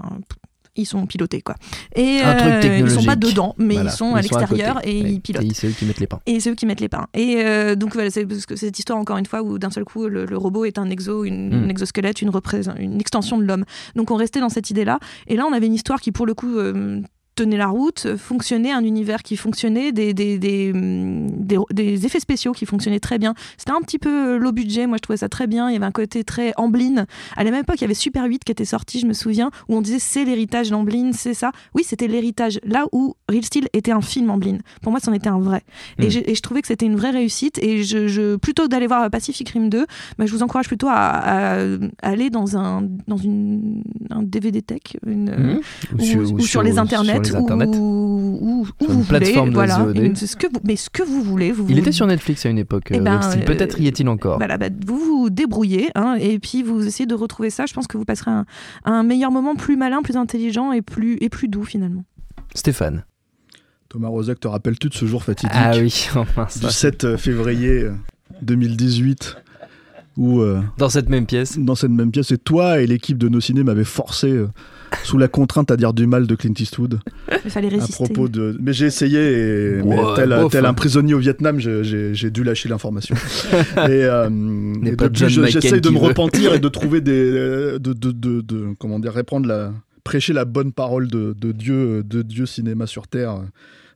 ils 0.81 0.87
sont 0.87 1.07
pilotés 1.07 1.40
quoi. 1.43 1.55
Et 1.97 2.21
Un 2.21 2.35
truc 2.35 2.64
euh, 2.64 2.79
ils 2.81 2.90
sont 2.90 3.05
pas 3.05 3.16
dedans, 3.16 3.55
mais 3.59 3.75
Voilà, 3.75 3.90
ils 3.90 3.97
sont 3.97 4.14
à 4.14 4.21
l'extérieur 4.23 4.81
et 4.85 5.03
Ouais. 5.03 5.11
ils 5.12 5.21
pilotent. 5.21 5.45
Et 5.45 5.55
c'est 5.55 5.69
eux 5.69 5.73
qui 5.79 5.85
mettent 5.85 6.01
les 6.01 6.07
pains. 6.07 6.21
Et 6.27 6.40
c'est 6.40 6.51
eux 6.51 6.55
qui 6.55 6.66
mettent 6.66 6.81
les 6.81 6.88
pains. 6.88 7.07
Et 7.14 7.37
euh, 7.45 7.75
donc 7.77 7.95
voilà, 7.95 8.11
c'est 8.11 8.27
parce 8.27 8.47
que 8.47 8.57
cette 8.57 8.79
histoire 8.79 8.99
encore 8.99 9.16
une 9.19 9.27
fois 9.27 9.43
où 9.43 9.59
d'un 9.59 9.71
seul 9.71 9.85
coup 9.85 10.07
le, 10.09 10.27
le 10.27 10.37
robot 10.37 10.64
est 10.64 10.79
un 10.79 10.90
exo, 10.90 11.25
une, 11.25 11.51
Mm. 11.51 11.64
un 11.64 11.69
exosquelette, 11.69 12.23
une, 12.23 12.31
une 12.79 13.01
extension 13.01 13.38
de 13.38 13.45
l'homme. 13.45 13.64
Donc 13.97 14.11
on 14.11 14.16
restait 14.16 14.40
dans 14.40 14.49
cette 14.49 14.71
idée-là. 14.71 14.99
Et 15.27 15.37
là 15.37 15.45
on 15.49 15.53
avait 15.53 15.66
une 15.66 15.75
histoire 15.75 16.01
qui 16.01 16.12
pour 16.12 16.27
le 16.27 16.35
coup 16.35 16.59
euh, 16.59 17.01
tenait 17.42 17.57
la 17.57 17.68
route, 17.68 18.05
euh, 18.07 18.16
fonctionnait, 18.16 18.70
un 18.72 18.85
univers 18.85 19.22
qui 19.22 19.37
fonctionnait, 19.37 19.92
des, 19.92 20.12
des, 20.14 20.38
des, 20.38 20.72
des- 21.70 22.07
effets 22.07 22.20
spéciaux 22.20 22.53
qui 22.53 22.66
fonctionnaient 22.66 23.00
très 23.00 23.18
bien. 23.18 23.35
C'était 23.57 23.72
un 23.72 23.81
petit 23.81 23.98
peu 23.98 24.35
euh, 24.35 24.38
low 24.38 24.53
budget, 24.53 24.87
moi 24.87 24.96
je 24.98 25.03
trouvais 25.03 25.16
ça 25.16 25.29
très 25.29 25.46
bien. 25.46 25.68
Il 25.68 25.72
y 25.72 25.76
avait 25.76 25.87
un 25.87 25.90
côté 25.90 26.22
très 26.24 26.53
Amblin. 26.57 27.07
À 27.37 27.44
la 27.44 27.50
même 27.50 27.61
époque, 27.62 27.76
il 27.79 27.83
y 27.83 27.85
avait 27.85 27.94
Super 27.94 28.24
8 28.24 28.44
qui 28.44 28.53
était 28.53 28.64
sorti, 28.64 29.00
je 29.00 29.07
me 29.07 29.12
souviens, 29.12 29.50
où 29.68 29.76
on 29.76 29.81
disait 29.81 29.98
c'est 29.98 30.24
l'héritage 30.24 30.70
d'Amblin, 30.70 31.12
c'est 31.12 31.35
ça. 31.35 31.53
Oui, 31.74 31.83
c'était 31.85 32.09
l'héritage. 32.09 32.61
Là 32.64 32.85
où 32.92 33.14
Real 33.29 33.44
Steel 33.44 33.68
était 33.72 33.92
un 33.92 34.00
film 34.00 34.31
Amblin. 34.31 34.59
Pour 34.83 34.92
moi, 34.92 35.00
c'en 35.00 35.12
était 35.12 35.29
un 35.29 35.38
vrai. 35.40 35.62
Et, 35.98 36.07
Mm. 36.09 36.22
et 36.26 36.35
je 36.35 36.40
trouvais 36.42 36.61
que 36.61 36.68
c'était 36.68 36.87
une 36.87 36.96
vraie 36.96 37.11
réussite. 37.11 37.59
Et 37.62 37.83
je, 37.85 38.07
je- 38.09 38.37
plutôt 38.37 38.68
d'aller 38.68 38.87
voir 38.87 39.09
Pacific 39.11 39.48
Rim 39.50 39.68
2, 39.68 39.87
bah, 40.18 40.26
je 40.26 40.33
vous 40.33 40.42
encourage 40.42 40.66
plutôt 40.68 40.88
à, 40.88 40.94
à 40.94 41.57
aller 42.03 42.29
dans 42.31 42.57
un, 42.57 42.83
dans 43.07 43.16
une, 43.16 43.83
un 44.11 44.22
DVD 44.22 44.61
tech, 44.62 44.81
une, 45.07 45.31
Mhm. 45.31 46.33
ou, 46.35 46.40
sur 46.40 46.62
les 46.62 46.79
internets. 46.79 47.20
Ou, 47.35 48.38
ou, 48.40 48.66
où 48.81 48.85
Sur 48.85 48.93
vous 48.93 49.01
une 49.01 49.07
plateforme 49.07 49.51
voulez, 49.51 49.66
de 49.66 49.73
voilà, 49.75 50.01
une- 50.07 50.16
ce 50.16 50.37
que 50.37 50.47
vous, 50.47 50.61
mais 50.64 50.77
ce 50.77 50.90
que 50.90 51.03
vous 51.03 51.23
voulez. 51.23 51.53
Vous 51.53 51.66
Il 51.69 51.75
vous- 51.75 51.81
était 51.81 51.93
sur 51.93 52.07
Netflix 52.07 52.45
à 52.47 52.49
une 52.51 52.59
époque. 52.59 52.88
Eh 52.90 52.97
euh, 52.99 53.01
ben, 53.01 53.21
euh, 53.23 53.45
Peut-être 53.45 53.81
y 53.81 53.87
est-il 53.87 54.09
encore. 54.09 54.38
voilà, 54.38 54.59
bah, 54.59 54.69
vous 54.87 54.99
vous 54.99 55.31
débrouillez 55.31 55.90
hein, 55.95 56.16
et 56.21 56.38
puis 56.38 56.62
vous 56.62 56.87
essayez 56.87 57.07
de 57.07 57.14
retrouver 57.14 57.51
ça. 57.51 57.66
Je 57.66 57.75
pense 57.75 57.87
que 57.87 57.97
vous 57.99 58.05
passerez 58.05 58.31
un, 58.31 58.45
un 58.85 59.03
meilleur 59.03 59.31
moment 59.31 59.55
plus 59.55 59.77
malin, 59.77 60.03
plus 60.03 60.16
intelligent 60.16 60.73
et 60.73 60.83
plus, 60.83 61.16
et 61.21 61.29
plus 61.29 61.49
doux 61.49 61.64
finalement. 61.64 62.05
Stéphane. 62.55 63.05
Thomas 63.88 64.09
Rozek, 64.09 64.38
te 64.40 64.47
rappelles-tu 64.49 64.88
de 64.88 64.95
ce 64.95 65.05
jour 65.07 65.25
fatidique 65.25 65.51
Ah 65.55 65.73
oui, 65.77 66.09
enfin, 66.16 66.47
ça. 66.49 66.66
du 66.69 66.73
7 66.73 67.16
février 67.16 67.83
euh, 67.83 67.93
2018 68.43 69.37
où 70.16 70.40
euh, 70.40 70.61
Dans 70.79 70.88
cette 70.88 71.09
même 71.09 71.27
pièce. 71.27 71.59
dans 71.59 71.75
cette 71.75 71.90
même 71.90 72.11
pièce, 72.11 72.31
et 72.33 72.38
toi 72.38 72.81
et 72.81 72.87
l'équipe 72.87 73.16
de 73.19 73.29
nos 73.29 73.40
ciné 73.40 73.62
m'avaient 73.64 73.85
forcé 73.85 74.29
euh, 74.31 74.49
sous 75.05 75.18
la 75.18 75.29
contrainte 75.29 75.70
à 75.70 75.76
dire 75.76 75.92
du 75.92 76.07
mal 76.07 76.26
de 76.26 76.35
Clint 76.35 76.55
Eastwood 76.59 77.00
Il 77.44 77.50
fallait 77.50 77.81
à 77.81 77.87
propos 77.87 78.29
de. 78.29 78.57
Mais 78.61 78.72
j'ai 78.72 78.87
essayé 78.87 79.18
et 79.18 79.83
mais 79.83 79.96
tel, 80.16 80.29
bof, 80.31 80.53
tel 80.53 80.66
hein. 80.66 80.70
un 80.70 80.74
prisonnier 80.74 81.14
au 81.14 81.18
Vietnam, 81.18 81.59
j'ai- 81.59 82.31
dû 82.31 82.44
lâcher 82.44 82.68
l'information. 82.68 83.14
et 83.76 84.05
euh, 84.05 84.29
et 84.85 84.96
depuis, 84.96 85.29
je- 85.29 85.40
de 85.81 85.88
me 85.90 85.98
veut. 85.98 86.07
repentir 86.07 86.55
et 86.55 86.59
de 86.61 86.68
trouver 86.68 87.00
des, 87.00 87.31
de, 87.33 87.79
de, 87.79 87.92
de, 88.12 88.40
de- 88.40 88.66
comment 88.79 88.98
dire, 88.98 89.12
répandre 89.12 89.46
la, 89.48 89.72
prêcher 90.05 90.33
la 90.33 90.44
bonne 90.44 90.72
parole 90.72 91.09
de, 91.09 91.35
de 91.38 91.53
Dieu, 91.53 92.03
de 92.03 92.22
Dieu 92.22 92.46
cinéma 92.46 92.87
sur 92.87 93.07
terre. 93.09 93.40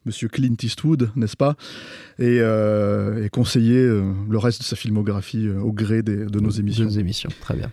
Monsieur 0.06 0.28
Clint 0.28 0.54
Eastwood, 0.62 1.08
n'est-ce 1.16 1.34
pas? 1.36 1.56
Et, 2.18 2.38
euh, 2.40 3.24
et 3.24 3.30
conseiller 3.30 3.78
euh, 3.78 4.02
le 4.28 4.36
reste 4.36 4.58
de 4.60 4.64
sa 4.64 4.76
filmographie 4.76 5.46
euh, 5.46 5.58
au 5.60 5.72
gré 5.72 6.02
des- 6.02 6.26
de 6.26 6.40
nos 6.40 6.50
émissions. 6.50 6.84
Nos 6.84 6.90
émissions, 6.90 7.30
très 7.40 7.54
bien. 7.56 7.70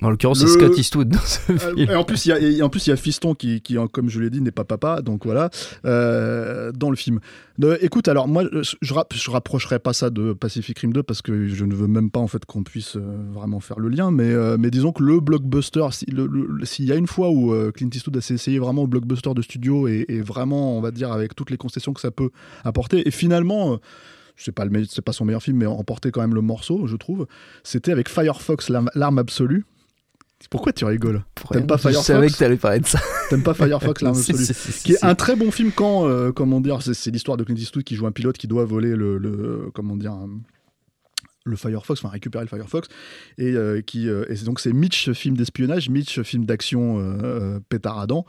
En 0.00 0.08
l'occurrence, 0.08 0.40
Le- 0.40 0.48
c'est 0.48 0.54
Scott 0.54 0.78
Eastwood 0.78 1.08
dans 1.10 1.18
ce 1.20 1.52
Euh, 1.52 1.58
film. 1.76 1.90
Et 1.90 1.94
en 1.94 2.02
plus, 2.02 2.24
il 2.24 2.30
y 2.30 2.32
a, 2.32 2.40
et 2.40 2.62
en 2.62 2.70
plus, 2.70 2.86
il 2.86 2.90
y 2.90 2.92
a 2.92 2.96
Fiston 2.96 3.34
qui, 3.34 3.60
qui, 3.60 3.76
en- 3.76 3.86
comme 3.88 4.08
je 4.08 4.20
l'ai 4.20 4.30
dit, 4.30 4.40
n'est 4.40 4.50
pas 4.50 4.64
papa, 4.64 5.02
donc 5.02 5.24
voilà, 5.26 5.50
euh, 5.84 6.72
dans 6.72 6.88
le 6.90 6.96
film. 6.96 7.20
Euh, 7.62 7.76
écoute, 7.82 8.08
alors 8.08 8.26
moi, 8.26 8.44
je, 8.50 8.74
je, 8.80 8.94
rap- 8.94 9.12
je 9.14 9.30
rapprocherai 9.30 9.78
pas 9.78 9.92
ça 9.92 10.08
de 10.10 10.32
Pacific 10.32 10.78
Rim 10.78 10.92
2 10.92 11.02
parce 11.02 11.20
que 11.22 11.46
je 11.46 11.64
ne 11.64 11.74
veux 11.74 11.86
même 11.86 12.10
pas 12.10 12.20
en 12.20 12.26
fait 12.26 12.44
qu'on 12.46 12.62
puisse 12.62 12.96
euh, 12.96 13.00
vraiment 13.32 13.60
faire 13.60 13.78
le 13.78 13.88
lien, 13.90 14.10
mais, 14.10 14.30
euh, 14.32 14.56
mais 14.58 14.70
disons 14.70 14.92
que 14.92 15.02
le 15.02 15.20
blockbuster, 15.20 15.86
si- 15.92 16.06
s'il 16.64 16.84
y 16.86 16.92
a 16.92 16.96
une 16.96 17.06
fois 17.06 17.30
où 17.30 17.54
Clint 17.72 17.90
Eastwood 17.92 18.16
a 18.16 18.20
essayé 18.20 18.58
vraiment 18.58 18.82
au 18.84 18.86
blockbuster 18.86 19.34
de 19.34 19.42
studio 19.42 19.88
et, 19.88 20.06
et 20.08 20.20
vraiment, 20.22 20.76
on 20.76 20.80
va 20.80 20.90
dire, 20.90 21.12
avec 21.12 21.34
toutes 21.34 21.50
les 21.50 21.58
concessions 21.58 21.92
que 21.92 22.00
ça 22.00 22.10
peut 22.10 22.30
apporter, 22.64 23.06
et 23.06 23.10
finalement. 23.10 23.78
c'est 24.36 24.52
pas, 24.52 24.64
le 24.64 25.00
pas 25.02 25.12
son 25.12 25.24
meilleur 25.26 25.42
film, 25.42 25.58
mais 25.58 25.66
emporter 25.66 26.10
quand 26.10 26.22
même 26.22 26.34
le 26.34 26.40
morceau, 26.40 26.86
je 26.86 26.96
trouve. 26.96 27.26
C'était 27.62 27.92
avec 27.92 28.08
Firefox, 28.08 28.70
l'arme 28.70 29.18
absolue. 29.18 29.64
Pourquoi 30.50 30.72
tu 30.72 30.84
rigoles 30.84 31.24
T'aimes 31.50 31.66
pas 31.66 31.76
Je 31.76 31.82
Firefox 31.82 32.06
savais 32.06 32.28
que 32.28 32.36
t'allais 32.36 32.56
parler 32.56 32.80
de 32.80 32.86
ça. 32.86 33.00
T'aimes 33.30 33.42
pas 33.42 33.54
Firefox, 33.54 34.02
l'arme 34.02 34.16
absolue 34.18 34.44
si, 34.44 34.54
si, 34.54 34.72
si, 34.72 34.84
qui 34.84 34.92
est 34.92 35.04
un 35.04 35.14
très 35.14 35.36
bon 35.36 35.50
film 35.50 35.70
quand, 35.74 36.06
euh, 36.08 36.32
comment 36.32 36.60
dire, 36.60 36.80
c'est, 36.82 37.10
l'histoire 37.10 37.36
de 37.36 37.44
Clint 37.44 37.56
Eastwood 37.56 37.84
qui 37.84 37.94
joue 37.96 38.06
un 38.06 38.12
pilote 38.12 38.36
qui 38.38 38.46
doit 38.46 38.64
voler 38.64 38.94
le, 38.96 39.18
le- 39.18 39.70
comment 39.74 39.96
dire, 39.96 40.12
un- 40.12 40.28
le 41.44 41.56
Firefox, 41.56 41.98
enfin 42.00 42.08
récupérer 42.12 42.44
le 42.44 42.48
Firefox, 42.48 42.86
et 43.36 43.50
euh, 43.54 43.80
qui, 43.80 44.08
euh, 44.08 44.24
et 44.28 44.36
donc 44.44 44.60
c'est 44.60 44.72
Mitch 44.72 45.10
film 45.10 45.36
d'espionnage, 45.36 45.90
Mitch 45.90 46.22
film 46.22 46.44
d'action 46.44 47.00
euh, 47.00 47.02
euh, 47.24 47.60
pétaradant. 47.68 48.24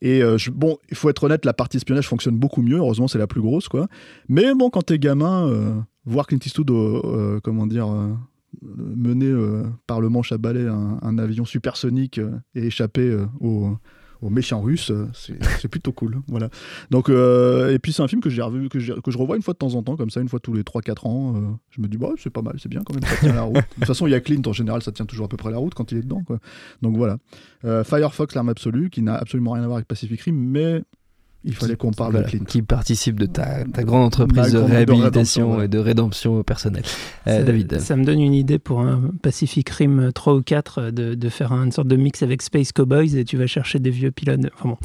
Et 0.00 0.22
euh, 0.22 0.38
je- 0.38 0.52
bon, 0.52 0.78
il 0.88 0.96
faut 0.96 1.10
être 1.10 1.24
honnête, 1.24 1.44
la 1.44 1.54
partie 1.54 1.78
espionnage 1.78 2.06
fonctionne 2.06 2.38
beaucoup 2.38 2.62
mieux. 2.62 2.76
Heureusement, 2.76 3.08
c'est 3.08 3.18
la 3.18 3.26
plus 3.26 3.40
grosse, 3.40 3.66
quoi. 3.68 3.88
Mais 4.28 4.54
bon, 4.54 4.70
quand 4.70 4.82
t'es 4.82 5.00
gamin, 5.00 5.48
euh, 5.48 5.74
voir 6.04 6.28
Clint 6.28 6.38
Eastwood, 6.44 6.70
euh, 6.70 7.40
comment 7.42 7.66
dire. 7.66 7.88
Mener 8.76 9.26
euh, 9.26 9.64
par 9.86 10.00
le 10.00 10.08
manche 10.08 10.32
à 10.32 10.38
balai 10.38 10.66
un, 10.66 11.18
avion 11.18 11.44
supersonique 11.44 12.18
euh, 12.18 12.30
et 12.54 12.66
échapper 12.66 13.08
euh, 13.08 13.26
au, 13.40 13.76
aux 14.20 14.30
méchants 14.30 14.60
russes, 14.60 14.92
c'est 15.60 15.68
plutôt 15.68 15.92
cool. 15.92 16.22
Voilà. 16.28 16.48
Donc, 16.90 17.08
et 17.08 17.78
puis 17.80 17.92
c'est 17.92 18.02
un 18.02 18.08
film 18.08 18.20
que 18.20 18.30
j'ai 18.30 18.42
revu, 18.42 18.68
que, 18.68 18.78
que 19.00 19.10
je 19.10 19.18
revois 19.18 19.36
une 19.36 19.42
fois 19.42 19.54
de 19.54 19.58
temps 19.58 19.74
en 19.74 19.82
temps, 19.82 19.96
comme 19.96 20.10
ça, 20.10 20.20
une 20.20 20.28
fois 20.28 20.40
tous 20.40 20.54
les 20.54 20.62
3-4 20.62 21.08
ans. 21.08 21.58
je 21.70 21.80
me 21.80 21.88
dis, 21.88 21.96
bah, 21.96 22.10
c'est 22.18 22.30
pas 22.30 22.42
mal, 22.42 22.54
c'est 22.58 22.68
bien 22.68 22.82
quand 22.84 22.94
même, 22.94 23.04
ça 23.04 23.16
tient 23.16 23.34
la 23.34 23.42
route. 23.42 23.56
De 23.56 23.62
toute 23.74 23.84
façon, 23.86 24.06
il 24.06 24.10
y 24.10 24.14
a 24.14 24.20
Clint 24.20 24.42
en 24.46 24.52
général, 24.52 24.82
ça 24.82 24.92
tient 24.92 25.06
toujours 25.06 25.26
à 25.26 25.28
peu 25.28 25.36
près 25.36 25.50
la 25.50 25.58
route 25.58 25.74
quand 25.74 25.90
il 25.90 25.98
est 25.98 26.02
dedans. 26.02 26.22
Donc 26.82 26.96
voilà. 26.96 27.18
Firefox, 27.62 28.34
l'arme 28.34 28.48
absolue, 28.48 28.90
qui 28.90 29.02
n'a 29.02 29.16
absolument 29.16 29.52
rien 29.52 29.64
à 29.64 29.66
voir 29.66 29.76
avec 29.76 29.88
Pacific 29.88 30.20
Rim, 30.20 30.36
mais 30.36 30.82
il 31.44 31.54
fallait 31.54 31.76
qu'on 31.76 31.90
parle 31.92 32.12
Voilà, 32.12 32.26
de 32.26 32.30
Clint. 32.30 32.44
qui 32.46 32.62
participe 32.62 33.18
de 33.18 33.26
ta, 33.26 33.64
ta 33.64 33.82
grande 33.82 34.04
entreprise 34.04 34.52
Ma 34.54 34.60
de 34.60 34.64
réhabilitation 34.64 35.56
ouais. 35.56 35.64
et 35.64 35.68
de 35.68 35.78
rédemption 35.78 36.42
personnelle. 36.42 36.84
Euh, 37.26 37.38
ça, 37.38 37.42
David. 37.42 37.80
Ça 37.80 37.96
me 37.96 38.04
donne 38.04 38.20
une 38.20 38.34
idée 38.34 38.58
pour 38.58 38.80
un 38.80 39.10
Pacific 39.22 39.68
Rim 39.70 40.10
3 40.14 40.34
ou 40.34 40.42
4 40.42 40.78
euh, 40.78 40.90
de, 40.90 41.14
de 41.14 41.28
faire 41.28 41.52
une 41.52 41.72
sorte 41.72 41.88
de 41.88 41.96
mix 41.96 42.22
avec 42.22 42.42
Space 42.42 42.72
Cowboys 42.72 43.16
et 43.16 43.24
tu 43.24 43.36
vas 43.36 43.46
chercher 43.46 43.78
des 43.78 43.90
vieux 43.90 44.10
pilotes. 44.10 44.40
Enfin 44.54 44.68
bon. 44.70 44.78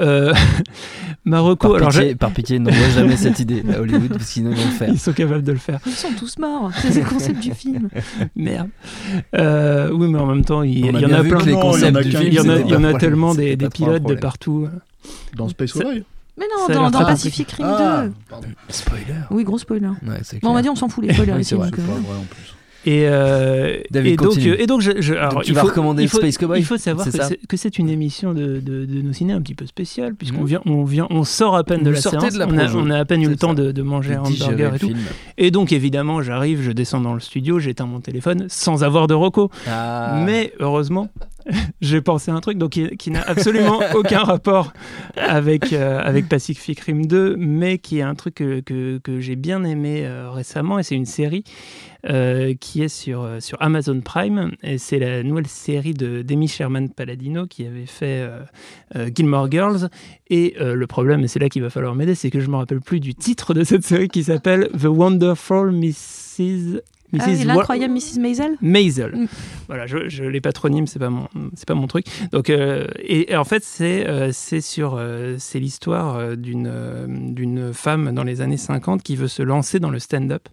Euh, 0.00 0.34
Marocco, 1.24 1.68
Par 1.68 1.76
alors 1.76 1.88
pitié, 1.90 2.08
j'ai- 2.08 2.14
par 2.14 2.30
pitié, 2.32 2.58
n'envoie 2.58 2.88
jamais 2.90 3.16
cette 3.16 3.38
idée 3.40 3.62
à 3.74 3.80
Hollywood 3.80 4.08
parce 4.08 4.30
qu'ils 4.30 4.44
vont 4.44 4.50
le 4.50 4.56
faire. 4.56 4.88
ils 4.90 4.98
sont 4.98 5.12
capables 5.12 5.42
de 5.44 5.52
le 5.52 5.58
faire. 5.58 5.80
Ils 5.86 5.92
sont 5.92 6.12
tous 6.18 6.38
morts. 6.38 6.70
C'est 6.82 7.02
le 7.02 7.08
concept 7.08 7.40
du 7.40 7.52
film. 7.52 7.88
Merde. 8.36 8.68
Euh, 9.36 9.90
oui, 9.92 10.08
mais 10.08 10.18
en 10.18 10.26
même 10.26 10.44
temps, 10.44 10.62
il, 10.62 10.78
y 10.84 10.90
en 10.90 11.12
a 11.12 11.22
plein. 11.22 11.40
il 11.44 11.50
y 11.50 11.54
en 11.54 11.60
concepts 11.60 11.96
a 11.96 12.02
film, 12.02 12.32
y 12.32 12.40
en 12.40 12.48
a, 12.48 12.58
y 12.60 12.76
en 12.76 12.84
a 12.84 12.94
tellement 12.94 13.34
des, 13.34 13.56
pilotes 13.56 14.04
de 14.04 14.14
partout. 14.14 14.68
Dans 15.36 15.48
Space 15.48 15.72
Cowboy 15.72 16.04
Mais 16.38 16.46
non, 16.74 16.90
dans, 16.90 17.04
Pacific 17.04 17.50
Rim 17.52 17.66
Ah, 17.68 18.04
2. 18.06 18.12
pardon. 18.28 18.48
Spoiler. 18.68 19.04
Oui, 19.30 19.44
gros 19.44 19.58
spoiler. 19.58 19.86
Ouais, 19.86 20.20
Bon, 20.42 20.50
on 20.50 20.54
va 20.54 20.62
dire, 20.62 20.72
on 20.72 20.76
s'en 20.76 20.88
fout 20.88 21.04
les 21.04 21.12
spoilers 21.12 21.32
Oui, 21.34 21.40
ici. 21.40 21.50
c'est 21.50 21.54
vrai, 21.56 21.68
euh, 21.68 21.70
pas 21.70 21.82
vrai 21.82 22.18
en 22.18 22.24
plus. 22.24 22.54
Et, 22.86 23.06
euh, 23.08 23.80
David, 23.90 24.12
et 24.12 24.16
donc, 24.16 24.36
et 24.36 24.66
donc, 24.66 24.82
je, 24.82 25.00
je- 25.00 25.14
alors, 25.14 25.32
Donc 25.32 25.44
tu 25.44 25.52
il 25.52 25.54
vas 25.54 25.62
faut, 25.62 25.68
recommander 25.68 26.02
il 26.02 26.08
faut, 26.10 26.18
Space 26.18 26.36
Cowboy, 26.36 26.58
Il 26.60 26.66
faut 26.66 26.76
savoir 26.76 27.06
que 27.48 27.56
c'est, 27.56 27.78
une 27.78 27.88
émission 27.88 28.34
de, 28.34 28.60
de, 28.60 28.84
de 28.84 29.00
nos 29.00 29.14
ciné 29.14 29.32
un 29.32 29.40
petit 29.40 29.54
peu 29.54 29.64
spéciale, 29.64 30.14
puisqu'on 30.14 30.40
Mhm. 30.42 30.46
vient, 30.46 30.60
on 30.66 30.84
vient, 30.84 31.06
on 31.08 31.24
sort 31.24 31.56
à 31.56 31.64
peine 31.64 31.82
de 31.82 31.88
la 31.88 31.98
séance. 31.98 32.34
de 32.34 32.38
la 32.38 32.46
on, 32.46 32.50
a, 32.58 32.64
projo. 32.64 32.80
on 32.80 32.90
a 32.90 32.98
à 32.98 33.04
peine 33.06 33.22
eu 33.22 33.28
le 33.28 33.36
temps 33.36 33.54
de, 33.54 33.72
de 33.72 33.82
manger 33.82 34.16
un 34.16 34.20
hamburger 34.20 34.74
et 34.74 34.78
tout. 34.78 34.88
film. 34.88 34.98
Et 35.38 35.50
donc, 35.50 35.72
évidemment, 35.72 36.20
j'arrive, 36.20 36.60
je 36.60 36.72
descends 36.72 37.00
dans 37.00 37.14
le 37.14 37.20
studio, 37.20 37.58
j'éteins 37.58 37.86
mon 37.86 38.00
téléphone 38.00 38.46
sans 38.50 38.84
avoir 38.84 39.06
de 39.06 39.14
reco. 39.14 39.50
Ah. 39.66 40.20
Mais 40.26 40.52
heureusement, 40.60 41.08
j'ai 41.80 42.00
pensé 42.00 42.30
à 42.30 42.34
un 42.34 42.40
truc 42.40 42.58
donc 42.58 42.70
qui, 42.70 42.96
qui 42.96 43.10
n'a 43.10 43.22
absolument 43.22 43.80
aucun 43.94 44.20
rapport 44.20 44.72
avec 45.16 45.72
euh, 45.72 46.00
avec 46.02 46.28
Pacific 46.28 46.80
Rim 46.80 47.06
2, 47.06 47.36
mais 47.36 47.78
qui 47.78 47.98
est 47.98 48.02
un 48.02 48.14
truc 48.14 48.36
que, 48.36 48.60
que, 48.60 48.98
que 48.98 49.20
j'ai 49.20 49.36
bien 49.36 49.64
aimé 49.64 50.04
euh, 50.04 50.30
récemment 50.30 50.78
et 50.78 50.82
c'est 50.82 50.94
une 50.94 51.06
série 51.06 51.44
euh, 52.06 52.54
qui 52.58 52.82
est 52.82 52.88
sur 52.88 53.28
sur 53.40 53.60
Amazon 53.60 54.00
Prime 54.00 54.52
et 54.62 54.78
c'est 54.78 54.98
la 54.98 55.22
nouvelle 55.22 55.46
série 55.46 55.94
de 55.94 56.22
d'Amy 56.22 56.48
Sherman 56.48 56.88
Palladino 56.88 57.46
qui 57.46 57.66
avait 57.66 57.86
fait 57.86 58.28
Gilmore 59.14 59.50
Girls 59.50 59.88
et 60.28 60.54
le 60.58 60.86
problème 60.86 61.24
et 61.24 61.28
c'est 61.28 61.38
là 61.38 61.48
qu'il 61.48 61.62
va 61.62 61.70
falloir 61.70 61.94
m'aider, 61.94 62.14
c'est 62.14 62.30
que 62.30 62.40
je 62.40 62.48
me 62.48 62.56
rappelle 62.56 62.80
plus 62.80 63.00
du 63.00 63.14
titre 63.14 63.54
de 63.54 63.64
cette 63.64 63.84
série 63.84 64.08
qui 64.08 64.24
s'appelle 64.24 64.68
The 64.78 64.84
Wonderful 64.84 65.72
Mrs. 65.72 66.80
Ah, 67.20 67.30
et 67.30 67.36
Wa- 67.38 67.54
l'incroyable 67.54 67.94
Mrs. 67.94 68.18
Maisel 68.20 68.56
Maisel. 68.60 69.12
Mm. 69.16 69.26
Voilà, 69.68 69.86
je, 69.86 70.08
je 70.08 70.24
les 70.24 70.40
patronymes, 70.40 70.86
c'est 70.86 70.98
pas 70.98 71.10
mon, 71.10 71.28
c'est 71.54 71.66
pas 71.66 71.74
mon 71.74 71.86
truc. 71.86 72.06
Donc, 72.32 72.50
euh, 72.50 72.86
et, 73.00 73.32
et 73.32 73.36
en 73.36 73.44
fait, 73.44 73.64
c'est, 73.64 74.06
euh, 74.06 74.30
c'est 74.32 74.60
sur, 74.60 74.94
euh, 74.96 75.36
c'est 75.38 75.58
l'histoire 75.60 76.36
d'une, 76.36 77.32
d'une 77.34 77.72
femme 77.72 78.12
dans 78.12 78.24
les 78.24 78.40
années 78.40 78.56
50 78.56 79.02
qui 79.02 79.16
veut 79.16 79.28
se 79.28 79.42
lancer 79.42 79.80
dans 79.80 79.90
le 79.90 79.98
stand-up. 79.98 80.48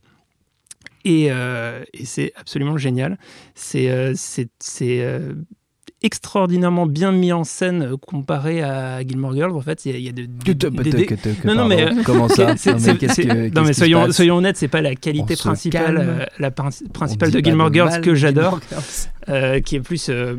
Et, 1.03 1.25
et 1.29 2.05
c'est 2.05 2.31
absolument 2.35 2.77
génial. 2.77 3.17
C'est, 3.55 4.13
c'est, 4.15 4.49
c'est 4.59 5.19
extraordinairement 6.03 6.85
bien 6.87 7.11
mis 7.11 7.31
en 7.31 7.43
scène 7.43 7.83
euh, 7.83 7.95
comparé 7.97 8.61
à 8.63 9.01
Gilmore 9.05 9.33
Girls. 9.35 9.51
En 9.51 9.61
fait, 9.61 9.85
il 9.85 9.91
y 9.91 9.95
a, 9.95 9.97
il 9.97 10.03
y 10.05 10.09
a 10.09 10.11
de, 10.11 10.23
que- 10.43 10.51
que- 11.05 11.47
non, 11.47 11.55
non, 11.55 11.65
mais 11.67 11.87
Comment 12.03 12.27
ça 12.27 12.55
Non, 12.73 12.75
mais 12.87 12.97
que- 12.97 13.55
non, 13.55 13.63
soyons, 13.73 14.11
soyons 14.11 14.35
honnêtes, 14.37 14.57
c'est 14.57 14.67
pas 14.67 14.81
la 14.81 14.95
qualité 14.95 15.33
On 15.33 15.43
principale, 15.43 15.97
euh, 15.99 16.25
la 16.39 16.49
principale 16.51 17.31
de 17.31 17.39
Gilmore 17.39 17.71
Girls 17.73 18.01
que 18.01 18.15
j'adore. 18.15 18.59
Euh, 19.29 19.59
qui 19.59 19.75
est 19.75 19.81
plus 19.81 20.09
euh, 20.09 20.35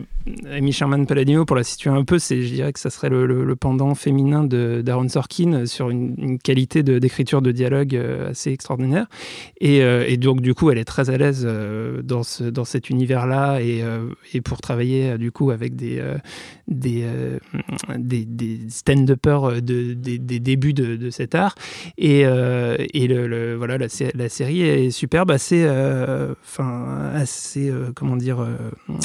Amy 0.51 0.73
Sherman 0.73 1.07
Palladino 1.07 1.45
pour 1.45 1.57
la 1.57 1.65
situer 1.65 1.91
un 1.91 2.05
peu. 2.05 2.19
C'est, 2.19 2.43
je 2.43 2.55
dirais 2.55 2.73
que 2.73 2.81
ça 2.81 2.91
serait 2.91 3.09
le, 3.09 3.57
pendant 3.57 3.95
féminin 3.95 4.45
d'Aaron 4.45 5.09
Sorkin 5.09 5.67
sur 5.67 5.91
une, 5.91 6.39
qualité 6.39 6.83
d'écriture 6.83 7.43
de 7.43 7.53
dialogue 7.53 7.95
euh, 7.95 8.31
assez 8.31 8.51
extraordinaire. 8.53 9.07
Et, 9.61 9.83
euh, 9.83 10.17
donc 10.17 10.41
du 10.41 10.55
coup, 10.55 10.71
elle 10.71 10.79
est 10.79 10.85
très 10.85 11.11
à 11.11 11.17
l'aise 11.17 11.45
euh, 11.45 12.03
dans 12.03 12.23
dans 12.53 12.65
cet 12.65 12.91
univers-là 12.91 13.61
et, 13.61 13.83
euh, 13.83 14.09
et 14.33 14.41
pour 14.41 14.61
travailler 14.61 15.11
euh, 15.11 15.19
du 15.19 15.33
coup 15.33 15.51
avec 15.51 15.75
des 15.75 15.99
euh, 15.99 16.17
des, 16.69 17.05
euh, 17.05 17.39
stand-uppers 18.69 19.45
euh, 19.45 19.61
de, 19.61 19.95
des, 19.95 20.19
des 20.19 20.41
débuts 20.41 20.73
de, 20.73 21.11
cet 21.11 21.35
art. 21.35 21.55
Et, 21.99 22.23
euh, 22.25 22.77
et 22.79 23.09
voilà, 23.57 23.79
la, 23.79 23.87
la 24.15 24.29
série 24.29 24.63
est 24.63 24.91
superbe, 24.91 25.31
assez, 25.31 25.65
euh, 25.65 26.35
enfin, 26.43 27.11
assez 27.15 27.69
euh, 27.69 27.93
comment 27.95 28.17
dire, 28.17 28.41
euh, 28.41 28.57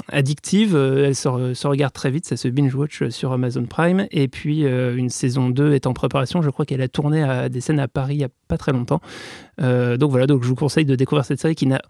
addictive. 0.10 0.76
Euh, 0.76 1.06
Elle 1.08 1.16
se, 1.16 1.28
re- 1.28 1.54
se 1.54 1.68
regarde 1.68 1.94
très 1.94 2.12
vite, 2.12 2.26
ça 2.26 2.38
se 2.38 2.48
binge-watch 2.48 3.10
sur 3.10 3.32
Amazon 3.32 3.66
Prime. 3.66 4.08
Et 4.12 4.28
puis, 4.28 4.66
euh, 4.66 4.96
une 4.96 5.10
saison 5.10 5.50
2 5.50 5.74
est 5.74 5.88
en 5.88 5.94
préparation. 5.94 6.42
Je 6.42 6.50
crois 6.50 6.66
qu'elle 6.66 6.82
a 6.82 6.88
tourné 6.88 7.24
à 7.24 7.50
des 7.50 7.62
scènes 7.62 7.80
à 7.80 7.88
Paris 7.88 8.16
il 8.16 8.20
n'y 8.20 8.24
a 8.24 8.30
pas 8.48 8.58
très 8.58 8.72
longtemps. 8.72 9.02
Euh, 9.62 9.98
donc 9.98 10.12
voilà, 10.12 10.28
donc 10.28 10.44
je 10.44 10.48
vous 10.48 10.56
conseille 10.56 10.86
de 10.86 10.96
découvrir 10.96 11.26
cette 11.26 11.40
série 11.40 11.56
qui 11.56 11.68
n'a 11.68 11.82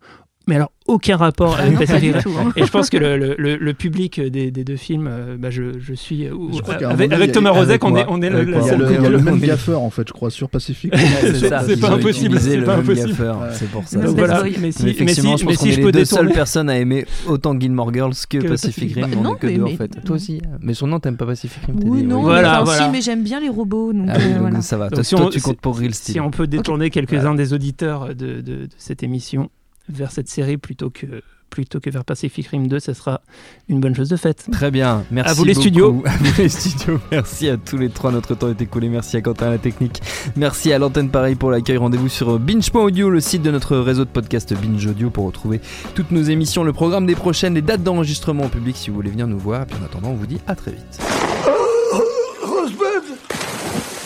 mais 0.47 0.55
alors 0.55 0.71
aucun 0.87 1.17
rapport 1.17 1.59
avec 1.59 1.73
non, 1.73 1.79
pas 1.79 1.85
Pacific 1.85 2.13
Rim. 2.13 2.21
tout, 2.23 2.31
hein. 2.39 2.53
Et 2.55 2.63
je 2.65 2.71
pense 2.71 2.89
que 2.89 2.95
le, 2.97 3.17
le- 3.37 3.57
le- 3.57 3.73
public 3.73 4.21
des, 4.21 4.49
des 4.51 4.63
deux 4.63 4.77
films, 4.77 5.07
euh, 5.11 5.35
bah, 5.37 5.49
je, 5.49 5.77
je 5.79 5.93
suis 5.93 6.25
euh, 6.25 6.33
Je 6.53 6.61
crois 6.61 6.75
un 6.83 6.89
avec, 6.89 7.11
avec 7.11 7.31
Thomas 7.33 7.51
Rozek, 7.51 7.83
on 7.83 7.95
est, 7.97 8.05
on 8.07 8.21
est 8.21 8.27
Avec 8.27 8.47
le, 8.47 9.03
Il 9.03 9.09
le, 9.11 9.17
même 9.19 9.39
gaffeur 9.39 9.81
en 9.81 9.89
fait, 9.89 10.07
je 10.07 10.13
crois, 10.13 10.31
sur 10.31 10.49
Pacific. 10.49 10.93
C'est 10.95 11.33
C'est 11.35 11.49
ça, 11.49 11.63
pas 11.81 11.93
impossible, 11.93 12.39
c'est 12.39 12.55
le 12.57 12.63
pas 12.63 12.77
même 12.77 12.85
impossible. 12.89 13.15
C'est 13.51 13.69
pour 13.69 13.87
ça. 13.87 13.99
Donc 13.99 14.17
voilà, 14.17 14.43
mais 14.43 14.51
si, 14.51 14.59
Mais 14.59 14.65
mais 14.67 14.71
si, 14.71 14.87
effectivement, 14.89 15.37
je 15.37 15.43
mais 15.45 15.49
pense 15.51 15.57
qu'on 15.57 15.63
si 15.65 15.69
est 15.69 15.73
je 15.73 15.77
les 15.79 15.83
peux 15.85 15.91
deux 15.91 16.05
seules 16.05 16.31
personnes 16.31 16.69
à 16.69 16.77
aimer 16.77 17.05
autant 17.27 17.59
Gilmore 17.59 17.93
Girls 17.93 18.13
que, 18.29 18.37
Que 18.37 18.47
Pacific 18.47 18.93
Rim. 18.95 19.03
On 19.03 19.07
est 19.07 19.11
que 19.39 19.47
non, 19.47 19.53
deux 19.57 19.63
mais- 19.63 19.73
en 19.73 19.77
fait. 19.77 20.03
Toi 20.05 20.15
aussi. 20.15 20.41
hein. 20.45 20.57
Mais 20.61 20.73
son 20.73 20.87
nom, 20.87 20.99
t'aimes 21.01 21.17
pas 21.17 21.25
Pacific 21.25 21.61
Rim 21.65 21.79
t'as 21.79 21.87
Oui, 21.87 22.01
dit, 22.01 22.07
non, 22.07 22.21
Voilà, 22.21 22.61
enfin, 22.61 22.63
voilà. 22.63 22.85
si, 22.85 22.91
mais 22.91 23.01
j'aime 23.01 23.23
bien 23.23 23.39
les 23.41 23.49
robots. 23.49 23.91
Donc, 23.91 24.07
Ah 24.09 24.17
euh, 24.17 24.61
ça 24.61 24.77
va. 24.77 24.89
Toi, 24.89 25.03
si 25.03 25.15
tu 25.15 25.21
comptes 25.21 25.33
si- 25.33 25.53
pour 25.61 25.77
Real 25.77 25.93
Si 25.93 26.11
Steel. 26.11 26.21
on 26.21 26.31
peut 26.31 26.47
détourner 26.47 26.89
quelques-uns 26.89 27.35
des 27.35 27.53
auditeurs 27.53 28.15
de 28.15 28.67
cette 28.77 29.03
émission 29.03 29.49
vers 29.89 30.11
cette 30.11 30.27
série 30.29 30.57
plutôt 30.57 30.89
que, 30.89 31.05
plutôt 31.49 31.79
que 31.79 31.89
vers 31.89 32.03
Pacific 32.03 32.47
Rim 32.47 32.67
2, 32.67 32.79
ça 32.79 32.93
sera 32.93 33.21
une 33.69 33.79
bonne 33.79 33.95
chose 33.95 34.09
de 34.09 34.17
faite. 34.17 34.47
Très 34.51 34.69
bien, 34.71 35.05
merci 35.11 35.31
À 35.31 35.33
vous 35.33 35.43
les 35.45 35.53
beaucoup. 35.53 35.61
studios. 35.63 36.03
À 36.05 36.17
vous 36.17 36.33
les 36.41 36.49
studios, 36.49 36.99
merci 37.11 37.49
à 37.49 37.57
tous 37.57 37.77
les 37.77 37.89
trois, 37.89 38.11
notre 38.11 38.35
temps 38.35 38.49
est 38.49 38.61
écoulé, 38.61 38.89
merci 38.89 39.17
à 39.17 39.21
Quentin 39.21 39.47
à 39.47 39.51
la 39.51 39.57
technique, 39.57 40.01
merci 40.35 40.73
à 40.73 40.79
l'antenne 40.79 41.09
pareil 41.09 41.35
pour 41.35 41.51
l'accueil, 41.51 41.77
rendez-vous 41.77 42.09
sur 42.09 42.37
binge.audio, 42.39 43.09
le 43.09 43.19
site 43.21 43.41
de 43.41 43.51
notre 43.51 43.77
réseau 43.77 44.03
de 44.05 44.09
podcast 44.09 44.53
Binge 44.53 44.85
Audio 44.85 45.09
pour 45.09 45.25
retrouver 45.25 45.61
toutes 45.95 46.11
nos 46.11 46.23
émissions, 46.23 46.63
le 46.63 46.73
programme 46.73 47.05
des 47.05 47.15
prochaines, 47.15 47.53
les 47.55 47.61
dates 47.61 47.83
d'enregistrement 47.83 48.43
au 48.45 48.49
public 48.49 48.75
si 48.75 48.89
vous 48.89 48.95
voulez 48.97 49.11
venir 49.11 49.27
nous 49.27 49.39
voir, 49.39 49.63
et 49.63 49.65
puis 49.65 49.77
en 49.81 49.85
attendant 49.85 50.09
on 50.09 50.15
vous 50.15 50.27
dit 50.27 50.39
à 50.47 50.55
très 50.55 50.71
vite. 50.71 50.99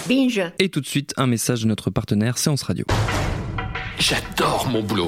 Binge. 0.08 0.42
Et 0.60 0.70
tout 0.70 0.82
de 0.82 0.86
suite 0.86 1.14
un 1.18 1.26
message 1.28 1.62
de 1.62 1.68
notre 1.68 1.90
partenaire 1.90 2.38
Séance 2.38 2.64
Radio. 2.64 2.86
J'adore 3.98 4.68
mon 4.70 4.84
boulot. 4.84 5.08